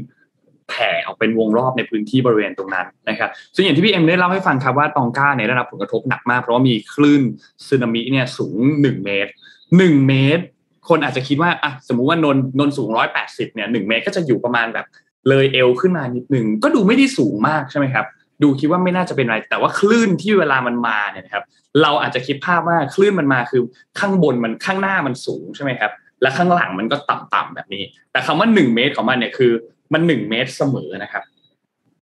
[0.68, 7.22] แผ่ออกเป็นวงรอบในพื้นที่บริเวณตรงนั้นนะครับ ซึ่งอย่างที่พี่เอ็มได้เล่าให้ฟังครับว่าตองกาเนี่ยได้รับผลกระทบหนักมาก เพราะว่ามีคลื่น
[7.68, 9.30] สึนามิเนี่ยสูงหนึ่งเมตร
[9.78, 10.45] หนึ่งเมตร
[10.89, 14.87] คนอาจจะคิดว่าอะสมมุติว่านนนนสูงร้อยแปดสิบเนี่ยหนึ่งเมตรก็จะอยู่ประมาณแบบ
[15.28, 18.07] เลยเอวขึ้นมานิดหนึ่งก็ดูไม่ได้สูงมากใช่ไหมครับ
[18.43, 21.45] ดูคิดว่าไม่น่าจะเป็นไร แต่ว่าคลื่นที่เวลามันมาเนี่ยครับ
[21.83, 23.62] เราอาจจะคิดภาพว่าคลื่นมันมาคือ
[23.99, 29.53] ข้างบนมันข้างหน้ามันสูงใช่ไหมครับ และข้างหลังมันก็ต่ำๆแบบนี้ แต่คำว่าหนึ่งเมตรของมันเนี่ยคือ
[29.93, 31.22] มันหนึ่งเมตรเสมอนะครับ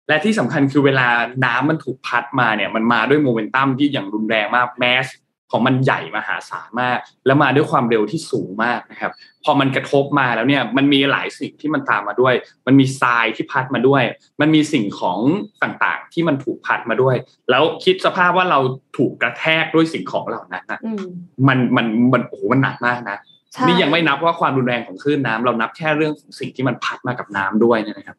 [0.08, 1.08] และที่สำคัญคือเวลา
[1.46, 5.08] น้ำมันถูกพัดมาเนี่ย มันมาด้วยโมเมนตัมที่อย่างรุนแรงมากแมส
[5.52, 9.12] ของมันใหญ่มหาศาลมาก แล้วมาด้วยความเร็วที่สูงมากนะครับ
[9.44, 12.34] พอมันกระทบมาแล้วเนี่ยมันมีหลายสิ่งที่มันตามมาด้วย
[12.68, 14.04] มันมีทรายที่พัดมาด้วย
[14.42, 15.20] มันมีสิ่งของ
[15.64, 17.16] ต่างๆ ที่มันถูกพัดมาด้วย
[17.50, 18.60] แล้วคิดสภาพว่าเรา
[18.98, 21.04] ถูกกระแทกด้วยสิ่งของเหล่านั้นนะอืม
[21.48, 23.18] มันมันมันโอ้โหมันหนักมากนะ
[23.54, 28.18] ใช่นี่ยังไม่นับว่าความรุนแรงของคลื่นน้ำเรานับแค่เรื่องของสิ่งที่มันพัดมากับน้ำด้วยเนี่ยนะครับ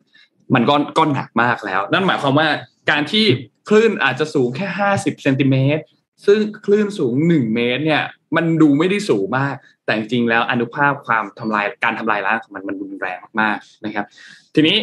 [0.54, 2.48] มันก็ก็หนักมากแล้ว นั่นหมายความว่า
[2.90, 3.24] การที่
[3.68, 5.82] คลื่นอาจจะสูงแค่ห้าสิบเซนติเมตร
[6.26, 8.02] ซึ่งคลื่นสูงหนึ่งเมตรเนี่ย
[8.36, 9.54] มันดูไม่ได้สูงมาก
[9.84, 14.04] แต่จริงๆแล้วอนุภาพความทำลายการทำลายล้างของมันมันรุนแรงมากๆนะครับ
[14.54, 14.76] ทีนี้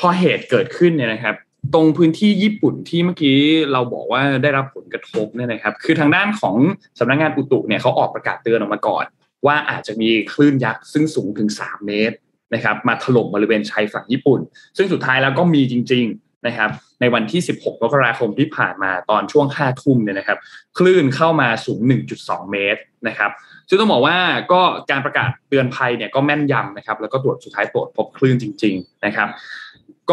[0.00, 1.34] พอเหตุเกิดขึ้นเนี่ยนะครับ
[1.74, 3.38] ตรงพื้นที่ญี่ปุ่นที่เมื่อกี้
[3.72, 6.56] เราบอกว่าได้รับผลกระทบเนี่ยนะครับ คือทางด้านของ
[6.98, 9.04] สำนักงานอุตุเนี่ยเขาออกประกาศเตือนออกมาก่อน
[9.46, 12.16] ว่าอาจจะมีคลื่นยักษ์ซึ่งสูงถึง 3 เมตร
[12.54, 14.40] นะครับมาถล่มบริเวณชายฝั่งญี่ปุ่น
[14.76, 16.70] ซึ่งสุดท้ายแล้วก็มีจริง ๆ นะครับ
[17.00, 20.38] ในวันที่ 16มกราคมที่ผ่านมาตอนช่วง5ทุ่มเนี่ยนะครับ
[20.78, 21.80] คลื่นเข้ามาสูง
[22.16, 23.30] 1.2 เมตรนะครับ
[23.68, 24.16] ซึ่งต้องบอกว่า
[24.52, 29.28] ก็การประกาศเตือนภัยเนี่ยก็แม่นยำนะครับแล้วก็ตรวจสุดท้ายตรวจพบคลื่นจริง ๆนะครับ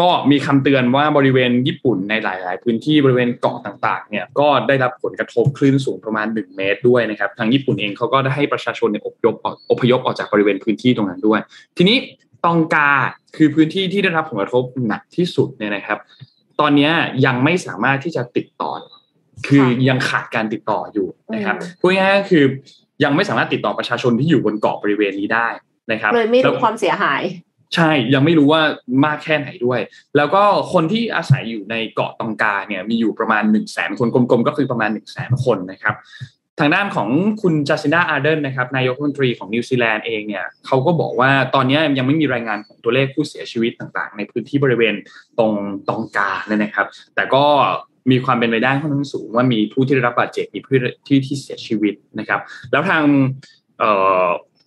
[0.06, 9.34] ็มีคำเตือนว่าบริเวณญี่ปุ่นในหลาย ๆ พื้นที่บริเวณเกาะต่างๆเนี่ยก็ได้รับผลกระทบคลื่นสูงประมาณ 1 เมตรด้วยนะครับทางญี่ปุ่นเองเขาก็ได้ให้ประชาชนเนี่ยอพยพ
[9.70, 11.40] อพยพออกจากบริเวณพื้นที่ตรงนั้นด้วย
[11.76, 11.96] ทีนี้
[12.44, 12.90] ตองกา
[13.36, 15.98] คือพื้นที่ที่ได้รับผลกระทบหนักที่สุดเนี่ยนะครับ
[16.60, 16.90] ตอนนี้
[17.26, 18.70] ยังไม่สามารถที่จะติดต่อ
[19.48, 22.44] คือยังขาดการติดต่ออยู่นะครับพูดง่ายๆก็คือ
[23.04, 25.48] ยังไม่สามารถติดต่อประชาชนที่อยู่บนเกาะบริเวณนี้ได้
[25.92, 27.22] นะครับเลยไม่แล้รู้วความเสียหาย
[27.74, 28.62] ใช่ยังไม่รู้ว่า
[29.04, 29.80] มากแค่ไหนด้วย
[30.16, 35.94] แล้วก็คนที่อาศัยอยู่ในเกาะตองกาเนี่ยมีอยู่ประมาณ1นึ่งแสนคนกลมๆก็คือประมาณ1นึ่งแสนคนนะครับ
[36.60, 37.08] ทางด้านของ
[37.42, 44.94] คุณจัสซินดาอาร์เดนนะครับนายกรัฐมนตรีของนิวซีแลนด์เองเนี่ยเขาก็บอกว่าตอนนี้ยังไม่มีรายงานของตัวเลขผู้เสียชีวิตต่างๆ ในพื้นที่บริเวณ
[45.38, 45.52] ตรง
[45.88, 47.44] ตองกาเนี่ยนะครับ แต่ก็
[48.10, 50.72] มีความเป็นไปได้ค่อนข้างสูงว่ามีผู้ที่ได้รับบาดเจ็บมีผู้
[51.06, 52.40] ที่ที่เสียชีวิตนะครับ
[52.72, 53.02] แล้วทาง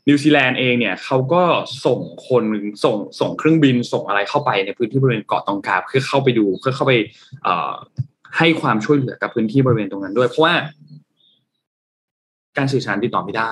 [0.07, 1.43] นิวซีแลนด์เองเนี่ยเขาก็
[1.85, 2.43] ส่งคน
[2.83, 6.93] ส่งส่งเครื่องบินส่งอะไรเข้าไปในพื้นที่บริเวณเกาะตองกาเพื่อเข้าไปดูเพื่อเข้าไป
[8.37, 10.55] ให้ความช่วยเหลือกับพื้นที่บริเวณตรงนั้นด้วย เพราะว่า
[12.57, 13.51] การสื่อสารติดต่อไม่ได้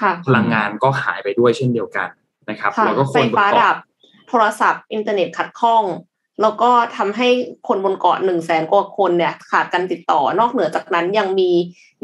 [0.00, 2.08] ค่ะพลังงานก็หายไปด้วยเช่นเดียวกัน
[2.50, 3.76] นะครับค่ะแล้วก็คไฟนบนฟ้าเกาะดับ
[4.28, 5.84] โทรศัพท์อินเทอร์เน็ตขัดข้อง
[6.42, 7.28] แล้วก็ทำให้
[7.68, 11.50] คนบนเกาะหนึ่งแสนกว่าคนเนี่ยขาดการติดต่อนอกเหนือจากนั้นยังมี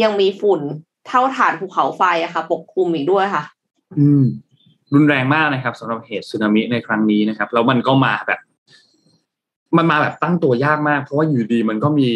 [0.03, 0.61] ยังมีฝุ่น
[1.07, 3.45] เถ้าถ่านภูเขาไฟอะค่ะ ปกคลุมอีกด้วยค่ะ
[3.99, 4.24] อืม
[4.95, 8.41] รุนแรงมากนะครับสำหรับเหตุสึนามิในครั้งนี้นะครับ แล้วมันก็มาแบบ
[9.76, 12.09] มันมาแบบตั้งตัวยากมาก เพราะว่าอยู่ดีมันก็มี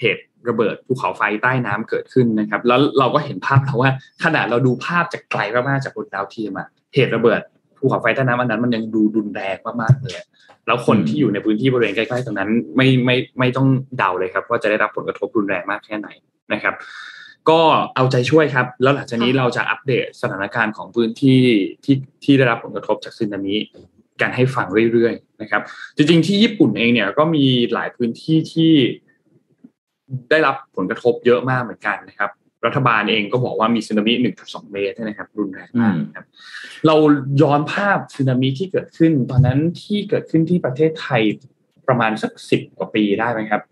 [0.00, 3.90] เหตุ ระเบิดภูเขาไฟใต้น้ำเกิดขึ้นนะครับ แล้วเราก็เห็นภาพแล้วว่า
[4.24, 7.40] ขนาดเราดูภาพจากไกลมากๆจากบนดาวเทียมอะเหตุระเบิด
[7.78, 10.18] ภูเขาไฟใต้น้ำอันนั้นมันยังดูรุนแรงมากๆเลย
[10.66, 13.68] แล้วคนที่อยู่ในพื้นที่บริเวณใกล้ๆตรงนั้นไม่ไม่ไม่ต้อง
[13.98, 16.08] เดาเลยครับ ว่าจะได้รับผลกระทบรุนแรงมากแค่ไหน
[16.52, 16.74] นะครับ
[17.50, 17.60] ก็
[17.96, 21.40] เอาใจช่วยครับ แล้วหลังจากนี้ค่ะเราจะอัปเดตสถานการณ์ของพื้นที่
[21.84, 23.56] ที่ที่ได้รับผลกระทบจากสึนามิ
[24.20, 25.62] กันให้ฟังเรื่อยๆนะครับ
[25.96, 28.72] จริงๆที่ญี่ปุ่นเองเนี่ยก็มีหลายพื้นที่ที่
[30.30, 32.30] ได้รับผลกระทบเยอะมากเหมือนกันนะครับ
[32.66, 36.26] รัฐบาลเองก็บอกว่ามีสึนามิ1.2เมตรนะครับ รุนแรงมากนะครับ
[36.86, 36.94] เรา
[37.42, 41.22] ย้อนภาพสึนามิที่เกิดขึ้น ตอนนั้นที่เกิดขึ้นที่ประเทศไทย
[41.88, 43.62] ประมาณสักสิบกว่าปีได้ไหมครับ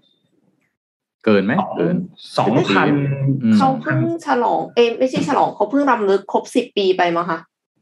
[1.25, 1.97] เกินไหมเกิน
[2.39, 2.89] สองพัน
[3.43, 7.39] อืมเขาเพิ่งฉลองเอยไม่ใช่ฉลองเขาเพิ่งรำลึกครบสิบปีไปมั้งคะ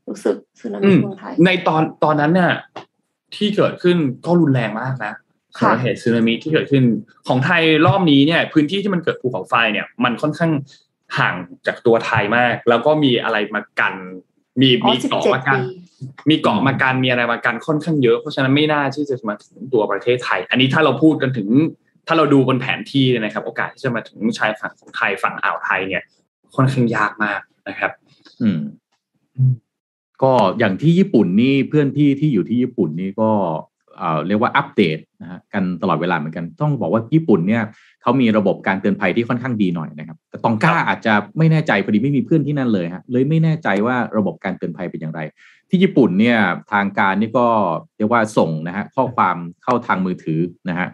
[0.08, 2.52] รู้สึกสึนามิอืมเมืองไทยในตอนตอนนั้นเนี่ย
[3.36, 5.12] ที่เกิดขึ้นก็รุนแรงมากนะ
[5.58, 6.84] ค่ะสาเหตุสึนามิที่เกิดขึ้น
[7.28, 10.52] ของไทยรอบนี้เนี่ย พื้นที่ที่มันเกิดภูเขาไฟเนี่ย มันค่อนข้าง
[11.18, 11.34] ห่าง
[11.66, 13.94] จากตัวไทยมาก แล้วก็มีอะไรมากัน
[14.60, 15.60] มีอ๋อมีสิบเกาะเจ็ดมากันปี
[16.28, 21.48] มีเกาะมากันมีอะไรมากันค่อนข้างเยอะเพราะฉะนั้นไม่น่าที่จะมาถึงตัวประเทศไทย อันนี้ถ้าเราพูดกันถึง
[22.06, 26.02] ถ้าเราดูบนแผนที่เนี่ยนะครับ โอกาสที่จะมาถึงชายฝั่งของไทยฝั่งอ่าวไทยเนี่ย
[26.54, 27.92] ค่อนข้างยากมากนะครับ
[28.42, 28.60] อืม
[30.22, 33.30] ก็อย่างที่ญี่ปุ่นนี่เพื่อนพี่ที่อยู่ที่ญี่ปุ่นนี่ก็
[33.96, 37.62] เอ่อเรียกว่าอัปเดตนะฮะกันตลอดเวลาเหมือนกัน ต้องบอกว่าญี่ปุ่นเนี่ย
[38.02, 45.20] เขามีระบบการเตือนภัยที่ค่อนข้างดีหน่อยนะครับ แต่ตองก้าอาจจะไม่แน่ใจพอดีไม่มีเพื่อนที่นั่นเลยฮะเลยไม่แน่ใจว่าระบบการเตือนภัยเป็นอย่างไร
[45.68, 46.38] ที่ญี่ปุ่นเนี่ย
[46.72, 47.46] ทางการนี่ก็
[47.96, 50.88] เรียกว่าส่งนะฮะข้อความเข้าทางมือถือนะฮะ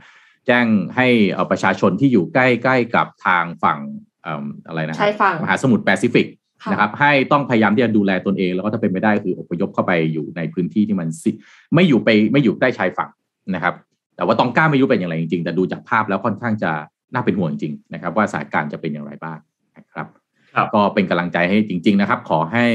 [0.46, 2.38] แจ้งให้เอ่อประชาชนที่อยู่ใก
[2.68, 3.78] ล้ๆกับทางฝั่ง
[4.22, 11.30] เอิ่มอะไรนะฮะชายฝั่งมหาสมุทรแปซิฟิกค่ะ นะครับให้ต้องพยายามที่จะดูแลตนเอง แล้วก็ถ้าเป็นไปได้คืออพยพเข้าไปอยู่ในพื้นที่ที่มันสิ
[11.74, 13.10] ไม่อยู่ไปไม่อยู่ใกล้ชายฝั่ง
[13.54, 13.74] นะครับ
[14.16, 16.72] แต่ว่าตองก้าไม่รู้เป็นอย่างไรจริงๆ แต่ดูจากภาพแล้วค่อนข้างจะ
[17.12, 19.38] น่าเป็นห่วงจริงๆนะครับ ว่าสถานการณ์จะเป็นอย่างไรบ้าง
[19.76, 20.06] นะครับ
[20.54, 22.66] ครับก็เป็นกำลังใจให้จริง ๆนะครับ ขอให้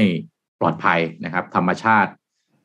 [0.60, 2.10] ปลอดภัยนะครับ ธรรมชาติ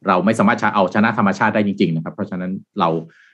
[0.08, 2.90] เราไม่สามารถเอาชนะธรรมชาติได้จริง ๆ นะครับ เพราะฉะนั้นเรา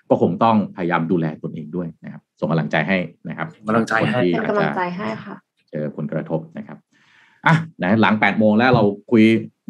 [0.10, 2.98] ก็คงต้องพยายามดูแลตนเองด้วยนะครับ ส่งกำลังใจให้
[3.30, 5.36] นะครับกำลังใจให้คนที่เป็นอาจกำลัจะงใจให้ค่ะ
[5.72, 6.78] เจอผลกระทบนะครับ
[7.48, 9.24] อะนะหลัง8ปดโมงแล้วเราคุย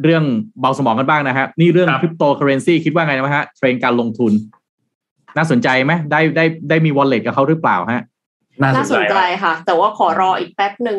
[0.04, 0.24] เรื่อง
[0.60, 4.32] เบาสมองกันบ้างนะฮะนี่เรื่องครับคริปโตเคอเรนซีคิดว่าไงนะฮะเทรนด์การลงทุน
[5.38, 8.04] น่าสนใจไหมได้ได้ได้มี wallet กับเขาหรือเปล่าฮะ
[8.62, 10.98] น่าสนใจใจค่ะ แต่ว่าขอรออีกแป๊บหนึ่ง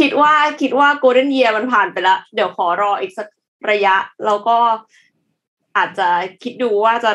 [0.00, 3.28] คิดว่าคิดว่า golden year มันผ่านไปแล้วเดี๋ยวขอรออีกสัก
[3.70, 3.94] ระยะ
[4.26, 4.56] แล้วก็
[5.76, 6.08] อาจจะ
[6.42, 7.12] คิดดูว่าจะ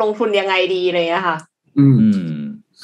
[0.00, 1.36] ลงทุนยังไงดีเลยอะค่ะ
[1.78, 2.09] อืมอืม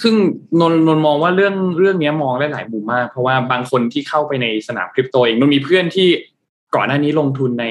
[0.02, 0.14] ซึ่ง
[0.60, 6.08] นนนนมองว่าเรื่องเรื่องเนี้ยมองได้หลายมุมมาก เพราะว่าบางคนที่เข้าไปในสนามคริปโตเองมันมีเพื่อนที่
[6.74, 7.66] ก่อนหน้านี้ลงทุนใน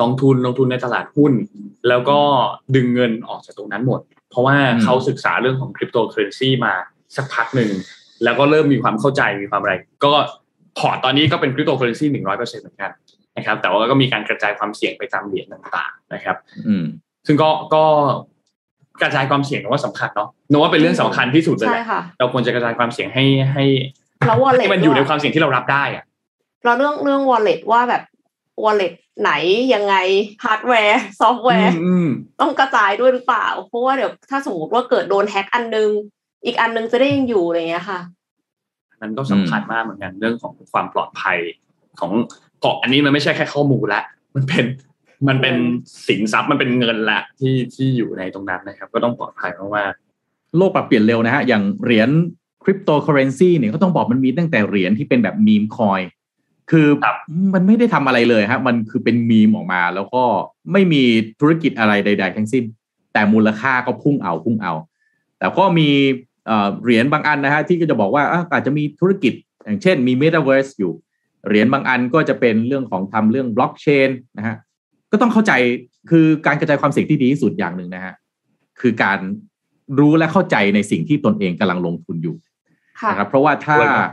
[0.00, 1.32] กองทุนลงทุนในตลาดหุ้น
[1.88, 2.18] แล้วก็
[2.74, 6.74] ดึงเงินออกจากตรงนั้นหมด เพราะว่าอืมเขาศึกษาเรื่องของคริปโตเคอเรนซีมา
[7.16, 7.70] สักพักหนึ่ง
[8.24, 9.74] แล้วก็เริ่มมีความเข้าใจมีความอะไร
[10.04, 10.12] ก็
[10.78, 12.90] พอร์ตตอนนี้ก็เป็นคริปโตเคอเรนซีหนึ่งร้อยเปอร์เซ็นต์เหมือนกัน
[13.36, 16.36] นะครับ แต่ว่าก็มีการกระจายความเสี่ยงไปตามเหรียญต่าง ๆ นะครับ
[16.66, 16.84] อืม
[17.26, 17.84] ซึ่งก็ก็
[19.02, 23.64] กระจายความเสี่ยงว่าสำคัญเนาะนึกว่าเป็นเรื่องสำคัญที่สุดเลยใช่แหละค่ะเราควรจะกระจายความเสี่ยงให้ให้
[24.26, 26.04] แล้ว wallet ให้มันอยู่ในด้วยความเสี่ยงที่เรารับได้อะ
[26.64, 28.02] เราเรื่องเรื่อง wallet ว่าแบบ
[28.64, 29.32] wallet ไหน
[29.74, 29.96] ยังไง
[30.44, 32.08] ฮาร์ดแวร์ซอฟต์แวร์อืม
[32.40, 35.90] ต้องกระจายด้วยหรือเปล่า เพราะว่าเดี๋ยวถ้าสมมติว่าเกิดโดนแฮ็กอันนึง
[36.44, 38.00] อีกอันนึงจะได้ยังอยู่อะไรเงี้ยค่ะ
[39.02, 41.38] มันก็สำคัญมากเหมือนกันเรื่องของความปลอดภัย
[42.00, 42.12] ของ
[42.60, 44.02] เพราะอันนี้มันไม่ใช่แค่ข้อมูลละ
[44.34, 44.64] มันเป็น
[45.28, 45.56] มันเป็น
[46.06, 49.92] สินทรัพย์มันเป็นเงินละที่ที่อยู่ในตรงนั้นนะครับ ก็ต้องปลอดภัยมาก
[50.56, 52.10] โลกปรับเปลี่ยนเร็วนะฮะ อย่างเหรียญ
[52.64, 56.00] คริปโตเคอเรนซีเนี่ยก็ต้องบอกมันมีตั้งแต่เหรียญที่เป็นแบบมีมคอย
[56.70, 56.88] คือ
[57.54, 60.22] มันไม่ได้ทำอะไรเลยฮะมันคือเป็นมีมออกมา แล้วก็
[60.72, 61.02] ไม่มี
[61.40, 62.64] ธุรกิจอะไรใด ๆ ทั้งสิ้น
[63.12, 64.72] แต่มูลค่าก็พุ่งเอาพุ่งเอา
[65.38, 65.88] แต่ก็มี
[66.46, 70.92] เอ่อเหรียญบางอันนะฮะที่ก็จะบอกว่าอะอาจจะมีธุรกิจ อย่างเช่นมี Metaverse อยู่
[71.48, 74.56] เหรียญบางอันก็จะเป็นเรื่องของทำเรื่องบล็อกเชนนะฮะ
[75.12, 75.52] ก็ต้องเข้าใจ
[76.10, 78.14] คือการกระจายความเสี่ยงที่ดีที่สุดอย่างหนึ่งนะฮะ
[78.80, 79.18] คือการ
[79.98, 82.36] รู้และเข้าใจในสิ่งที่ตนเองกำลังลงทุนอยู่
[83.00, 84.12] ค่ะนะครับเพราะว่าถ้าด้วยครับ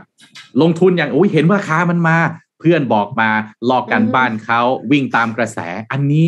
[0.62, 2.18] ลงทุนอย่างโอ้ยเห็นว่าราคามันมา
[2.60, 3.30] เพื่อนบอกมา
[3.70, 5.58] ลอกกันอืมบ้านเขาวิ่งตามกระแส
[5.92, 6.26] อันนี้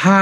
[0.00, 0.18] ถ้า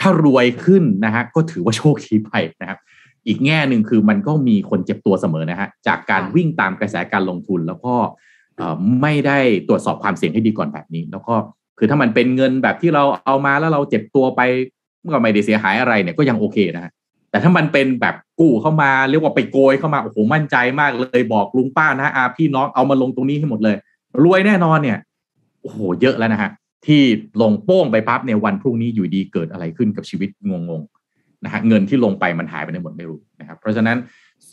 [0.00, 2.30] ถ้ารวยขึ้นนะฮะก็ถือว่าโชคดีไป
[2.60, 2.78] นะครับ
[3.26, 7.94] อีกแง่หนึ่งคือมันก็มีคนเจ็บตัวเสมอนะฮะจากการวิ่งตามกระแสการลงทุน แล้วก็
[8.56, 9.38] เอ่อไม่ได้
[9.68, 11.34] ตรวจสอบความเสี่ยงให้ดีก่อนแบบนี้ แล้วก็
[11.78, 14.40] คือถ้ามันเป็นเงินแบบที่เราเอามาแล้วเราเจ็บตัวไป
[15.12, 16.92] ก็ไม่ได้เสียหายอะไรเนี่ยก็ยังโอเคนะฮะ
[17.30, 23.76] แต่ถ้ามันเป็นแบบกู้เข้ามาเรียกว่าไปโกยเข้ามาโอ้โหมั่นใจมากเลยบอกลุงป้านะอาพี่น้องเอามาลงตรงนี้ให้หมดเลย
[24.22, 24.98] รวยแน่นอนเนี่ย
[25.62, 26.50] โอ้โหเยอะแล้วนะฮะ
[26.86, 27.02] ที่
[27.42, 33.96] ลงโป้งไปปั๊บเนี่ยวันพรุ่งนี้อยู่ดีเกิดอะไรขึ้นกับชีวิตงงๆนะฮะเงินที่ลงไปมันหายไปในหมดไม่รู้นะครับเพราะฉะนั้น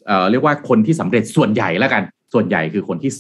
[0.07, 2.03] เอ่อเรียกว่าคนที่สำเร็จส่วนใหญ่แล้วกัน
[2.34, 3.11] ส่วนใหญ่คือคนที่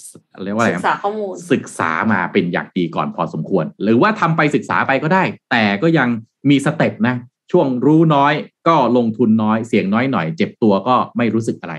[0.43, 6.07] เรียกว่าอะไรศึนะกษาข้อมูลศึกษามาเป็นอย่างดีก่อนพอสมควร หรือว่าทำไปศึกษาไปก็ได้ แต่ก็ยัง
[6.49, 7.15] มีสเต็ปนะ
[7.51, 8.33] ช่วงรู้น้อย
[8.67, 11.75] ก็ลงทุนน้อยเสี่ยงน้อยหน่อย เจ็บตัวก็ไม่รู้สึกอะไร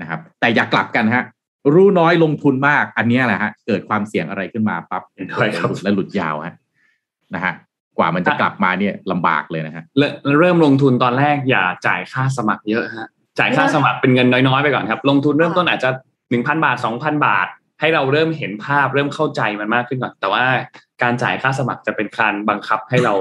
[0.00, 1.24] นะครับ แต่อย่ากลับกันฮะ
[1.74, 6.54] รู้น้อยลงทุนมาก อันเนี้ยแหละฮะเกิดความเสี่ยงอะไรขึ้นมาปั๊บเห็นด้วยครับหลุดและหลุดยาวฮะ
[7.34, 7.54] นะฮะ
[7.98, 13.08] กว่ามันจะกลับมาเนี่ยลำบากเลยนะฮะๆเริ่มเริ่มลงทุนตอนแรกอย่าจ่ายค่าสมัครเยอะฮะ
[13.38, 15.90] จ่ายค่าสมัครเป็นเงินน้อยๆไปก่อนครับ ลงทุนเริ่มต้นอาจจะ
[16.30, 17.46] หนึ่งพันบาทสองพันบาท
[17.80, 20.44] ให้เราเริ่มเห็นภาพเริ่มเข้าใจมันมากขึ้นก่อน แต่ว่า
[21.02, 23.14] การจ่ายค่าสมัครจะเป็นการบังคับให้เรา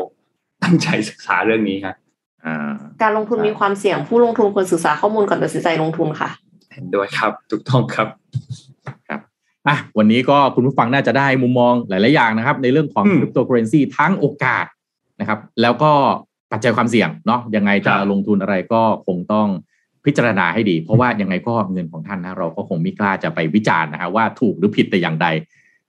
[0.64, 1.95] ตั้งใจศึกษาเรื่องนี้ครับ
[2.45, 6.30] อ่าการลงทุนมีความเสี่ยงผู้ลงทุนควรศึกษาข้อมูลก่อนตัดสินใจลงทุนค่ะ
[6.74, 8.07] เห็นด้วยครับถูกต้องครับ
[9.68, 14.66] อะวันนี้ก็คุณผู้ฟังน่าจะได้มุมมองหลาย ๆ อย่างนะครับ ในเรื่องของอืมคริปโตเคอเรนซีทั้งโอกาส
[15.20, 15.91] นะครับ แล้วก็
[16.51, 19.47] ปัจจัยความเสี่ยงเนาะยังไงจะครับลงทุนอะไรก็คงต้อง
[20.06, 25.28] พิจารณาให้ดี เพราะว่ายังไงก็เงินของท่านนะเราก็คงไม่กล้าจะไปวิจารณ์นะฮะว่าถูกหรือผิดแต่อย่างใด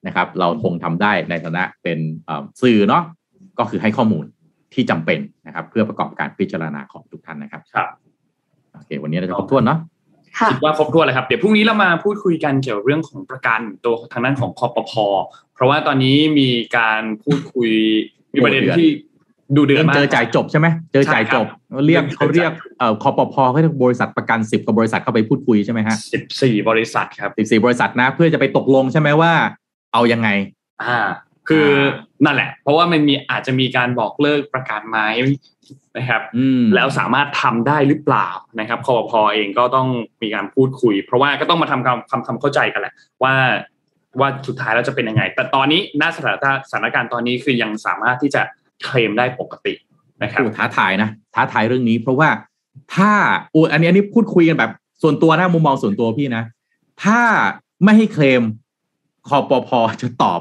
[0.07, 3.03] นะครับ เราคงทำได้ในฐานะเป็นเอ่อสื่อเนาะ
[3.59, 4.25] ก็คือให้ข้อมูล
[4.75, 7.89] ที่จำเป็นนะครับ เพื่อประกอบการพิจารณาของทุกท่านนะครับครับ
[8.73, 9.79] โอเค วันนี้เราจะครบถ้วนเนาะ
[10.39, 14.93] ค่ะคิดว่าครบถ้วนเลยครับ เดี๋ยวพรุ่งนี้เรามาพูดคุยกันเกี่ยวกับเรื่องของประกันตัวทางด้านของคอปพ
[15.55, 17.71] เพราะว่าตอนนี้มีการพูดคุย
[18.33, 18.89] มีประเด็นโอ้เดือดที่
[19.57, 29.33] ดูเดือดเริ่มมากเจอจ่ายจบใช่ไหมเจอจ่ายจบใช่ครับเรียกเริ่มเจอเขาเรียกจ่ายจบเอ่อคอปพเขาเรียกบริษัทประกันสิบกว่าบริษัทเข้าไปพูดคุยใช่ไหมฮะสิบสี่บริษัทครับสิบสี่บริษัทนะ เพื่อจะไปตกลงใช่ไหมว่า
[29.93, 30.29] เอายังไง
[30.83, 30.99] อ่า
[31.49, 31.71] คือ
[32.25, 34.99] นั่นแหละ เพราะว่ามันมีอาจจะมีการบอกเลิกประกันไหม
[35.97, 38.29] นะครับอืมแล้วสามารถทำได้หรือเปล่า
[38.61, 39.89] นะครับคอปพเองก็ต้อง
[40.23, 43.35] มีการพูดคุย เพราะว่าก็ต้องมาทำความความความเข้าใจกันแหละว่า
[44.21, 46.37] ว่าสุดท้ายแล้วจะเป็นยังไง แต่ตอนนี้หน้าสถาน
[46.71, 48.43] สถานการณ์ตอนนี้คือยังสามารถที่จะ
[48.85, 49.75] เคลมได้ปกติ
[50.23, 52.29] นะครับโอ้ท้าทายนะท้าทายเรื่องนี้ เพราะว่า
[52.95, 53.13] ถ้า
[53.51, 56.45] โอ้อันนี้อันนี้พูดคุยกันแบบ ส่วนตัวนะมุมมองส่วนตัวพี่นะ
[57.05, 57.21] ถ้า
[57.85, 58.43] ไม่ให้เคลม
[59.29, 59.71] คอปพ
[60.01, 60.41] จะตอบ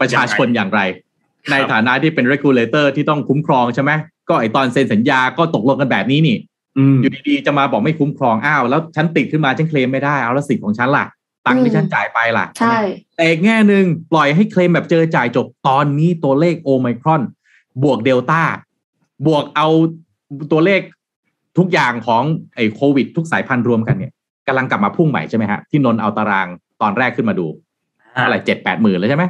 [0.00, 3.90] ประชาชนอย่างไรครับในฐานะที่เป็น regulator ที่ต้องคุ้มครองใช่ไหม
[4.28, 6.36] ก็ไอตอนเซ็นสัญญาก็ตกลงกันแบบนี้นี่
[6.78, 11.04] อืมอยู่ดีๆ จะมาบอกไม่คุ้มครองอ้าวแล้วฉันติดขึ้นมาฉันเคลมไม่ได้เอาแล้วสิทธิ์ของฉันล่ะ
[11.46, 12.76] ตังค์ที่ฉันจ่ายไปล่ะ ใช่
[13.16, 17.22] แต่อีกแง่หนึ่งปล่อยให้เคลมแบบเจอจ่ายจบตอนนี้ตัวเลขโอไมครอน
[17.82, 18.42] บวกเดลต้า
[19.26, 19.68] บวกเอา
[20.52, 20.80] ตัวเลข
[21.58, 22.22] ทุกอย่างของ
[22.54, 24.12] ไอ้โควิด ทุกสายพันธุ์รวมกันเนี่ย
[24.46, 26.48] กำลังกลับมาพุ่งใหม่ใช่ไหมฮะ ที่นนท์เอาตาราง
[26.82, 27.46] ตอนแรกขึ้นมาดู
[28.24, 29.24] อะไรเจ็ดแปดหมื่นแล้วใช่ไหม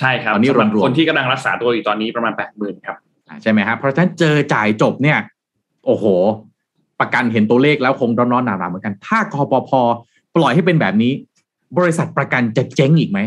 [0.00, 2.96] ใช่ครับตอนนี้สำหรับรวมๆคนที่กำลังรักษาตัวอยู่ตอนนี้ประมาณแปดหมื่นครับ
[3.28, 5.18] อ่าใช่ไหมฮะเพราะฉะนั้นเจอจ่ายจบเนี่ย
[5.86, 6.04] โอ้โห
[7.00, 9.70] ประกันเห็นตัวเลขแล้วคงร้อนๆหนาวๆเหมือนกัน ถ้าคอปพ
[10.36, 11.12] ปล่อยให้เป็นแบบนี้
[11.78, 13.20] บริษัทประกันจะเจ๊งอีกไหม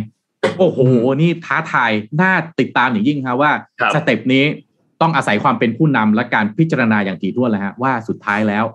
[0.60, 0.80] โอ้โห
[1.22, 1.92] นี่ท้าทาย
[2.22, 4.46] น่าติดตามอย่างยิ่งครับว่าครับสเต็ปนี้
[5.02, 8.66] ต้องอาศัยความเป็นผู้นำและการพิจารณาอย่างถี่ถ้วนแล้วฮะว่าสุดท้ายแล้ว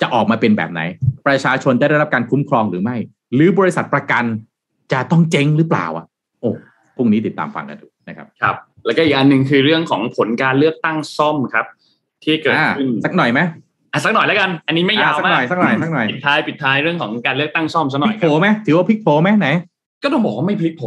[0.00, 0.80] จะออกมาเป็นแบบไหน
[1.26, 2.96] ประชาชนจะได้รับการคุ้มครองหรือไม่
[3.34, 4.24] หรือบริษัทประกัน
[4.92, 6.06] จะต้องเจ๊งหรือเปล่าอะ
[6.40, 6.50] โอ้
[6.96, 8.56] พรุ่งนี้ติดตามฟังกันดูนะครับครับ
[8.86, 11.66] แล้วก็อีกอันหนึ่งคือเรื่องของผลการเลือกตั้งซ่อมครับ
[12.24, 13.40] ที่เกิดอ่าขึ้นสักหน่อยไหม
[13.92, 19.48] อะสักหน่อยแล้วกัน อันนี้ไม่ยาวอะสักหมาน่อยกสักหน่อยสักหน่อยปิดท้ายปิดท้ายเรื่องของการเลือกตั้งซ่อมซะหพน่ลิอยกคโผรับไหมถือว่าพลิกโผไหมไหน
[20.02, 20.84] ก็ต้องบอกว่าไม่พลิกโผ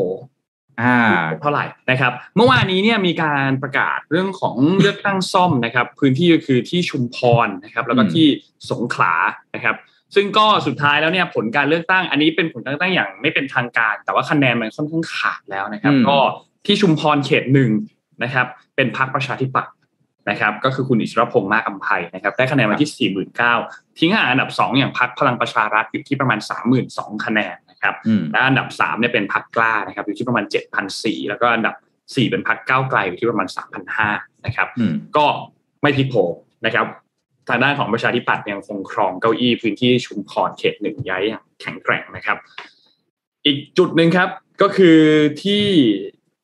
[0.82, 0.98] อ่า
[1.42, 8.28] เท่าไหร่นะครับ เมื่อวานนี้เนี่ยมีการประกาศเรื่องของเลือกตั้งซ่อมนะครับ พื้นที่ก็คือที่ชุมพรนะครับ แล้วก็อืมที่
[8.72, 9.14] สงขลา
[9.56, 9.76] นะครับ
[10.16, 16.18] ซึ่งก็สุดท้ายแล้วเนี่ยผลการเลือกตั้ง อันนี้เป็นผลการเลือกตั้งอย่างไม่เป็นทางการ แต่ว่าคะแนนมันค่อนข้างขาดแล้วนะครับ ก็
[16.66, 17.70] ที่ชุมพรเขตหนึ่ง
[18.24, 19.74] นะครับ เป็นพรรคประชาธิปัตย์
[20.30, 23.12] นะครับก็คือคุณอิสรพงษ์มากอัมภัยนะครับได้คะแนนมาที่
[23.50, 26.40] 49,000 ทิ้งห่างอันดับ 2 อย่างพรรคพลังประชารัฐอยู่ที่ประมาณ
[26.82, 30.45] 32,000คะแนนนะครับอืมและอันดับ3เนี่ยเป็นพรรคกล้านะครับอยู่ที่ประมาณ
[30.88, 33.48] 7,400 แล้วก็อันดับ 4 เป็นพรรคก้าวไกลอยู่ที่ประมาณ
[33.95, 35.26] 3,500นะครับอืมก็
[35.82, 36.16] ไม่พลิกโผ
[36.66, 36.86] นะครับ
[37.50, 42.38] ทางด้านของประชาธิปัตย์ยังคงครองเก้าอี้พื้นที่ชุมพรเขตหนึ่งย้ายอย่างแข็งแกร่งนะครับ
[43.45, 44.30] อีกจุดหนึ่งครับ
[44.62, 45.00] ก็คือ
[45.44, 45.66] ที่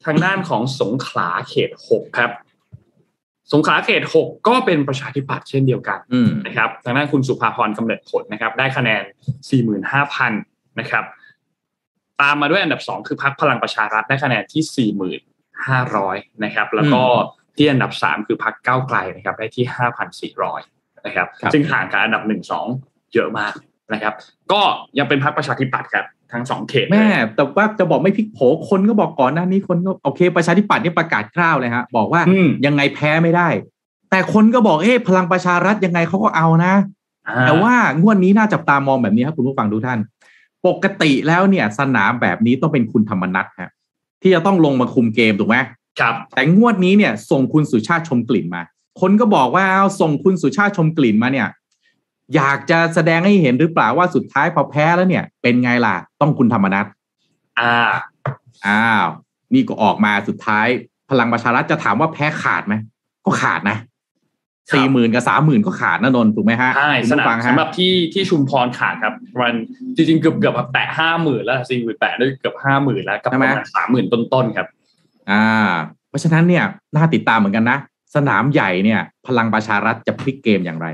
[0.05, 2.31] ทางด้านของสงขลาเขตหกครับ
[3.53, 9.03] สงขลาเขตหกก็เป็นประชาธิปัตย์เช่นเดียวกันอืมนะครับทางด้านคุณสุภาพรกำเนิดผลนะครับ ได้คะแนน
[9.91, 11.03] 45,000 นะครับ
[12.21, 14.91] ตามมาด้วยอันดับ 2 คือพรรคพลังประชารัฐได้คะแนนที่
[15.69, 17.01] 4,500 นะครับ แล้วก็
[17.55, 23.53] ที่อันดับ 3 คือพรรคก้าวไกลนะครับ ได้ที่ 5,400 นะครับครับซึ่งห่างกับอันดับ 1 2 เยอะมาก
[23.93, 24.13] นะครับ
[24.51, 24.61] ก็
[24.97, 28.39] ยังเป็นพรรคประชาธิปัตย์ครับทั้งสองเขตเลยแม่แต่ว่าจะบอกไม่พลิกโผ
[28.69, 33.47] คนก็บอกก่อนหน้านี้คนก็โอเค ประชาธิปัตย์นี่ประกาศกล้าวเลยฮะบอกว่าอืมยังไงแพ้ไม่ได้
[34.09, 36.73] แต่คนก็บอกเอ๊ะพลังประชารัฐยังไงเขาก็เอานะ
[37.27, 39.99] อ่แต่ว่างวดนี้น่าจับตามองแบบนี้ครับคุณผู้ฟังทุกท่าน
[40.67, 43.71] ปกติแล้วเนี่ย สนามแบบนี้ต้องเป็นคุณธรรมนัทฮะ
[44.21, 45.57] ที่จะต้องลงมาคุมเกมถูกไหม
[45.99, 48.61] ครับ แต่งวดนี้เนี่ย ส่งคุณสุชาติชมกลิ่นมา
[49.01, 51.47] คนก็บอกว่าเอาส่งคุณสุชาติชมกลิ่นมาเนี่ย
[52.35, 56.85] อยากจะแสดงให้เห็นหรือเปล่าว่าสุดท้ายพอแพ้แล้วเนี่ย เป็นไงล่ะ ต้องคุณธรรมนัท
[57.59, 57.75] อ่า
[58.67, 59.05] อ้าว
[59.53, 60.67] นี่ก็ออกมาสุดท้าย
[61.09, 62.75] พลังประชารัฐจะถามว่าแพ้ขาดไหม
[63.25, 63.77] ก็ขาดนะ
[64.71, 69.53] ครับสี่หมื่นกับสามหมื่นก็ขาดนะนนท์ถูกไหมฮะใช่คุณสผู้นามฟังฮะสำหรับที่ที่ชุมพรขาดครับมัน
[69.95, 74.67] จริงๆเกือบเกือบแบบแตะห้าหมื่นแล้วสี่หมื่นแตะด้วยเกือบห้าหมื่นแล้วกับประมาณสามหมื่นต้นๆครับ
[75.31, 75.45] อ่า
[76.09, 76.63] เพราะฉะนั้นเนี่ย
[76.95, 77.77] น่าติดตามเหมือนกันนะ
[78.15, 80.87] สนามใหญ่เนี่ย พลังประชารัฐจะพลิกเกมอย่างไร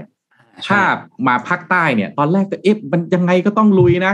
[0.67, 0.79] ถ้า
[1.27, 4.13] มาภาคใต้เนี่ย ตอนแรกก็เอ๊ะมันยังไงก็ต้องลุยนะ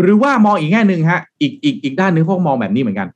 [0.00, 3.08] หรือว่ามองอีกแง่หนึ่งฮะ อีกอีกอีกด้านหนึ่งพวกมองแบบนี้เหมือนกัน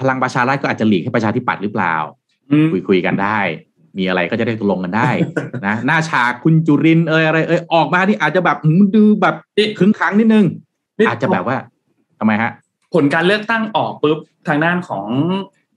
[0.00, 1.94] พลังประชารัฐก็อาจจะหลีกให้ประชาธิปัตย์หรือเปล่า
[2.50, 3.38] อืมคุยคุยกันได้
[3.98, 5.10] มีอะไรก็จะได้ตกลงกันได้
[5.66, 10.46] นะหน้าฉากคุณจุรินทร์เอยอะไรเอยออกมาที่อาจจะแบบหืมดูแบบนี่ขึงขังนิดนึง
[10.98, 11.56] นี่อาจจะแบบว่า
[12.18, 12.50] ทำไมฮะ
[12.94, 14.18] ผลการเลือกตั้งออกปุ๊บ
[14.48, 15.06] ทางด้านของ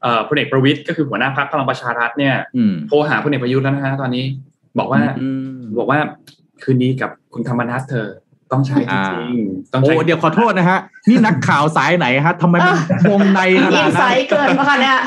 [0.02, 4.24] เอ่อพลเอกประวิตยก็คือหัวหน้าพรรคพลังประชารัฐเนี่ยอืมโทรหาพลเอกประยุทธ์แล้วนะฮะตอนนี้
[4.80, 6.00] บอกว่าอืมบอกว่า
[6.64, 8.08] คืนนี้กับคุณธรรมนัฐเธอ
[8.52, 12.78] ต้องใช้จอ่าริงๆต้องโอ้ใช้เดี๋ยวขอโทษนะฮะ นี่นักข่าวสายไหนฮะทำไมมัน
[13.10, 14.98] วงในขอินาดนไซนั้นต์เกินปะคะเนี่ย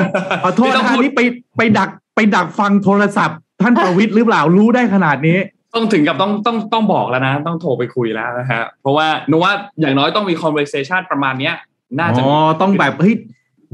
[0.45, 1.21] ขอโทษไม่ต้นะองฮะพูดนี่ไป
[1.57, 5.39] ไปดักไปดักฟังโทรศัพท์ ท่านประวิตรหรือเปล่ารู้ได้ขนาดนี้
[5.75, 11.55] ต้องถึงกับต้องต้องต้องบอกแล้วนะ ต้องโทรไปคุยแล้วนะฮะเพราะว่าหนูว่าอย่างน้อยต้องมี conversation ประมาณเนี้ย
[11.99, 13.15] น่าจะอ๋อต้องแบบเฮ้ย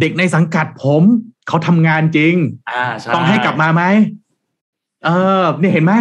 [0.01, 1.03] เด็กในสังกัดผม
[1.49, 2.35] เขาทำงานจริง
[2.71, 3.83] อ่าใช่ต้องให้กลับมาไหม
[5.05, 5.11] เอ
[5.41, 5.93] อเนี่ยเห็นไหม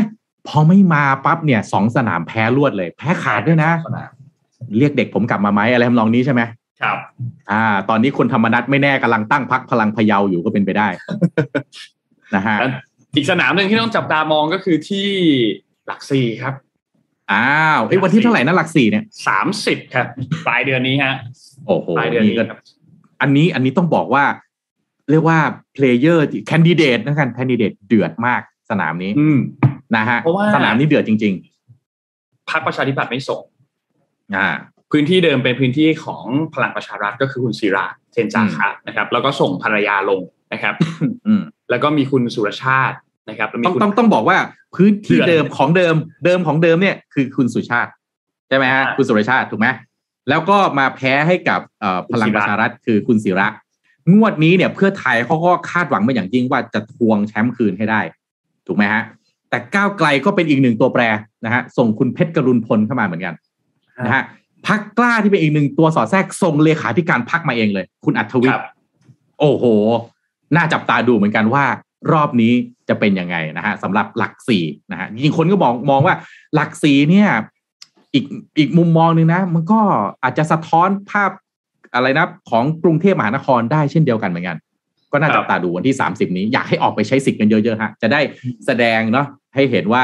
[0.47, 3.71] พอไม่มาปั๊บเนี่ยสองสนามแพ้รวดเลย แพ้ขาดด้วยนะ
[4.77, 6.41] เรียกเด็กผมกลับมาไหมอะไรทำนองนี้ใช่ไหม
[6.81, 6.97] ครับ
[7.51, 10.87] อ่า ตอนนี้คนธรรมนัตไม่แน่กำลังตั้งพักพลังพะเยาอยู่ก็เป็นไปได้
[12.35, 12.57] นะฮะ
[13.15, 15.07] อีกสนามหนึ่งที่ต้องจับตามองก็คือที่
[15.87, 16.53] หลักสี่ครับ
[17.31, 17.47] อ้า
[17.77, 20.07] วเอ้ยวันที่เท่าไหร่นะหลักสี่เนี่ยสามสิบครับ
[20.47, 21.13] ปลายเดือนนี้ฮะ
[21.67, 22.59] โอ้โหปลายเดือนนี่นี้ก็ครับ
[23.21, 24.25] อันนี้อันนี้ต้องบอกว่า
[25.09, 25.39] เรียกว่า
[25.73, 29.37] เพลเยอร์แคนดิเดตนะกันแคนดิเดตเดือดมากสนามนี้ อืม
[29.95, 31.35] นะฮะเพราะว่าสนามนี้เดือดจริง
[32.49, 34.47] พรรคประชาธิปัตย์ไม่ส่งๆอ่า
[34.91, 40.21] พื้นที่เดิมเป็นพื้นที่ของพลังประชารัฐก็คือคุณศิระเจนจาคะนะครับ แล้วก็ส่งภรรยาลง
[40.53, 40.73] นะครับ
[41.27, 42.97] อืมแล้วก็มีคุณสุรชาติ
[43.29, 44.37] นะครับแล้วมีต้องคุณต้องต้องบอกว่า
[44.75, 45.95] พื้นที่เดือดเดิมของเดิม
[46.25, 47.91] เดิมของเดิมเนี่ยคือคุณสุชาติ
[48.47, 49.67] ใช่ไหมฮะอ่าคุณสุรชาติถูกไหม
[50.29, 53.47] แล้วก็มาแพ้ให้กับเอ่อคุพณลังศิระประชารัฐคือคุณศิระ
[54.13, 58.01] งวดนี้เนี่ยเพื่อไทยเขาก็คาดหวังมาอย่างยิ่งว่าจะทวงแชมป์คืนให้ได้
[58.67, 59.03] ถูกไหมฮะ
[59.53, 61.03] แต่ก้าวไกลก็เป็นอีกหนึ่งตัวแปร
[61.45, 63.33] นะฮะส่งคุณเพชรกรุณพลเข้ามาเหมือนกัน
[64.05, 64.23] นะฮะ
[64.67, 68.65] พักกล้าที่เป็นอีกหนึ่งตัวสอดแทรกส่งเลขาธิการพักมาเองเลย คุณอัธวิทครัย์บ
[69.39, 69.65] โอ้โห
[70.55, 71.65] น่าจับตาดูเหมือนกันว่า
[72.13, 72.53] รอบนี้
[72.89, 76.15] จะเป็นยังไงนะฮะสำหรับหลักสี่นะฮะจริงๆคนก็มองมองว่า
[76.55, 77.29] หลักสี่เนี่ย
[78.13, 78.25] อีก
[78.59, 79.79] อีกมุมมองหนึ่งนะ มันก็
[80.23, 81.31] อาจจะสะท้อนภาพ
[81.93, 84.57] อะไรนะของกรุงเทพมหานครได้เช่นเดียวกันเหมือนกัน
[85.13, 88.21] ก็น่าจับตาดูวันที่30นี้อยากให้ออกไปใช้สิทธิ์กันเยอะๆฮะจะได้
[88.65, 90.03] แสดงเนาะ ให้เห็นว่า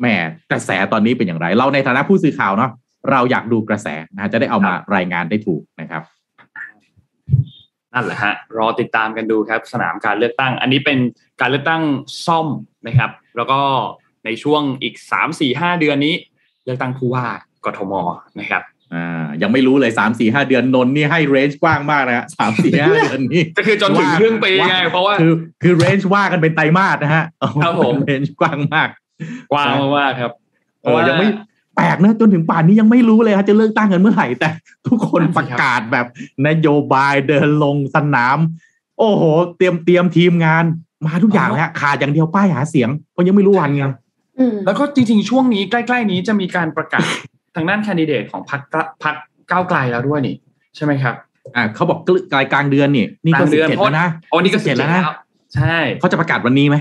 [0.00, 0.06] แหม
[0.50, 2.70] กระแสตอนนี้เป็นอย่างไร เราในฐานะผู้สื่อข่าวเนาะ
[3.10, 6.02] เราอยากดูกระแสนะจะได้เอามารายงานได้ถูกนะครับ
[7.92, 10.98] นั่นแหละฮะรอติดตามกันดูครับ สนามการเลือกตั้ง อันนี้เป็น
[11.40, 11.82] การเลือกตั้ง
[12.26, 12.46] ซ่อม
[12.86, 13.60] นะครับ แล้วก็
[14.24, 16.14] ในช่วงอีกสามสี่ห้าเดือนนี้
[16.64, 17.24] เลือกตั้งผู้ว่า
[17.64, 17.92] กทม
[18.40, 18.62] นะครับ
[18.94, 25.32] อ่ายังไม่รู้เลยสามสี่ห้าเดือนนนนี่ให้เรนจ์กว้างมากนะฮะสามสี่ห้าเดือนนี้ก็คือจนถึงครึ่งปีไงเพราะว่าคือ
[25.62, 27.24] คือเรนจ์ว่ากันเป็นไตรมาสนะฮะ
[27.62, 28.88] ครับผมเรนจ์กว้างมาก
[29.52, 29.66] กว้าง
[29.98, 30.32] มากๆครับ
[30.82, 31.28] เออยังไม่
[31.76, 34.50] แปลกนะจนถึงป่านนี้ยังไม่รู้เลยฮะจะเลือกตั้งกันเมื่อไหร่แต่
[34.86, 36.06] ทุกคนประกาศแบบ
[36.46, 38.38] นโยบายเดินลงสนาม
[38.98, 39.22] โอ้โห
[39.56, 40.64] เตรียมเตรียมทีมงาน
[41.06, 43.84] มาทุกอย่างแล้วขาดอย่างเดียวป้ายหาเสียงเพราะยังไม่รู้วันไง
[44.38, 47.06] อืมแล้วก็จริงๆ ช่วงนี้ใกล้ ๆ นี้จะมีการประกาศ
[47.54, 48.62] ทางด้านแคนดิเดตของพรรค
[49.04, 49.14] พรรค
[49.50, 50.36] ก้าวไกลแล้วด้วยนี่
[50.76, 51.14] ใช่ไหมครับ
[51.56, 51.98] อ่าเขาบอก
[52.32, 55.16] กลางกลางเดือนนี่นี่ก็กลางเดืสิบอนเจ็ดเพราะแล้วนะโอ้นี่ก็สิบ17เจ็ดแล้วนะแล้ว
[55.54, 56.76] ใช่เขาจะประกาศวันนี้ไหม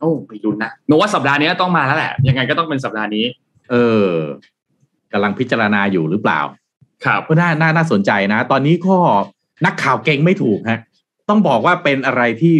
[0.00, 3.24] โอ้ไปลุ้นนะหนูว่าสัปดาห์นี้ต้องมาแล้วแหละ ยังไงก็ต้องเป็นสัปดาห์นี้
[3.70, 3.74] เอ
[4.06, 4.10] อ
[5.12, 6.40] กำลังพิจารณาอยู่หรือเปล่า
[7.04, 8.96] ครับก็น่าน่าน่าสนใจนะ ตอนนี้ก็
[9.66, 10.80] นักข่าวเก่งไม่ถูกฮะ
[11.28, 12.54] ต้องบอกว่าเป็นอะไรที่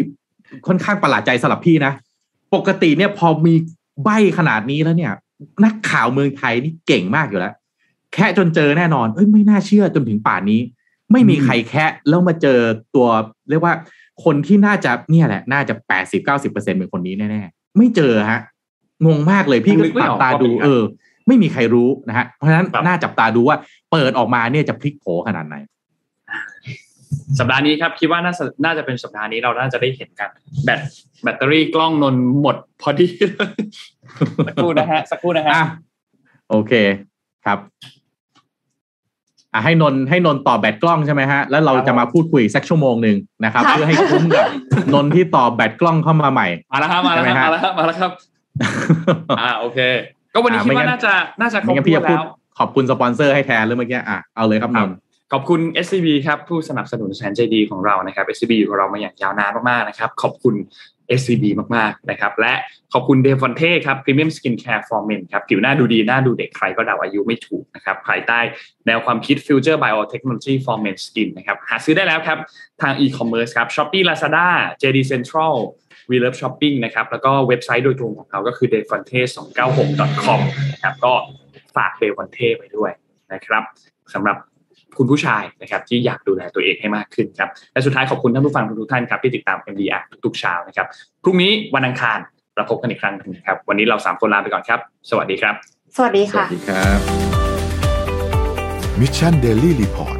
[0.66, 1.92] ค่อนข้างประหลาดใจสำหรับพี่นะ
[2.54, 3.54] ปกติเนี่ยพอมี
[4.04, 5.12] ใบขนาดนี้แล้วเนี่ย
[5.64, 7.54] นักข่าวเมืองไทยนี่เก่งมากอยู่แล้ว
[8.14, 10.60] แค่จนเจอแน่นอนเอ้ยไม่น่าเชื่อจนถึงป่านนี้
[11.12, 12.58] ไม่มีใครแค่แล้วมาเจอ
[12.94, 13.06] ตัว
[13.50, 13.74] เรียกว่า
[14.24, 18.40] คนที่น่าจะเนี่ยแหละ น่าจะแปดสิบเก้าสิบเปอร์เซ็นเป็นคนนี้แน่ๆ ไม่เจอฮะ
[19.06, 20.82] งงมากเลยพี่ก็นึกไม่จัอบอกตาว่าดูเป็นใครเออ
[21.26, 23.56] ไม่มีใครรู้นะฮะ เพราะฉะนั้นครับน่าจับตาดูว่า
[23.90, 25.56] เปิดออกมาเนี่ยจะพลิกโผขนาดไหน
[27.38, 30.30] สัปดาห์นี้ครับคิดว่าน่าจะน่าจะเป็นสัปดาห์นี้เราน่าจะได้เห็นกัน
[30.64, 30.80] แบต
[31.22, 33.08] แบตเตอรี่กล้องนนท์หมดพอดี
[34.46, 35.64] สักครู่นะฮะสักครู่นะฮะอะ
[36.50, 36.72] โอเค
[37.46, 37.58] ครับ
[39.52, 44.46] อะให้นนท์ให้นนท์ต่อแบตกล้องใช่ไหมฮะแล้วเราจะมาพูดคุยอีกสักชั่วโมงหนึ่งนะครับค่ะเพื่อให้คุ้มกับ
[44.94, 48.10] นนท์ที่ต่อแบตกล้องเข้ามาใหม่มาแล้วครับมาแล้วครับใช่ไหมฮะมาแล้วครับมาแล้วครับ
[49.40, 49.78] อ่าโอเค
[50.34, 52.26] ก็วันนี้อ่าคิดไม่งั้ว่านน่าจะน่าจะครไม่บงั้นถ้พี่วจะนพูดแล้ว
[52.58, 54.96] ขอบคุณสปอนเซอร์ให้แทนเลยเมื่อกี้อะเอาเลยครับนนท์
[55.36, 60.54] ขอบคุณ SCB ครับผู้สนับสนุนแสนใจดีของเรานะครับ SCB อยู่กับเรามาอย่างยาวนานมากๆนะครับ ขอบคุณ
[61.18, 61.44] SCB
[61.76, 62.54] มากๆนะครับ และ
[62.92, 68.40] ขอบคุณเดฟอนเท่ครับ Premium Skin Care for Men ครับผิวหน้าดูดี หน้าดูเด็กใครก็เดาอายุไม่ถูกนะครับ ภายใต้
[68.86, 72.38] แนวความคิด Future Biotechnology for Men Skin นะครับ หาซื้อได้แล้วครับ
[72.82, 74.46] ทาง e-commerce ครับ Shopee Lazada
[74.82, 75.54] JD Central
[76.10, 80.40] We Love Shopping นะครับแล้วก็เว็บไซต์โดยตรงของเขาก็คือ d e f o n t e 2 9 6 com
[80.72, 81.12] นะครับก็
[81.76, 82.92] ฝาก d e f o n t e ไปด้วย
[83.32, 83.62] นะครับ
[84.14, 84.38] สำหรับ
[84.98, 90.86] คุณผู้ชายนะครับที่อยากดูแลตัวเองให้มากขึ้นครับและสุดท้ายขอบคุณท่านผู้ฟังทุกๆท่านครับที่ติดตาม MDR ทุกๆเช้านะครับ
[91.24, 92.18] พรุ่งนี้วันอังคาร
[92.56, 94.80] เราพบกันอีกครั้งหนึ่งครับวันนี้เราสามคนลาไปก่อนครับ
[95.10, 95.54] สวัสดีครับ
[95.96, 97.00] สวัสดีค่ะสวัสดีครับ
[99.00, 100.18] Mission Daily Report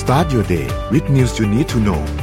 [0.00, 2.19] start your day with news you need to know